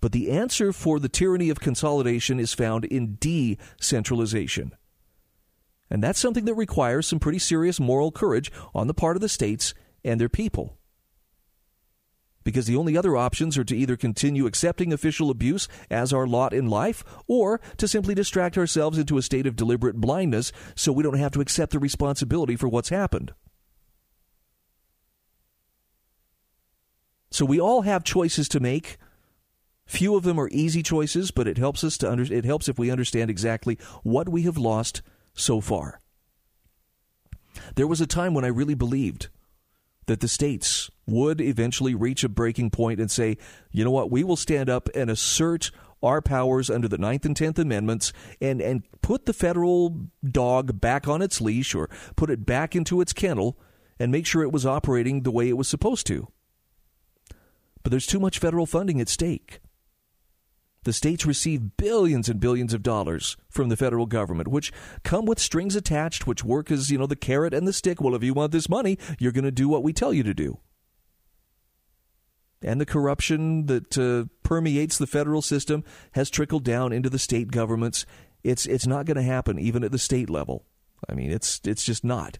But 0.00 0.12
the 0.12 0.30
answer 0.30 0.72
for 0.72 0.98
the 0.98 1.08
tyranny 1.08 1.48
of 1.48 1.60
consolidation 1.60 2.40
is 2.40 2.54
found 2.54 2.84
in 2.84 3.16
decentralization. 3.20 4.72
And 5.88 6.02
that's 6.02 6.18
something 6.18 6.44
that 6.46 6.54
requires 6.54 7.06
some 7.06 7.20
pretty 7.20 7.38
serious 7.38 7.78
moral 7.78 8.10
courage 8.10 8.50
on 8.74 8.88
the 8.88 8.94
part 8.94 9.16
of 9.16 9.20
the 9.20 9.28
states 9.28 9.74
and 10.04 10.20
their 10.20 10.28
people. 10.28 10.76
Because 12.44 12.66
the 12.66 12.76
only 12.76 12.96
other 12.96 13.16
options 13.16 13.56
are 13.56 13.64
to 13.64 13.76
either 13.76 13.96
continue 13.96 14.46
accepting 14.46 14.92
official 14.92 15.30
abuse 15.30 15.68
as 15.90 16.12
our 16.12 16.26
lot 16.26 16.52
in 16.52 16.68
life, 16.68 17.04
or 17.26 17.60
to 17.76 17.88
simply 17.88 18.14
distract 18.14 18.58
ourselves 18.58 18.98
into 18.98 19.18
a 19.18 19.22
state 19.22 19.46
of 19.46 19.56
deliberate 19.56 19.96
blindness 19.96 20.52
so 20.74 20.92
we 20.92 21.02
don't 21.02 21.18
have 21.18 21.32
to 21.32 21.40
accept 21.40 21.72
the 21.72 21.78
responsibility 21.78 22.56
for 22.56 22.68
what's 22.68 22.88
happened. 22.88 23.32
So 27.30 27.44
we 27.44 27.60
all 27.60 27.82
have 27.82 28.04
choices 28.04 28.48
to 28.50 28.60
make 28.60 28.98
Few 29.86 30.16
of 30.16 30.22
them 30.22 30.38
are 30.38 30.48
easy 30.52 30.82
choices, 30.82 31.30
but 31.30 31.46
it 31.46 31.58
helps 31.58 31.84
us 31.84 31.98
to 31.98 32.10
under, 32.10 32.22
it 32.22 32.44
helps 32.44 32.68
if 32.68 32.78
we 32.78 32.90
understand 32.90 33.30
exactly 33.30 33.78
what 34.02 34.28
we 34.28 34.42
have 34.42 34.56
lost 34.56 35.02
so 35.34 35.60
far. 35.60 36.00
There 37.74 37.86
was 37.86 38.00
a 38.00 38.06
time 38.06 38.32
when 38.32 38.44
I 38.44 38.48
really 38.48 38.74
believed 38.74 39.28
that 40.06 40.20
the 40.20 40.28
states 40.28 40.90
would 41.06 41.40
eventually 41.40 41.94
reach 41.94 42.24
a 42.24 42.28
breaking 42.28 42.70
point 42.70 43.00
and 43.00 43.10
say, 43.10 43.36
you 43.70 43.84
know 43.84 43.90
what, 43.90 44.10
we 44.10 44.24
will 44.24 44.36
stand 44.36 44.68
up 44.68 44.88
and 44.94 45.10
assert 45.10 45.70
our 46.02 46.20
powers 46.20 46.68
under 46.68 46.88
the 46.88 46.98
Ninth 46.98 47.24
and 47.24 47.36
Tenth 47.36 47.58
Amendments 47.58 48.12
and, 48.40 48.60
and 48.60 48.82
put 49.02 49.26
the 49.26 49.32
federal 49.32 50.08
dog 50.28 50.80
back 50.80 51.06
on 51.06 51.22
its 51.22 51.40
leash 51.40 51.74
or 51.74 51.88
put 52.16 52.30
it 52.30 52.44
back 52.44 52.74
into 52.74 53.00
its 53.00 53.12
kennel 53.12 53.56
and 54.00 54.10
make 54.10 54.26
sure 54.26 54.42
it 54.42 54.52
was 54.52 54.66
operating 54.66 55.22
the 55.22 55.30
way 55.30 55.48
it 55.48 55.56
was 55.56 55.68
supposed 55.68 56.06
to. 56.08 56.28
But 57.82 57.90
there's 57.90 58.06
too 58.06 58.20
much 58.20 58.38
federal 58.38 58.66
funding 58.66 59.00
at 59.00 59.08
stake. 59.08 59.60
The 60.84 60.92
states 60.92 61.24
receive 61.24 61.76
billions 61.76 62.28
and 62.28 62.40
billions 62.40 62.74
of 62.74 62.82
dollars 62.82 63.36
from 63.48 63.68
the 63.68 63.76
federal 63.76 64.06
government, 64.06 64.48
which 64.48 64.72
come 65.04 65.26
with 65.26 65.38
strings 65.38 65.76
attached, 65.76 66.26
which 66.26 66.44
work 66.44 66.70
as, 66.70 66.90
you 66.90 66.98
know, 66.98 67.06
the 67.06 67.14
carrot 67.14 67.54
and 67.54 67.68
the 67.68 67.72
stick. 67.72 68.00
Well, 68.00 68.16
if 68.16 68.24
you 68.24 68.34
want 68.34 68.50
this 68.50 68.68
money, 68.68 68.98
you're 69.18 69.32
going 69.32 69.44
to 69.44 69.52
do 69.52 69.68
what 69.68 69.84
we 69.84 69.92
tell 69.92 70.12
you 70.12 70.24
to 70.24 70.34
do. 70.34 70.58
And 72.62 72.80
the 72.80 72.86
corruption 72.86 73.66
that 73.66 73.98
uh, 73.98 74.28
permeates 74.42 74.98
the 74.98 75.06
federal 75.06 75.42
system 75.42 75.84
has 76.12 76.30
trickled 76.30 76.64
down 76.64 76.92
into 76.92 77.10
the 77.10 77.18
state 77.18 77.50
governments. 77.50 78.06
It's, 78.42 78.66
it's 78.66 78.86
not 78.86 79.06
going 79.06 79.16
to 79.16 79.22
happen 79.22 79.58
even 79.58 79.84
at 79.84 79.92
the 79.92 79.98
state 79.98 80.30
level. 80.30 80.64
I 81.08 81.14
mean, 81.14 81.30
it's, 81.30 81.60
it's 81.64 81.84
just 81.84 82.04
not. 82.04 82.38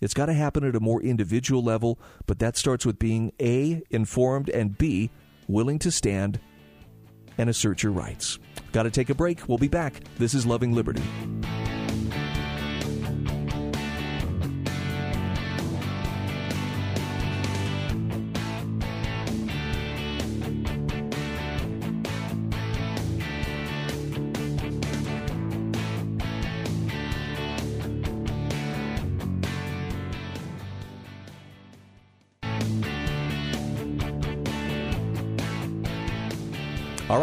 It's 0.00 0.14
got 0.14 0.26
to 0.26 0.32
happen 0.32 0.64
at 0.64 0.74
a 0.74 0.80
more 0.80 1.00
individual 1.00 1.62
level, 1.62 2.00
but 2.26 2.40
that 2.40 2.56
starts 2.56 2.84
with 2.84 2.98
being 2.98 3.32
A, 3.40 3.82
informed, 3.90 4.48
and 4.48 4.76
B, 4.76 5.10
willing 5.46 5.78
to 5.80 5.92
stand 5.92 6.40
and 7.38 7.50
assert 7.50 7.82
your 7.82 7.92
rights. 7.92 8.38
Got 8.72 8.84
to 8.84 8.90
take 8.90 9.10
a 9.10 9.14
break. 9.14 9.48
We'll 9.48 9.58
be 9.58 9.68
back. 9.68 9.94
This 10.18 10.34
is 10.34 10.46
Loving 10.46 10.72
Liberty. 10.72 11.02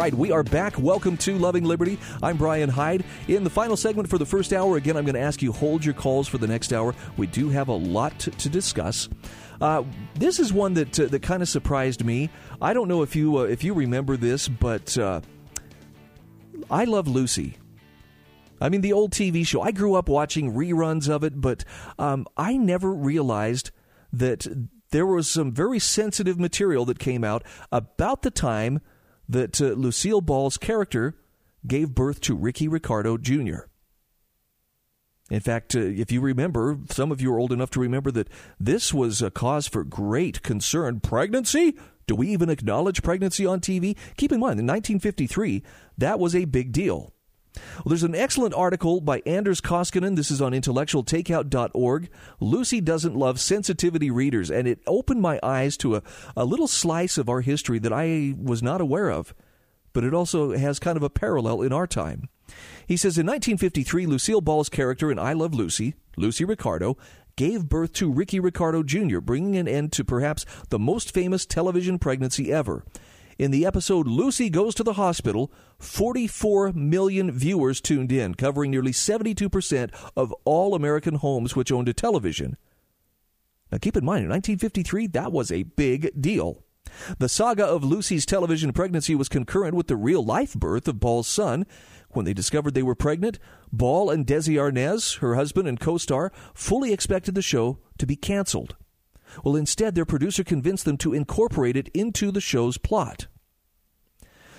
Right, 0.00 0.14
we 0.14 0.32
are 0.32 0.42
back. 0.42 0.78
Welcome 0.78 1.18
to 1.18 1.36
Loving 1.36 1.62
Liberty. 1.62 1.98
I'm 2.22 2.38
Brian 2.38 2.70
Hyde. 2.70 3.04
In 3.28 3.44
the 3.44 3.50
final 3.50 3.76
segment 3.76 4.08
for 4.08 4.16
the 4.16 4.24
first 4.24 4.54
hour, 4.54 4.78
again, 4.78 4.96
I'm 4.96 5.04
going 5.04 5.14
to 5.14 5.20
ask 5.20 5.42
you 5.42 5.52
hold 5.52 5.84
your 5.84 5.92
calls 5.92 6.26
for 6.26 6.38
the 6.38 6.46
next 6.46 6.72
hour. 6.72 6.94
We 7.18 7.26
do 7.26 7.50
have 7.50 7.68
a 7.68 7.74
lot 7.74 8.18
to, 8.20 8.30
to 8.30 8.48
discuss. 8.48 9.10
Uh, 9.60 9.84
this 10.14 10.40
is 10.40 10.54
one 10.54 10.72
that 10.72 10.98
uh, 10.98 11.08
that 11.08 11.20
kind 11.20 11.42
of 11.42 11.50
surprised 11.50 12.02
me. 12.02 12.30
I 12.62 12.72
don't 12.72 12.88
know 12.88 13.02
if 13.02 13.14
you 13.14 13.40
uh, 13.40 13.42
if 13.42 13.62
you 13.62 13.74
remember 13.74 14.16
this, 14.16 14.48
but 14.48 14.96
uh, 14.96 15.20
I 16.70 16.84
love 16.84 17.06
Lucy. 17.06 17.58
I 18.58 18.70
mean, 18.70 18.80
the 18.80 18.94
old 18.94 19.12
TV 19.12 19.46
show. 19.46 19.60
I 19.60 19.70
grew 19.70 19.96
up 19.96 20.08
watching 20.08 20.54
reruns 20.54 21.10
of 21.10 21.24
it, 21.24 21.38
but 21.38 21.62
um, 21.98 22.26
I 22.38 22.56
never 22.56 22.90
realized 22.90 23.70
that 24.14 24.46
there 24.92 25.06
was 25.06 25.28
some 25.28 25.52
very 25.52 25.78
sensitive 25.78 26.40
material 26.40 26.86
that 26.86 26.98
came 26.98 27.22
out 27.22 27.44
about 27.70 28.22
the 28.22 28.30
time 28.30 28.80
that 29.30 29.60
uh, 29.60 29.66
Lucille 29.66 30.20
Ball's 30.20 30.56
character 30.56 31.14
gave 31.66 31.94
birth 31.94 32.20
to 32.22 32.34
Ricky 32.34 32.68
Ricardo 32.68 33.16
Jr. 33.16 33.60
In 35.30 35.40
fact, 35.40 35.76
uh, 35.76 35.80
if 35.80 36.10
you 36.10 36.20
remember, 36.20 36.78
some 36.90 37.12
of 37.12 37.20
you 37.20 37.32
are 37.32 37.38
old 37.38 37.52
enough 37.52 37.70
to 37.70 37.80
remember 37.80 38.10
that 38.10 38.28
this 38.58 38.92
was 38.92 39.22
a 39.22 39.30
cause 39.30 39.68
for 39.68 39.84
great 39.84 40.42
concern. 40.42 41.00
Pregnancy? 41.00 41.76
Do 42.06 42.16
we 42.16 42.28
even 42.30 42.50
acknowledge 42.50 43.04
pregnancy 43.04 43.46
on 43.46 43.60
TV? 43.60 43.96
Keep 44.16 44.32
in 44.32 44.40
mind, 44.40 44.58
in 44.58 44.66
1953, 44.66 45.62
that 45.96 46.18
was 46.18 46.34
a 46.34 46.44
big 46.46 46.72
deal. 46.72 47.12
Well, 47.76 47.90
there's 47.90 48.02
an 48.02 48.14
excellent 48.14 48.54
article 48.54 49.00
by 49.00 49.22
Anders 49.26 49.60
Koskinen. 49.60 50.16
This 50.16 50.30
is 50.30 50.42
on 50.42 50.52
intellectualtakeout.org. 50.52 52.08
Lucy 52.40 52.80
doesn't 52.80 53.16
love 53.16 53.40
sensitivity 53.40 54.10
readers, 54.10 54.50
and 54.50 54.68
it 54.68 54.80
opened 54.86 55.22
my 55.22 55.38
eyes 55.42 55.76
to 55.78 55.96
a, 55.96 56.02
a 56.36 56.44
little 56.44 56.68
slice 56.68 57.18
of 57.18 57.28
our 57.28 57.40
history 57.40 57.78
that 57.78 57.92
I 57.92 58.34
was 58.40 58.62
not 58.62 58.80
aware 58.80 59.10
of, 59.10 59.34
but 59.92 60.04
it 60.04 60.14
also 60.14 60.56
has 60.56 60.78
kind 60.78 60.96
of 60.96 61.02
a 61.02 61.10
parallel 61.10 61.62
in 61.62 61.72
our 61.72 61.86
time. 61.86 62.28
He 62.86 62.96
says 62.96 63.16
in 63.16 63.26
1953, 63.26 64.06
Lucille 64.06 64.40
Ball's 64.40 64.68
character 64.68 65.10
in 65.10 65.18
I 65.18 65.32
Love 65.32 65.54
Lucy, 65.54 65.94
Lucy 66.16 66.44
Ricardo, 66.44 66.96
gave 67.36 67.68
birth 67.68 67.92
to 67.94 68.12
Ricky 68.12 68.40
Ricardo 68.40 68.82
Jr., 68.82 69.20
bringing 69.20 69.56
an 69.56 69.68
end 69.68 69.92
to 69.92 70.04
perhaps 70.04 70.44
the 70.68 70.78
most 70.78 71.14
famous 71.14 71.46
television 71.46 71.98
pregnancy 71.98 72.52
ever. 72.52 72.84
In 73.40 73.52
the 73.52 73.64
episode 73.64 74.06
Lucy 74.06 74.50
Goes 74.50 74.74
to 74.74 74.82
the 74.82 74.92
Hospital, 74.92 75.50
44 75.78 76.74
million 76.74 77.32
viewers 77.32 77.80
tuned 77.80 78.12
in, 78.12 78.34
covering 78.34 78.70
nearly 78.70 78.92
72% 78.92 79.90
of 80.14 80.34
all 80.44 80.74
American 80.74 81.14
homes 81.14 81.56
which 81.56 81.72
owned 81.72 81.88
a 81.88 81.94
television. 81.94 82.58
Now 83.72 83.78
keep 83.78 83.96
in 83.96 84.04
mind, 84.04 84.24
in 84.24 84.28
1953, 84.28 85.06
that 85.06 85.32
was 85.32 85.50
a 85.50 85.62
big 85.62 86.10
deal. 86.20 86.66
The 87.18 87.30
saga 87.30 87.64
of 87.64 87.82
Lucy's 87.82 88.26
television 88.26 88.74
pregnancy 88.74 89.14
was 89.14 89.30
concurrent 89.30 89.74
with 89.74 89.86
the 89.86 89.96
real 89.96 90.22
life 90.22 90.52
birth 90.52 90.86
of 90.86 91.00
Ball's 91.00 91.26
son. 91.26 91.64
When 92.10 92.26
they 92.26 92.34
discovered 92.34 92.74
they 92.74 92.82
were 92.82 92.94
pregnant, 92.94 93.38
Ball 93.72 94.10
and 94.10 94.26
Desi 94.26 94.56
Arnaz, 94.56 95.20
her 95.20 95.36
husband 95.36 95.66
and 95.66 95.80
co 95.80 95.96
star, 95.96 96.30
fully 96.52 96.92
expected 96.92 97.34
the 97.34 97.40
show 97.40 97.78
to 97.96 98.06
be 98.06 98.16
canceled. 98.16 98.76
Well, 99.44 99.56
instead, 99.56 99.94
their 99.94 100.04
producer 100.04 100.44
convinced 100.44 100.84
them 100.84 100.96
to 100.98 101.14
incorporate 101.14 101.76
it 101.76 101.88
into 101.88 102.30
the 102.30 102.40
show's 102.40 102.78
plot. 102.78 103.26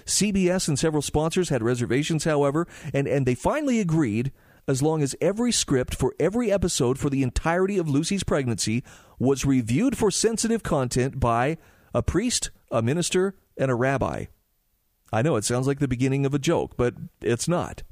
CBS 0.05 0.67
and 0.67 0.77
several 0.77 1.01
sponsors 1.01 1.49
had 1.49 1.63
reservations, 1.63 2.23
however, 2.23 2.67
and, 2.93 3.07
and 3.07 3.25
they 3.25 3.35
finally 3.35 3.79
agreed 3.79 4.31
as 4.67 4.81
long 4.81 5.01
as 5.01 5.15
every 5.21 5.51
script 5.51 5.95
for 5.95 6.13
every 6.19 6.51
episode 6.51 6.97
for 6.97 7.09
the 7.09 7.23
entirety 7.23 7.77
of 7.77 7.89
Lucy's 7.89 8.23
pregnancy 8.23 8.83
was 9.19 9.45
reviewed 9.45 9.97
for 9.97 10.11
sensitive 10.11 10.63
content 10.63 11.19
by 11.19 11.57
a 11.93 12.01
priest, 12.01 12.51
a 12.71 12.81
minister, 12.81 13.35
and 13.57 13.69
a 13.69 13.75
rabbi. 13.75 14.25
I 15.13 15.21
know 15.21 15.35
it 15.35 15.43
sounds 15.43 15.67
like 15.67 15.79
the 15.79 15.87
beginning 15.87 16.25
of 16.25 16.33
a 16.33 16.39
joke, 16.39 16.77
but 16.77 16.95
it's 17.21 17.47
not. 17.47 17.83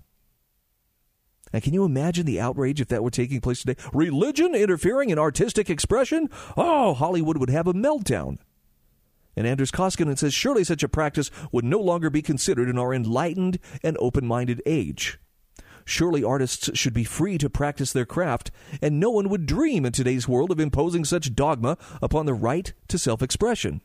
And 1.51 1.63
can 1.63 1.73
you 1.73 1.83
imagine 1.83 2.25
the 2.25 2.39
outrage 2.39 2.81
if 2.81 2.87
that 2.89 3.03
were 3.03 3.09
taking 3.09 3.41
place 3.41 3.61
today? 3.61 3.81
Religion 3.93 4.53
interfering 4.55 5.09
in 5.09 5.19
artistic 5.19 5.69
expression? 5.69 6.29
Oh, 6.55 6.93
Hollywood 6.93 7.37
would 7.37 7.49
have 7.49 7.67
a 7.67 7.73
meltdown. 7.73 8.37
And 9.35 9.47
Anders 9.47 9.71
Koskinen 9.71 10.17
says 10.17 10.33
surely 10.33 10.63
such 10.63 10.83
a 10.83 10.89
practice 10.89 11.31
would 11.51 11.65
no 11.65 11.79
longer 11.79 12.09
be 12.09 12.21
considered 12.21 12.69
in 12.69 12.77
our 12.77 12.93
enlightened 12.93 13.59
and 13.83 13.95
open 13.99 14.25
minded 14.25 14.61
age. 14.65 15.17
Surely 15.85 16.23
artists 16.23 16.69
should 16.77 16.93
be 16.93 17.03
free 17.03 17.37
to 17.37 17.49
practice 17.49 17.93
their 17.93 18.05
craft, 18.05 18.51
and 18.81 18.99
no 18.99 19.09
one 19.09 19.29
would 19.29 19.45
dream 19.45 19.85
in 19.85 19.91
today's 19.91 20.27
world 20.27 20.51
of 20.51 20.59
imposing 20.59 21.03
such 21.03 21.33
dogma 21.33 21.77
upon 22.01 22.25
the 22.25 22.33
right 22.33 22.73
to 22.89 22.97
self 22.97 23.23
expression. 23.23 23.81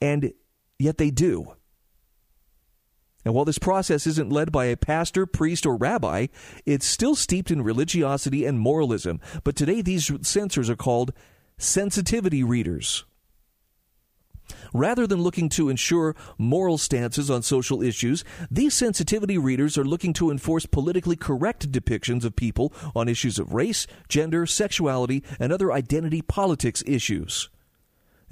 And 0.00 0.32
yet 0.78 0.98
they 0.98 1.10
do. 1.10 1.54
And 3.24 3.34
while 3.34 3.44
this 3.44 3.58
process 3.58 4.06
isn't 4.06 4.32
led 4.32 4.50
by 4.50 4.66
a 4.66 4.76
pastor, 4.76 5.26
priest, 5.26 5.64
or 5.64 5.76
rabbi, 5.76 6.26
it's 6.66 6.86
still 6.86 7.14
steeped 7.14 7.50
in 7.50 7.62
religiosity 7.62 8.44
and 8.44 8.58
moralism. 8.58 9.20
But 9.44 9.56
today, 9.56 9.80
these 9.80 10.10
censors 10.26 10.68
are 10.68 10.76
called 10.76 11.12
sensitivity 11.56 12.42
readers. 12.42 13.04
Rather 14.74 15.06
than 15.06 15.22
looking 15.22 15.48
to 15.50 15.68
ensure 15.68 16.16
moral 16.38 16.78
stances 16.78 17.30
on 17.30 17.42
social 17.42 17.82
issues, 17.82 18.24
these 18.50 18.74
sensitivity 18.74 19.38
readers 19.38 19.78
are 19.78 19.84
looking 19.84 20.12
to 20.14 20.30
enforce 20.30 20.66
politically 20.66 21.16
correct 21.16 21.70
depictions 21.70 22.24
of 22.24 22.36
people 22.36 22.72
on 22.94 23.08
issues 23.08 23.38
of 23.38 23.54
race, 23.54 23.86
gender, 24.08 24.46
sexuality, 24.46 25.22
and 25.38 25.52
other 25.52 25.72
identity 25.72 26.22
politics 26.22 26.82
issues. 26.86 27.48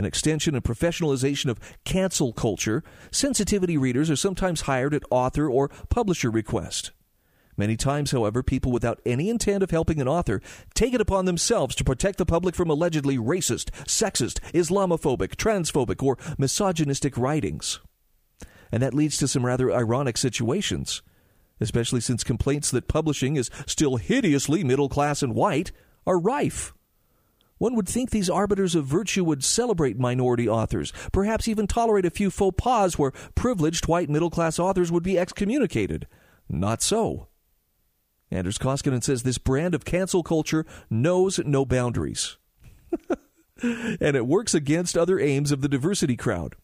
An 0.00 0.06
extension 0.06 0.54
and 0.54 0.64
professionalization 0.64 1.50
of 1.50 1.60
cancel 1.84 2.32
culture, 2.32 2.82
sensitivity 3.10 3.76
readers 3.76 4.08
are 4.08 4.16
sometimes 4.16 4.62
hired 4.62 4.94
at 4.94 5.02
author 5.10 5.46
or 5.46 5.68
publisher 5.90 6.30
request. 6.30 6.92
Many 7.58 7.76
times, 7.76 8.10
however, 8.10 8.42
people 8.42 8.72
without 8.72 9.02
any 9.04 9.28
intent 9.28 9.62
of 9.62 9.70
helping 9.70 10.00
an 10.00 10.08
author 10.08 10.40
take 10.72 10.94
it 10.94 11.02
upon 11.02 11.26
themselves 11.26 11.74
to 11.74 11.84
protect 11.84 12.16
the 12.16 12.24
public 12.24 12.54
from 12.54 12.70
allegedly 12.70 13.18
racist, 13.18 13.72
sexist, 13.84 14.40
Islamophobic, 14.54 15.36
transphobic, 15.36 16.02
or 16.02 16.16
misogynistic 16.38 17.18
writings. 17.18 17.80
And 18.72 18.82
that 18.82 18.94
leads 18.94 19.18
to 19.18 19.28
some 19.28 19.44
rather 19.44 19.70
ironic 19.70 20.16
situations, 20.16 21.02
especially 21.60 22.00
since 22.00 22.24
complaints 22.24 22.70
that 22.70 22.88
publishing 22.88 23.36
is 23.36 23.50
still 23.66 23.96
hideously 23.96 24.64
middle 24.64 24.88
class 24.88 25.22
and 25.22 25.34
white 25.34 25.72
are 26.06 26.18
rife. 26.18 26.72
One 27.60 27.76
would 27.76 27.86
think 27.86 28.08
these 28.08 28.30
arbiters 28.30 28.74
of 28.74 28.86
virtue 28.86 29.22
would 29.22 29.44
celebrate 29.44 29.98
minority 29.98 30.48
authors, 30.48 30.94
perhaps 31.12 31.46
even 31.46 31.66
tolerate 31.66 32.06
a 32.06 32.10
few 32.10 32.30
faux 32.30 32.56
pas 32.56 32.98
where 32.98 33.12
privileged 33.34 33.86
white 33.86 34.08
middle 34.08 34.30
class 34.30 34.58
authors 34.58 34.90
would 34.90 35.02
be 35.02 35.18
excommunicated. 35.18 36.06
Not 36.48 36.80
so. 36.80 37.28
Anders 38.30 38.56
Koskinen 38.56 39.04
says 39.04 39.24
this 39.24 39.36
brand 39.36 39.74
of 39.74 39.84
cancel 39.84 40.22
culture 40.22 40.64
knows 40.88 41.38
no 41.40 41.66
boundaries. 41.66 42.38
and 43.62 44.16
it 44.16 44.26
works 44.26 44.54
against 44.54 44.96
other 44.96 45.20
aims 45.20 45.52
of 45.52 45.60
the 45.60 45.68
diversity 45.68 46.16
crowd. 46.16 46.56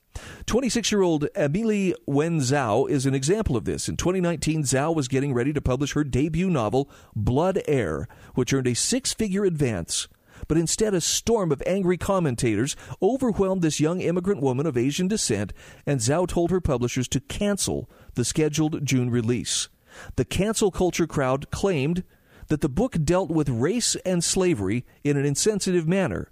26 0.46 0.90
year 0.90 1.02
old 1.02 1.28
Amelie 1.36 1.94
Wen 2.06 2.40
Zhao 2.40 2.88
is 2.88 3.04
an 3.04 3.14
example 3.14 3.54
of 3.54 3.66
this. 3.66 3.86
In 3.86 3.98
2019, 3.98 4.62
Zhao 4.62 4.96
was 4.96 5.08
getting 5.08 5.34
ready 5.34 5.52
to 5.52 5.60
publish 5.60 5.92
her 5.92 6.04
debut 6.04 6.48
novel, 6.48 6.88
Blood 7.14 7.60
Heir, 7.68 8.08
which 8.34 8.54
earned 8.54 8.68
a 8.68 8.74
six 8.74 9.12
figure 9.12 9.44
advance. 9.44 10.08
But 10.48 10.58
instead, 10.58 10.94
a 10.94 11.00
storm 11.00 11.50
of 11.50 11.62
angry 11.66 11.96
commentators 11.96 12.76
overwhelmed 13.02 13.62
this 13.62 13.80
young 13.80 14.00
immigrant 14.00 14.40
woman 14.40 14.66
of 14.66 14.76
Asian 14.76 15.08
descent, 15.08 15.52
and 15.84 16.00
Zhao 16.00 16.28
told 16.28 16.50
her 16.50 16.60
publishers 16.60 17.08
to 17.08 17.20
cancel 17.20 17.90
the 18.14 18.24
scheduled 18.24 18.84
June 18.84 19.10
release. 19.10 19.68
The 20.16 20.24
cancel 20.24 20.70
culture 20.70 21.06
crowd 21.06 21.50
claimed 21.50 22.04
that 22.48 22.60
the 22.60 22.68
book 22.68 22.96
dealt 23.02 23.30
with 23.30 23.48
race 23.48 23.96
and 24.04 24.22
slavery 24.22 24.84
in 25.02 25.16
an 25.16 25.26
insensitive 25.26 25.88
manner. 25.88 26.30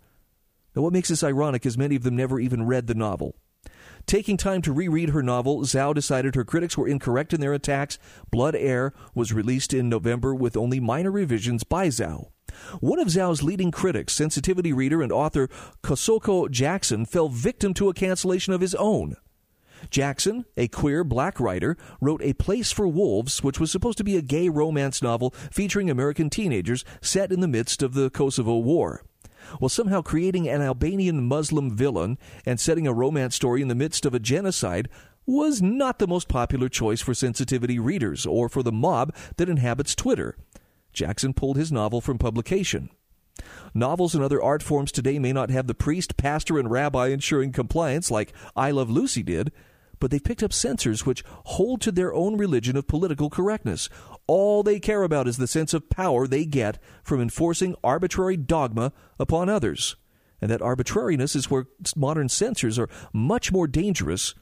Now, 0.75 0.83
what 0.83 0.93
makes 0.93 1.09
this 1.09 1.25
ironic 1.25 1.67
is 1.67 1.79
many 1.79 1.97
of 1.97 2.03
them 2.03 2.17
never 2.17 2.39
even 2.39 2.67
read 2.67 2.87
the 2.87 2.95
novel. 2.95 3.37
Taking 4.07 4.37
time 4.37 4.61
to 4.63 4.73
reread 4.73 5.11
her 5.11 5.23
novel, 5.23 5.63
Zhao 5.63 5.95
decided 5.95 6.35
her 6.35 6.45
critics 6.45 6.77
were 6.77 6.87
incorrect 6.87 7.33
in 7.33 7.41
their 7.41 7.55
attacks. 7.55 7.99
Blood 8.31 8.55
Heir 8.55 8.93
was 9.15 9.33
released 9.33 9.73
in 9.73 9.89
November 9.89 10.35
with 10.35 10.57
only 10.57 10.79
minor 10.79 11.11
revisions 11.11 11.65
by 11.65 11.89
Zhao. 11.89 12.34
One 12.81 12.99
of 12.99 13.09
Zhao's 13.09 13.43
leading 13.43 13.71
critics, 13.71 14.13
sensitivity 14.13 14.73
reader 14.73 15.03
and 15.03 15.13
author 15.13 15.49
Kosoko 15.83 16.51
Jackson, 16.51 17.05
fell 17.05 17.29
victim 17.29 17.75
to 17.75 17.89
a 17.89 17.95
cancellation 17.95 18.53
of 18.53 18.61
his 18.61 18.75
own. 18.75 19.17
Jackson, 19.91 20.45
a 20.57 20.69
queer 20.69 21.05
black 21.05 21.39
writer, 21.39 21.77
wrote 22.01 22.23
A 22.23 22.33
Place 22.35 22.73
for 22.73 22.89
Wolves, 22.89 23.43
which 23.43 23.61
was 23.61 23.71
supposed 23.71 23.99
to 23.99 24.05
be 24.05 24.17
a 24.17 24.23
gay 24.23 24.49
romance 24.49 25.03
novel 25.03 25.31
featuring 25.51 25.91
American 25.91 26.31
teenagers 26.31 26.85
set 27.01 27.33
in 27.33 27.41
the 27.41 27.49
midst 27.49 27.83
of 27.83 27.95
the 27.95 28.11
Kosovo 28.11 28.59
War. 28.59 29.03
Well, 29.61 29.69
somehow 29.69 30.01
creating 30.01 30.49
an 30.49 30.63
Albanian 30.63 31.27
Muslim 31.27 31.77
villain 31.77 32.19
and 32.47 32.59
setting 32.59 32.87
a 32.87 32.93
romance 32.93 33.35
story 33.35 33.61
in 33.63 33.69
the 33.69 33.75
midst 33.75 34.07
of 34.07 34.15
a 34.15 34.19
genocide 34.19 34.89
was 35.27 35.63
not 35.63 35.99
the 35.99 36.07
most 36.07 36.29
popular 36.29 36.69
choice 36.69 37.01
for 37.01 37.15
sensitivity 37.15 37.79
readers 37.79 38.27
or 38.27 38.49
for 38.49 38.63
the 38.63 38.73
mob 38.73 39.15
that 39.37 39.49
inhabits 39.49 39.95
Twitter. 39.95 40.37
Jackson 40.95 41.35
pulled 41.35 41.57
his 41.57 41.73
novel 41.73 42.01
from 42.01 42.19
publication. 42.19 42.91
Novels 43.75 44.15
and 44.15 44.23
other 44.23 44.41
art 44.41 44.63
forms 44.63 44.93
today 44.93 45.19
may 45.19 45.33
not 45.33 45.51
have 45.51 45.67
the 45.67 45.75
priest, 45.75 46.17
pastor, 46.17 46.59
and 46.59 46.71
rabbi 46.71 47.09
ensuring 47.09 47.53
compliance 47.53 48.11
like 48.11 48.33
I 48.55 48.71
Love 48.71 48.89
Lucy 48.89 49.23
did, 49.23 49.53
but 49.99 50.11
they've 50.11 50.23
picked 50.23 50.43
up 50.43 50.53
censors 50.53 51.05
which 51.05 51.25
hold 51.27 51.81
to 51.81 51.93
their 51.93 52.15
own 52.15 52.37
religion 52.37 52.77
of 52.77 52.87
political 52.87 53.31
correctness. 53.31 53.89
All 54.27 54.63
they 54.63 54.79
care 54.79 55.03
about 55.03 55.27
is 55.27 55.37
the 55.37 55.47
sense 55.47 55.75
of 55.75 55.91
power 55.91 56.27
they 56.27 56.45
get 56.45 56.79
from 57.03 57.21
enforcing 57.21 57.75
arbitrary 57.83 58.37
dogma 58.37 58.93
upon 59.19 59.49
others. 59.49 59.97
And 60.41 60.51
that 60.51 60.63
arbitrariness 60.63 61.35
is 61.35 61.51
where 61.51 61.67
modern 61.97 62.29
censors 62.29 62.79
are 62.79 62.91
much 63.13 63.51
more 63.51 63.67
dangerous 63.67 64.35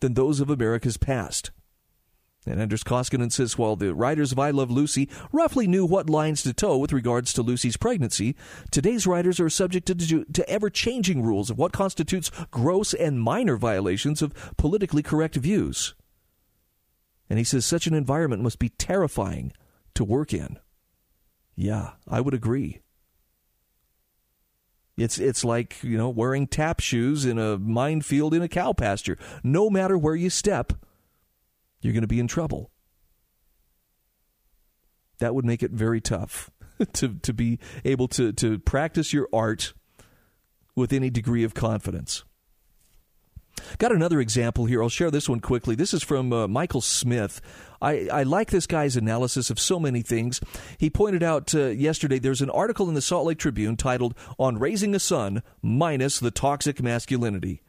than 0.00 0.14
those 0.14 0.40
of 0.40 0.50
America's 0.50 0.96
past. 0.96 1.50
And 2.46 2.60
Anders 2.60 2.84
Koskinen 2.84 3.32
says 3.32 3.56
while 3.56 3.74
the 3.74 3.94
writers 3.94 4.30
of 4.30 4.38
I 4.38 4.50
Love 4.50 4.70
Lucy 4.70 5.08
roughly 5.32 5.66
knew 5.66 5.86
what 5.86 6.10
lines 6.10 6.42
to 6.42 6.52
toe 6.52 6.76
with 6.76 6.92
regards 6.92 7.32
to 7.32 7.42
Lucy's 7.42 7.78
pregnancy, 7.78 8.36
today's 8.70 9.06
writers 9.06 9.40
are 9.40 9.48
subject 9.48 9.86
to, 9.86 10.24
to 10.24 10.48
ever 10.48 10.68
changing 10.68 11.22
rules 11.22 11.48
of 11.48 11.58
what 11.58 11.72
constitutes 11.72 12.30
gross 12.50 12.92
and 12.92 13.20
minor 13.20 13.56
violations 13.56 14.20
of 14.20 14.34
politically 14.58 15.02
correct 15.02 15.36
views. 15.36 15.94
And 17.30 17.38
he 17.38 17.44
says 17.44 17.64
such 17.64 17.86
an 17.86 17.94
environment 17.94 18.42
must 18.42 18.58
be 18.58 18.68
terrifying 18.68 19.52
to 19.94 20.04
work 20.04 20.34
in. 20.34 20.58
Yeah, 21.56 21.92
I 22.06 22.20
would 22.20 22.34
agree. 22.34 22.80
It's 24.96 25.18
it's 25.18 25.44
like, 25.44 25.82
you 25.82 25.96
know, 25.96 26.08
wearing 26.08 26.46
tap 26.46 26.80
shoes 26.80 27.24
in 27.24 27.38
a 27.38 27.58
minefield 27.58 28.34
in 28.34 28.42
a 28.42 28.48
cow 28.48 28.72
pasture. 28.72 29.18
No 29.42 29.70
matter 29.70 29.98
where 29.98 30.14
you 30.14 30.30
step, 30.30 30.72
you're 31.84 31.92
going 31.92 32.02
to 32.02 32.08
be 32.08 32.18
in 32.18 32.26
trouble. 32.26 32.70
That 35.18 35.34
would 35.34 35.44
make 35.44 35.62
it 35.62 35.70
very 35.70 36.00
tough 36.00 36.50
to, 36.94 37.14
to 37.20 37.32
be 37.34 37.58
able 37.84 38.08
to, 38.08 38.32
to 38.32 38.58
practice 38.58 39.12
your 39.12 39.28
art 39.32 39.74
with 40.74 40.92
any 40.92 41.10
degree 41.10 41.44
of 41.44 41.52
confidence. 41.52 42.24
Got 43.78 43.92
another 43.92 44.20
example 44.20 44.64
here. 44.64 44.82
I'll 44.82 44.88
share 44.88 45.10
this 45.10 45.28
one 45.28 45.40
quickly. 45.40 45.74
This 45.74 45.94
is 45.94 46.02
from 46.02 46.32
uh, 46.32 46.48
Michael 46.48 46.80
Smith. 46.80 47.40
I, 47.80 48.08
I, 48.12 48.22
like 48.24 48.50
this 48.50 48.66
guy's 48.66 48.96
analysis 48.96 49.50
of 49.50 49.60
so 49.60 49.78
many 49.78 50.02
things. 50.02 50.40
He 50.78 50.90
pointed 50.90 51.22
out 51.22 51.54
uh, 51.54 51.66
yesterday 51.66 52.18
there's 52.18 52.42
an 52.42 52.50
article 52.50 52.88
in 52.88 52.94
the 52.94 53.02
Salt 53.02 53.26
Lake 53.26 53.38
Tribune 53.38 53.76
titled 53.76 54.14
On 54.38 54.58
Raising 54.58 54.94
a 54.94 54.98
Son 54.98 55.42
Minus 55.62 56.18
the 56.18 56.30
Toxic 56.30 56.82
Masculinity. 56.82 57.62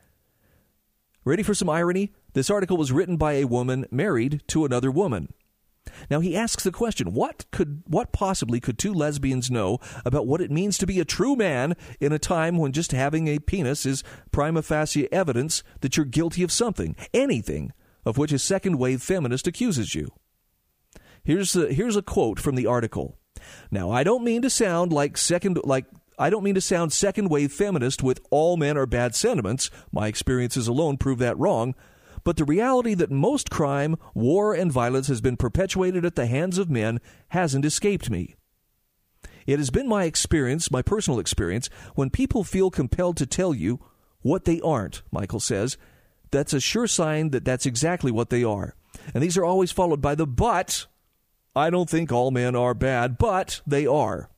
Ready 1.24 1.44
for 1.44 1.54
some 1.54 1.70
irony? 1.70 2.12
This 2.36 2.50
article 2.50 2.76
was 2.76 2.92
written 2.92 3.16
by 3.16 3.34
a 3.34 3.46
woman 3.46 3.86
married 3.90 4.44
to 4.50 4.66
another 4.66 4.92
woman. 4.92 5.34
Now 6.10 6.20
he 6.20 6.36
asks 6.36 6.66
the 6.66 6.72
question, 6.72 7.14
what 7.14 7.46
could 7.50 7.84
what 7.88 8.12
possibly 8.12 8.60
could 8.60 8.78
two 8.78 8.94
lesbians 8.94 9.50
know 9.50 9.80
about 10.04 10.28
what 10.28 10.42
it 10.42 10.52
means 10.52 10.78
to 10.78 10.86
be 10.86 11.00
a 11.00 11.06
true 11.06 11.38
man 11.38 11.78
in 12.02 12.12
a 12.12 12.20
time 12.20 12.58
when 12.58 12.74
just 12.74 12.92
having 12.92 13.30
a 13.30 13.40
penis 13.40 13.86
is 13.86 14.04
prima 14.32 14.62
facie 14.62 15.12
evidence 15.14 15.64
that 15.80 15.96
you're 15.96 16.06
guilty 16.06 16.44
of 16.44 16.52
something, 16.52 16.98
anything 17.14 17.72
of 18.06 18.18
which 18.18 18.34
a 18.34 18.40
second 18.40 18.78
wave 18.78 19.02
feminist 19.02 19.48
accuses 19.48 19.96
you? 19.96 20.10
Here's 21.24 21.56
a, 21.56 21.72
here's 21.72 21.96
a 21.96 22.02
quote 22.02 22.40
from 22.42 22.56
the 22.56 22.68
article. 22.68 23.18
Now, 23.72 23.92
I 23.92 24.04
don't 24.04 24.26
mean 24.26 24.42
to 24.42 24.50
sound 24.50 24.92
like 24.92 25.18
second 25.18 25.58
like 25.64 25.86
I 26.20 26.30
don't 26.30 26.44
mean 26.44 26.56
to 26.56 26.62
sound 26.62 26.92
second 26.92 27.30
wave 27.30 27.54
feminist 27.54 28.04
with 28.04 28.20
all 28.30 28.58
men 28.58 28.78
are 28.78 28.86
bad 28.86 29.16
sentiments. 29.16 29.72
My 29.94 30.10
experiences 30.10 30.68
alone 30.68 30.98
prove 30.98 31.20
that 31.20 31.40
wrong 31.40 31.76
but 32.26 32.36
the 32.36 32.44
reality 32.44 32.94
that 32.96 33.12
most 33.12 33.50
crime, 33.50 33.96
war, 34.14 34.54
and 34.54 34.70
violence 34.70 35.08
has 35.08 35.22
been 35.22 35.38
perpetuated 35.38 36.04
at 36.04 36.16
the 36.16 36.26
hands 36.26 36.58
of 36.58 36.70
men 36.70 37.00
hasn't 37.30 37.64
escaped 37.64 38.10
me. 38.10 38.36
It 39.48 39.60
has 39.60 39.70
been 39.70 39.88
my 39.88 40.06
experience, 40.06 40.72
my 40.72 40.82
personal 40.82 41.20
experience, 41.20 41.70
when 41.94 42.10
people 42.10 42.44
feel 42.44 42.72
compelled 42.72 43.16
to 43.18 43.28
tell 43.28 43.54
you 43.54 43.80
what 44.22 44.46
they 44.46 44.60
aren't, 44.62 45.04
Michael 45.12 45.40
says, 45.40 45.78
that's 46.32 46.52
a 46.52 46.60
sure 46.60 46.88
sign 46.88 47.30
that 47.30 47.46
that's 47.46 47.68
exactly 47.68 48.12
what 48.12 48.32
they 48.32 48.44
are. 48.44 48.76
And 49.14 49.22
these 49.22 49.38
are 49.38 49.46
always 49.46 49.72
followed 49.72 50.02
by 50.02 50.16
the 50.16 50.28
but. 50.28 50.88
I 51.56 51.70
don't 51.70 51.90
think 51.90 52.12
all 52.12 52.32
men 52.32 52.56
are 52.56 52.74
bad, 52.74 53.18
but 53.20 53.62
they 53.68 53.86
are. 53.86 54.30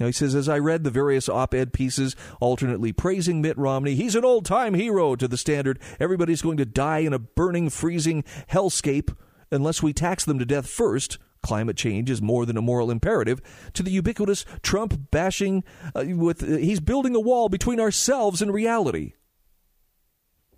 Now, 0.00 0.06
he 0.06 0.12
says, 0.12 0.34
as 0.34 0.48
I 0.48 0.58
read 0.58 0.82
the 0.82 0.90
various 0.90 1.28
op 1.28 1.54
ed 1.54 1.72
pieces 1.72 2.16
alternately 2.40 2.92
praising 2.92 3.40
Mitt 3.40 3.56
Romney, 3.56 3.94
he's 3.94 4.16
an 4.16 4.24
old 4.24 4.44
time 4.44 4.74
hero 4.74 5.14
to 5.14 5.28
the 5.28 5.36
standard. 5.36 5.78
Everybody's 6.00 6.42
going 6.42 6.56
to 6.56 6.64
die 6.64 6.98
in 6.98 7.12
a 7.12 7.18
burning, 7.18 7.70
freezing 7.70 8.24
hellscape 8.50 9.16
unless 9.52 9.82
we 9.82 9.92
tax 9.92 10.24
them 10.24 10.38
to 10.38 10.44
death 10.44 10.68
first. 10.68 11.18
Climate 11.42 11.76
change 11.76 12.10
is 12.10 12.22
more 12.22 12.46
than 12.46 12.56
a 12.56 12.62
moral 12.62 12.90
imperative. 12.90 13.40
To 13.74 13.82
the 13.82 13.90
ubiquitous 13.90 14.44
Trump 14.62 15.10
bashing, 15.10 15.62
uh, 15.94 16.04
with 16.08 16.42
uh, 16.42 16.56
he's 16.56 16.80
building 16.80 17.14
a 17.14 17.20
wall 17.20 17.48
between 17.48 17.78
ourselves 17.78 18.40
and 18.40 18.52
reality. 18.52 19.12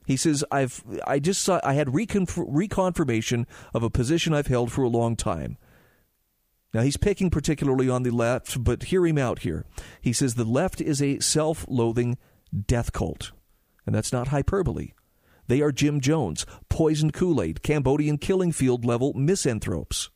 He 0.07 0.17
says, 0.17 0.45
"I've 0.53 0.85
I 1.05 1.19
just 1.19 1.43
saw 1.43 1.61
I 1.65 1.75
had 1.75 1.89
reconf- 1.89 2.49
reconfirmation 2.49 3.47
of 3.75 3.83
a 3.83 3.91
position 3.91 4.33
I've 4.33 4.47
held 4.47 4.71
for 4.71 4.85
a 4.85 4.89
long 4.89 5.17
time. 5.17 5.59
Now, 6.77 6.83
he's 6.83 6.99
picking 6.99 7.31
particularly 7.31 7.89
on 7.89 8.03
the 8.03 8.11
left, 8.11 8.63
but 8.63 8.83
hear 8.83 9.07
him 9.07 9.17
out 9.17 9.39
here. 9.39 9.65
He 10.03 10.13
says 10.13 10.35
the 10.35 10.45
left 10.45 10.79
is 10.79 11.01
a 11.01 11.21
self 11.21 11.65
loathing 11.71 12.19
death 12.67 12.93
cult. 12.93 13.33
And 13.87 13.95
that's 13.95 14.13
not 14.13 14.29
hyperbole. 14.29 14.93
They 15.47 15.63
are 15.63 15.73
Jim 15.73 16.03
Jones, 16.03 16.45
poisoned 16.69 17.15
Kool 17.15 17.41
Aid, 17.41 17.63
Cambodian 17.63 18.19
killing 18.19 18.53
field 18.53 18.85
level 18.85 19.15
misanthropes. 19.15 20.11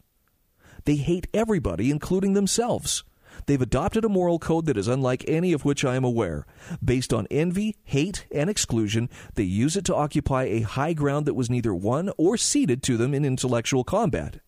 They 0.84 0.96
hate 0.96 1.28
everybody, 1.32 1.90
including 1.90 2.34
themselves. 2.34 3.04
They've 3.46 3.62
adopted 3.62 4.04
a 4.04 4.10
moral 4.10 4.38
code 4.38 4.66
that 4.66 4.76
is 4.76 4.86
unlike 4.86 5.24
any 5.26 5.54
of 5.54 5.64
which 5.64 5.82
I 5.82 5.96
am 5.96 6.04
aware. 6.04 6.44
Based 6.84 7.14
on 7.14 7.26
envy, 7.30 7.76
hate, 7.84 8.26
and 8.30 8.50
exclusion, 8.50 9.08
they 9.34 9.44
use 9.44 9.78
it 9.78 9.86
to 9.86 9.94
occupy 9.94 10.44
a 10.44 10.60
high 10.60 10.92
ground 10.92 11.24
that 11.24 11.32
was 11.32 11.48
neither 11.48 11.74
won 11.74 12.10
or 12.18 12.36
ceded 12.36 12.82
to 12.82 12.98
them 12.98 13.14
in 13.14 13.24
intellectual 13.24 13.82
combat. 13.82 14.40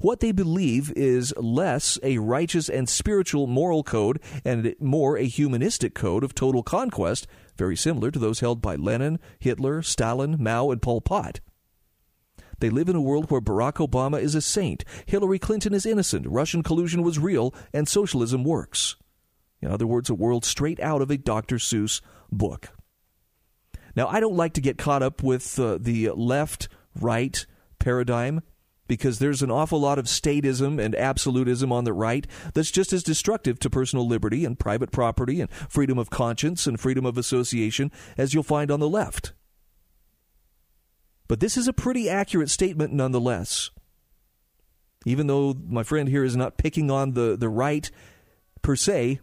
What 0.00 0.20
they 0.20 0.32
believe 0.32 0.92
is 0.96 1.34
less 1.36 1.98
a 2.02 2.18
righteous 2.18 2.68
and 2.68 2.88
spiritual 2.88 3.46
moral 3.46 3.82
code 3.82 4.20
and 4.44 4.74
more 4.80 5.16
a 5.16 5.24
humanistic 5.24 5.94
code 5.94 6.24
of 6.24 6.34
total 6.34 6.62
conquest, 6.62 7.26
very 7.56 7.76
similar 7.76 8.10
to 8.10 8.18
those 8.18 8.40
held 8.40 8.60
by 8.60 8.76
Lenin, 8.76 9.18
Hitler, 9.38 9.82
Stalin, 9.82 10.36
Mao, 10.38 10.70
and 10.70 10.82
Pol 10.82 11.00
Pot. 11.00 11.40
They 12.60 12.70
live 12.70 12.88
in 12.88 12.96
a 12.96 13.00
world 13.00 13.30
where 13.30 13.40
Barack 13.40 13.74
Obama 13.74 14.20
is 14.20 14.34
a 14.34 14.40
saint, 14.40 14.84
Hillary 15.06 15.38
Clinton 15.38 15.74
is 15.74 15.86
innocent, 15.86 16.26
Russian 16.26 16.62
collusion 16.62 17.02
was 17.02 17.18
real, 17.18 17.54
and 17.72 17.88
socialism 17.88 18.44
works. 18.44 18.96
In 19.60 19.70
other 19.70 19.86
words, 19.86 20.10
a 20.10 20.14
world 20.14 20.44
straight 20.44 20.80
out 20.80 21.02
of 21.02 21.10
a 21.10 21.16
Dr. 21.16 21.56
Seuss 21.56 22.00
book. 22.30 22.70
Now, 23.96 24.08
I 24.08 24.20
don't 24.20 24.36
like 24.36 24.54
to 24.54 24.60
get 24.60 24.78
caught 24.78 25.02
up 25.02 25.22
with 25.22 25.58
uh, 25.58 25.78
the 25.80 26.10
left 26.10 26.68
right 27.00 27.46
paradigm 27.78 28.42
because 28.86 29.18
there's 29.18 29.42
an 29.42 29.50
awful 29.50 29.80
lot 29.80 29.98
of 29.98 30.06
statism 30.06 30.82
and 30.82 30.94
absolutism 30.94 31.72
on 31.72 31.84
the 31.84 31.92
right 31.92 32.26
that's 32.52 32.70
just 32.70 32.92
as 32.92 33.02
destructive 33.02 33.58
to 33.60 33.70
personal 33.70 34.06
liberty 34.06 34.44
and 34.44 34.58
private 34.58 34.90
property 34.90 35.40
and 35.40 35.50
freedom 35.50 35.98
of 35.98 36.10
conscience 36.10 36.66
and 36.66 36.80
freedom 36.80 37.06
of 37.06 37.16
association 37.16 37.90
as 38.16 38.34
you'll 38.34 38.42
find 38.42 38.70
on 38.70 38.80
the 38.80 38.88
left. 38.88 39.32
But 41.28 41.40
this 41.40 41.56
is 41.56 41.68
a 41.68 41.72
pretty 41.72 42.08
accurate 42.08 42.50
statement 42.50 42.92
nonetheless. 42.92 43.70
Even 45.06 45.26
though 45.26 45.54
my 45.66 45.82
friend 45.82 46.08
here 46.08 46.24
is 46.24 46.36
not 46.36 46.58
picking 46.58 46.90
on 46.90 47.12
the, 47.12 47.36
the 47.36 47.48
right 47.48 47.90
per 48.62 48.76
se, 48.76 49.20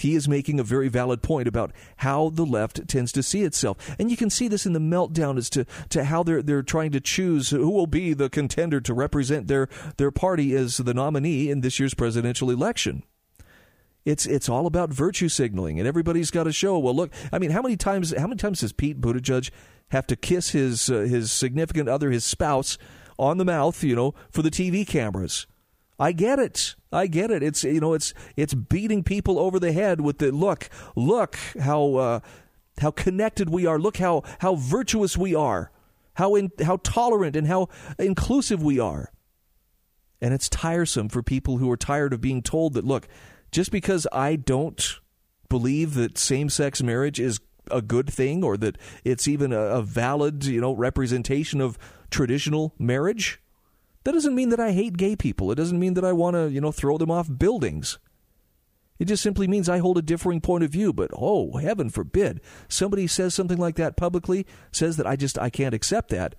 he 0.00 0.14
is 0.14 0.28
making 0.28 0.58
a 0.60 0.64
very 0.64 0.88
valid 0.88 1.22
point 1.22 1.48
about 1.48 1.72
how 1.98 2.30
the 2.30 2.44
left 2.44 2.86
tends 2.88 3.12
to 3.12 3.22
see 3.22 3.42
itself. 3.42 3.76
And 3.98 4.10
you 4.10 4.16
can 4.16 4.30
see 4.30 4.48
this 4.48 4.66
in 4.66 4.72
the 4.72 4.80
meltdown 4.80 5.38
as 5.38 5.50
to, 5.50 5.66
to 5.90 6.04
how 6.04 6.22
they're, 6.22 6.42
they're 6.42 6.62
trying 6.62 6.90
to 6.92 7.00
choose 7.00 7.50
who 7.50 7.70
will 7.70 7.86
be 7.86 8.12
the 8.12 8.30
contender 8.30 8.80
to 8.80 8.94
represent 8.94 9.48
their, 9.48 9.68
their 9.96 10.10
party 10.10 10.54
as 10.54 10.78
the 10.78 10.94
nominee 10.94 11.50
in 11.50 11.60
this 11.60 11.78
year's 11.78 11.94
presidential 11.94 12.50
election. 12.50 13.02
It's 14.06 14.24
it's 14.24 14.48
all 14.48 14.66
about 14.66 14.90
virtue 14.90 15.28
signaling, 15.28 15.78
and 15.78 15.86
everybody's 15.86 16.30
got 16.30 16.44
to 16.44 16.52
show. 16.52 16.78
Well, 16.78 16.94
look, 16.94 17.12
I 17.32 17.38
mean, 17.38 17.50
how 17.50 17.60
many 17.60 17.76
times 17.76 18.14
how 18.16 18.26
many 18.26 18.38
times 18.38 18.60
does 18.60 18.72
Pete 18.72 18.98
Buttigieg 18.98 19.50
have 19.90 20.06
to 20.06 20.16
kiss 20.16 20.50
his 20.50 20.88
uh, 20.88 21.00
his 21.00 21.30
significant 21.30 21.88
other, 21.88 22.10
his 22.10 22.24
spouse, 22.24 22.78
on 23.18 23.36
the 23.36 23.44
mouth, 23.44 23.84
you 23.84 23.94
know, 23.94 24.14
for 24.30 24.40
the 24.40 24.50
TV 24.50 24.86
cameras? 24.86 25.46
I 26.00 26.12
get 26.12 26.38
it. 26.38 26.76
I 26.90 27.06
get 27.06 27.30
it. 27.30 27.42
It's 27.42 27.62
you 27.62 27.78
know, 27.78 27.92
it's 27.92 28.14
it's 28.34 28.54
beating 28.54 29.04
people 29.04 29.38
over 29.38 29.60
the 29.60 29.72
head 29.72 30.00
with 30.00 30.18
the 30.18 30.32
look. 30.32 30.70
Look 30.96 31.36
how 31.60 31.94
uh, 31.96 32.20
how 32.80 32.90
connected 32.90 33.50
we 33.50 33.66
are. 33.66 33.78
Look 33.78 33.98
how 33.98 34.22
how 34.38 34.54
virtuous 34.54 35.18
we 35.18 35.34
are. 35.34 35.70
How 36.14 36.34
in, 36.34 36.50
how 36.64 36.78
tolerant 36.78 37.36
and 37.36 37.46
how 37.46 37.68
inclusive 37.98 38.62
we 38.62 38.80
are. 38.80 39.12
And 40.22 40.34
it's 40.34 40.48
tiresome 40.48 41.08
for 41.08 41.22
people 41.22 41.58
who 41.58 41.70
are 41.70 41.76
tired 41.76 42.12
of 42.12 42.20
being 42.20 42.42
told 42.42 42.74
that 42.74 42.84
look, 42.84 43.06
just 43.52 43.70
because 43.70 44.06
I 44.12 44.36
don't 44.36 45.00
believe 45.48 45.94
that 45.94 46.18
same-sex 46.18 46.82
marriage 46.82 47.20
is 47.20 47.40
a 47.70 47.80
good 47.80 48.10
thing 48.10 48.44
or 48.44 48.56
that 48.56 48.76
it's 49.04 49.28
even 49.28 49.52
a, 49.52 49.60
a 49.60 49.82
valid, 49.82 50.44
you 50.44 50.60
know, 50.60 50.72
representation 50.72 51.60
of 51.60 51.78
traditional 52.10 52.74
marriage, 52.78 53.40
that 54.04 54.12
doesn't 54.12 54.34
mean 54.34 54.48
that 54.50 54.60
I 54.60 54.72
hate 54.72 54.96
gay 54.96 55.16
people. 55.16 55.50
It 55.52 55.56
doesn't 55.56 55.78
mean 55.78 55.94
that 55.94 56.04
I 56.04 56.12
want 56.12 56.34
to, 56.34 56.50
you 56.50 56.60
know, 56.60 56.72
throw 56.72 56.96
them 56.98 57.10
off 57.10 57.28
buildings. 57.38 57.98
It 58.98 59.06
just 59.06 59.22
simply 59.22 59.48
means 59.48 59.68
I 59.68 59.78
hold 59.78 59.98
a 59.98 60.02
differing 60.02 60.40
point 60.40 60.62
of 60.62 60.70
view. 60.70 60.92
But 60.92 61.10
oh, 61.14 61.56
heaven 61.56 61.90
forbid, 61.90 62.40
somebody 62.68 63.06
says 63.06 63.34
something 63.34 63.58
like 63.58 63.76
that 63.76 63.96
publicly, 63.96 64.46
says 64.72 64.96
that 64.96 65.06
I 65.06 65.16
just 65.16 65.38
I 65.38 65.50
can't 65.50 65.74
accept 65.74 66.10
that. 66.10 66.34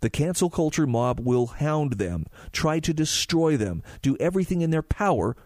The 0.00 0.10
cancel 0.10 0.50
culture 0.50 0.86
mob 0.86 1.20
will 1.20 1.46
hound 1.46 1.94
them, 1.94 2.26
try 2.50 2.80
to 2.80 2.92
destroy 2.92 3.56
them, 3.56 3.82
do 4.00 4.16
everything 4.18 4.60
in 4.60 4.70
their 4.70 4.82
power 4.82 5.36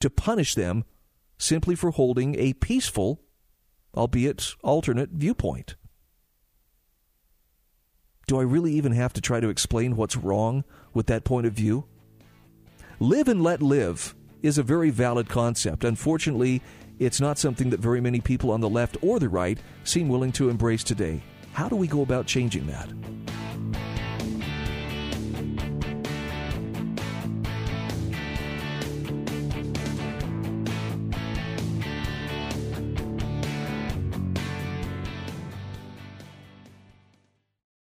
to 0.00 0.08
punish 0.08 0.54
them 0.54 0.84
simply 1.36 1.74
for 1.74 1.90
holding 1.90 2.34
a 2.38 2.54
peaceful, 2.54 3.20
albeit 3.94 4.54
alternate, 4.62 5.10
viewpoint. 5.10 5.76
Do 8.26 8.38
I 8.38 8.42
really 8.42 8.72
even 8.72 8.92
have 8.92 9.12
to 9.14 9.20
try 9.20 9.40
to 9.40 9.48
explain 9.48 9.96
what's 9.96 10.16
wrong 10.16 10.64
with 10.94 11.06
that 11.06 11.24
point 11.24 11.46
of 11.46 11.52
view? 11.52 11.84
Live 12.98 13.28
and 13.28 13.42
let 13.42 13.60
live 13.60 14.14
is 14.42 14.56
a 14.56 14.62
very 14.62 14.90
valid 14.90 15.28
concept. 15.28 15.84
Unfortunately, 15.84 16.62
it's 16.98 17.20
not 17.20 17.38
something 17.38 17.70
that 17.70 17.80
very 17.80 18.00
many 18.00 18.20
people 18.20 18.50
on 18.50 18.60
the 18.60 18.68
left 18.68 18.96
or 19.02 19.18
the 19.18 19.28
right 19.28 19.58
seem 19.84 20.08
willing 20.08 20.32
to 20.32 20.48
embrace 20.48 20.84
today. 20.84 21.22
How 21.52 21.68
do 21.68 21.76
we 21.76 21.86
go 21.86 22.02
about 22.02 22.26
changing 22.26 22.66
that? 22.68 22.88